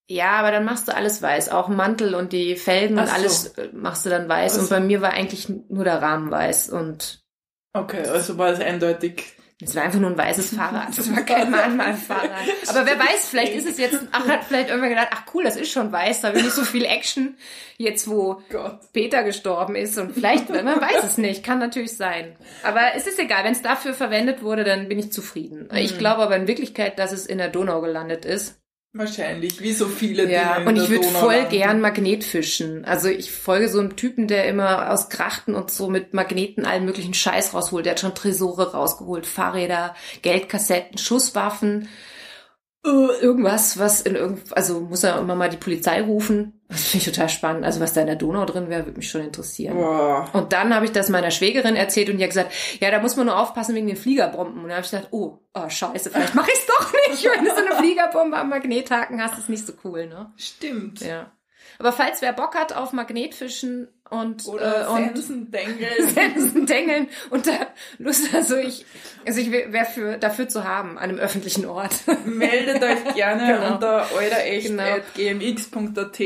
Ja, 0.09 0.33
aber 0.33 0.51
dann 0.51 0.65
machst 0.65 0.89
du 0.89 0.95
alles 0.95 1.21
weiß. 1.21 1.51
Auch 1.51 1.69
Mantel 1.69 2.15
und 2.15 2.33
die 2.33 2.57
Felgen 2.57 2.99
Ach 2.99 3.03
und 3.05 3.13
alles 3.13 3.49
äh, 3.59 3.69
machst 3.73 4.05
du 4.07 4.11
dann 4.11 4.29
weiß. 4.29 4.57
Ach 4.57 4.63
Und 4.63 4.71
bei 4.71 4.81
mir 4.81 5.03
war 5.03 5.13
eigentlich 5.13 5.49
nur 5.69 5.85
der 5.85 6.01
Rahmen 6.01 6.31
weiß. 6.31 6.71
Und 6.71 7.23
Okay, 7.75 8.07
also 8.09 8.39
war 8.39 8.49
es 8.51 8.61
eindeutig. 8.61 9.34
Es 9.63 9.77
war 9.77 9.85
einfach 9.85 10.01
nur 10.01 10.11
ein 10.11 10.19
weißes 10.19 10.57
Fahrrad. 10.57 10.99
Es 10.99 11.15
war 11.15 11.23
kein 11.23 11.51
Mahnmalfahrrad. 11.51 12.49
Aber 12.69 12.87
wer 12.87 12.99
weiß, 12.99 13.29
vielleicht 13.29 13.55
ist 13.55 13.69
es 13.69 13.79
jetzt, 13.79 13.99
ach, 14.11 14.27
hat 14.27 14.45
vielleicht 14.45 14.69
irgendwer 14.69 14.91
gedacht, 14.91 15.09
ach 15.13 15.23
cool, 15.33 15.45
das 15.45 15.57
ist 15.57 15.71
schon 15.71 15.93
weiß, 15.93 16.23
da 16.23 16.35
will 16.35 16.43
nicht 16.43 16.55
so 16.55 16.65
viel 16.65 16.85
Action. 16.85 17.37
Jetzt, 17.77 18.09
wo 18.09 18.43
Gott. 18.51 18.81
Peter 18.93 19.23
gestorben 19.23 19.77
ist 19.77 19.97
und 19.97 20.13
vielleicht, 20.13 20.49
man 20.49 20.81
weiß 20.81 21.05
es 21.05 21.19
nicht, 21.19 21.45
kann 21.45 21.61
natürlich 21.61 21.97
sein. 21.97 22.35
Aber 22.65 22.95
es 22.97 23.07
ist 23.07 23.19
egal, 23.19 23.45
wenn 23.45 23.53
es 23.53 23.63
dafür 23.63 23.95
verwendet 23.95 24.43
wurde, 24.43 24.65
dann 24.65 24.89
bin 24.89 24.99
ich 24.99 25.13
zufrieden. 25.13 25.69
Mhm. 25.71 25.79
Ich 25.79 25.99
glaube 25.99 26.23
aber 26.23 26.37
in 26.37 26.49
Wirklichkeit, 26.49 26.99
dass 26.99 27.13
es 27.13 27.27
in 27.27 27.39
der 27.39 27.49
Donau 27.49 27.81
gelandet 27.81 28.25
ist. 28.25 28.61
Wahrscheinlich, 28.97 29.61
wie 29.61 29.73
so 29.73 29.87
viele 29.89 30.31
Ja, 30.31 30.55
Dinge 30.55 30.61
in 30.63 30.69
und 30.69 30.85
ich 30.85 30.89
würde 30.89 31.09
voll 31.09 31.35
landen. 31.35 31.51
gern 31.51 31.81
Magnetfischen. 31.81 32.85
Also 32.85 33.09
ich 33.09 33.33
folge 33.33 33.69
so 33.69 33.81
einem 33.81 33.97
Typen, 33.97 34.29
der 34.29 34.47
immer 34.47 34.93
aus 34.93 35.09
Krachten 35.09 35.57
und 35.57 35.73
so 35.73 35.89
mit 35.91 36.15
Magneten 36.15 36.65
allen 36.65 36.85
möglichen 36.85 37.13
Scheiß 37.13 37.55
rausholt. 37.55 37.87
Der 37.87 37.93
hat 37.95 38.01
schon 38.01 38.15
Tresore 38.15 38.71
rausgeholt, 38.73 39.27
Fahrräder, 39.27 39.97
Geldkassetten, 40.23 40.97
Schusswaffen, 40.99 41.89
irgendwas, 42.85 43.79
was 43.79 44.03
in 44.03 44.15
irgend, 44.15 44.55
also 44.57 44.81
muss 44.81 45.05
er 45.05 45.19
immer 45.19 45.35
mal 45.35 45.49
die 45.49 45.57
Polizei 45.57 46.03
rufen. 46.03 46.61
Das 46.69 46.85
finde 46.85 47.07
ich 47.07 47.15
total 47.15 47.29
spannend. 47.29 47.65
Also 47.65 47.81
was 47.81 47.95
da 47.95 48.03
in 48.03 48.07
der 48.07 48.17
Donau 48.17 48.45
drin 48.45 48.69
wäre, 48.69 48.85
würde 48.85 48.99
mich 48.99 49.11
schon 49.11 49.23
interessieren. 49.23 49.77
Boah. 49.77 50.29
Und 50.33 50.53
dann 50.53 50.75
habe 50.75 50.85
ich 50.85 50.93
das 50.93 51.09
meiner 51.09 51.31
Schwägerin 51.31 51.77
erzählt 51.77 52.11
und 52.11 52.19
die 52.19 52.25
hat 52.25 52.31
gesagt, 52.31 52.53
ja, 52.81 52.91
da 52.91 53.01
muss 53.01 53.17
man 53.17 53.27
nur 53.27 53.39
aufpassen 53.39 53.75
wegen 53.75 53.87
den 53.87 53.97
Fliegerbomben. 53.97 54.57
Und 54.57 54.65
dann 54.65 54.77
habe 54.77 54.85
ich 54.85 54.91
gesagt, 54.91 55.09
oh, 55.13 55.39
oh 55.55 55.69
scheiße, 55.69 56.11
vielleicht 56.11 56.35
mache 56.35 56.51
ich 56.51 56.59
es 56.59 56.67
doch 56.67 56.93
nicht. 57.09 57.25
Wenn 57.37 57.45
du 57.45 57.51
so 57.51 57.65
eine 57.65 57.77
Fliegerbombe 57.77 58.37
am 58.37 58.51
Magnethaken 58.51 59.23
hast, 59.23 59.39
ist 59.39 59.49
nicht 59.49 59.67
so 59.67 59.73
cool, 59.85 60.07
ne? 60.07 60.33
Stimmt. 60.37 61.01
Ja. 61.01 61.33
Aber 61.79 61.93
falls 61.93 62.21
wer 62.21 62.33
Bock 62.33 62.55
hat 62.55 62.75
auf 62.75 62.93
Magnetfischen 62.93 63.89
und 64.11 64.47
Oder 64.47 64.87
äh, 64.87 64.91
und 64.91 65.17
Sensendengel. 65.17 65.89
Sensen 66.15 66.67
dengeln 66.67 67.09
und 67.31 67.47
da 67.47 67.53
Lust, 67.99 68.33
also 68.35 68.57
ich, 68.57 68.85
also 69.27 69.41
ich 69.41 69.51
wäre 69.51 69.87
für 69.87 70.19
dafür 70.19 70.47
zu 70.49 70.65
haben 70.65 70.99
an 70.99 71.05
einem 71.11 71.19
öffentlichen 71.19 71.65
Ort. 71.67 71.95
Meldet 72.27 72.83
euch 72.83 73.15
gerne 73.15 73.55
Genau. 73.55 73.73
unter 73.75 74.07
eurerecht.gmx.at. 74.15 76.19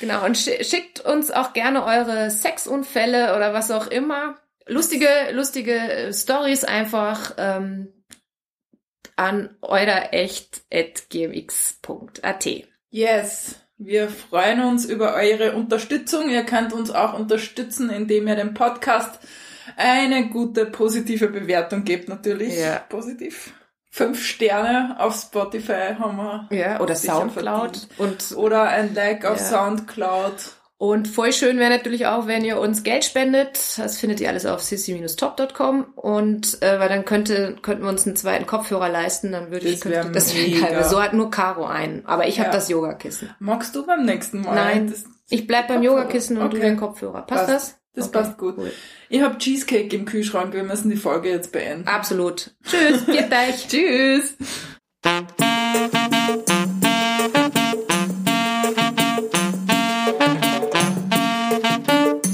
genau 0.00 0.24
und 0.24 0.36
schi- 0.36 0.64
schickt 0.64 1.00
uns 1.00 1.30
auch 1.30 1.52
gerne 1.52 1.84
eure 1.84 2.30
Sexunfälle 2.30 3.36
oder 3.36 3.52
was 3.52 3.70
auch 3.70 3.86
immer, 3.88 4.38
lustige 4.66 5.08
lustige 5.32 5.74
äh, 5.76 6.12
Stories 6.14 6.64
einfach 6.64 7.34
ähm, 7.38 7.92
an 9.16 9.56
eurerecht@gmx.at. 9.62 12.46
Yes. 12.90 13.56
Wir 13.78 14.08
freuen 14.08 14.60
uns 14.64 14.84
über 14.84 15.14
eure 15.14 15.52
Unterstützung. 15.52 16.28
Ihr 16.28 16.42
könnt 16.42 16.72
uns 16.72 16.90
auch 16.90 17.16
unterstützen, 17.16 17.90
indem 17.90 18.26
ihr 18.26 18.34
dem 18.34 18.52
Podcast 18.52 19.20
eine 19.76 20.28
gute 20.30 20.66
positive 20.66 21.28
Bewertung 21.28 21.84
gebt, 21.84 22.08
natürlich. 22.08 22.58
Ja. 22.58 22.80
Positiv. 22.88 23.52
Fünf 23.90 24.24
Sterne 24.24 24.96
auf 24.98 25.14
Spotify 25.14 25.94
haben 25.98 26.16
wir. 26.16 26.48
Ja, 26.50 26.80
oder 26.80 26.94
Soundcloud 26.96 27.88
und 27.98 28.36
Oder 28.36 28.62
ein 28.64 28.94
Like 28.94 29.24
auf 29.24 29.38
Ja. 29.38 29.44
Soundcloud. 29.44 30.34
Und 30.80 31.08
voll 31.08 31.32
schön 31.32 31.58
wäre 31.58 31.70
natürlich 31.70 32.06
auch, 32.06 32.28
wenn 32.28 32.44
ihr 32.44 32.60
uns 32.60 32.84
Geld 32.84 33.04
spendet. 33.04 33.58
Das 33.78 33.98
findet 33.98 34.20
ihr 34.20 34.28
alles 34.28 34.46
auf 34.46 34.62
sissy-top.com. 34.62 35.86
Und 35.96 36.62
äh, 36.62 36.78
weil 36.78 36.88
dann 36.88 37.04
könnte, 37.04 37.56
könnten 37.62 37.82
wir 37.82 37.88
uns 37.90 38.06
einen 38.06 38.14
zweiten 38.14 38.46
Kopfhörer 38.46 38.88
leisten. 38.88 39.32
Dann 39.32 39.50
würde 39.50 39.66
ich 39.66 39.80
könnte- 39.80 40.08
das 40.12 40.32
wär 40.36 40.42
mega. 40.46 40.68
geil. 40.68 40.84
So 40.84 41.02
hat 41.02 41.14
nur 41.14 41.32
Caro 41.32 41.66
einen. 41.66 42.06
Aber 42.06 42.28
ich 42.28 42.38
habe 42.38 42.50
Ja. 42.50 42.54
das 42.54 42.68
Yogakissen. 42.68 43.30
Magst 43.40 43.74
du 43.74 43.84
beim 43.84 44.04
nächsten 44.04 44.40
Mal? 44.42 44.54
Nein, 44.54 44.90
Das, 44.90 45.04
Ich 45.28 45.48
bleib 45.48 45.66
beim 45.66 45.78
Kopfhörer. 45.82 45.98
Yogakissen 46.02 46.36
und 46.38 46.52
du 46.52 46.56
Okay. 46.58 46.66
den 46.66 46.76
Kopfhörer. 46.76 47.22
Passt, 47.22 47.46
Passt. 47.46 47.50
das? 47.50 47.74
das 47.94 48.04
Okay, 48.08 48.18
passt 48.18 48.38
gut. 48.38 48.54
cool. 48.58 48.72
Ich 49.08 49.20
habe 49.20 49.36
Cheesecake 49.38 49.96
im 49.96 50.04
Kühlschrank. 50.04 50.54
Wir 50.54 50.62
müssen 50.62 50.90
die 50.90 50.96
Folge 50.96 51.28
jetzt 51.30 51.50
beenden. 51.50 51.88
Absolut. 51.88 52.52
Tschüss, 52.64 53.04
geht 53.06 53.32
euch. 53.32 53.66
Tschüss. 53.68 54.36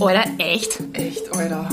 Alter, 0.05 0.35
echt? 0.37 0.79
Echt, 0.93 1.31
Alter. 1.31 1.67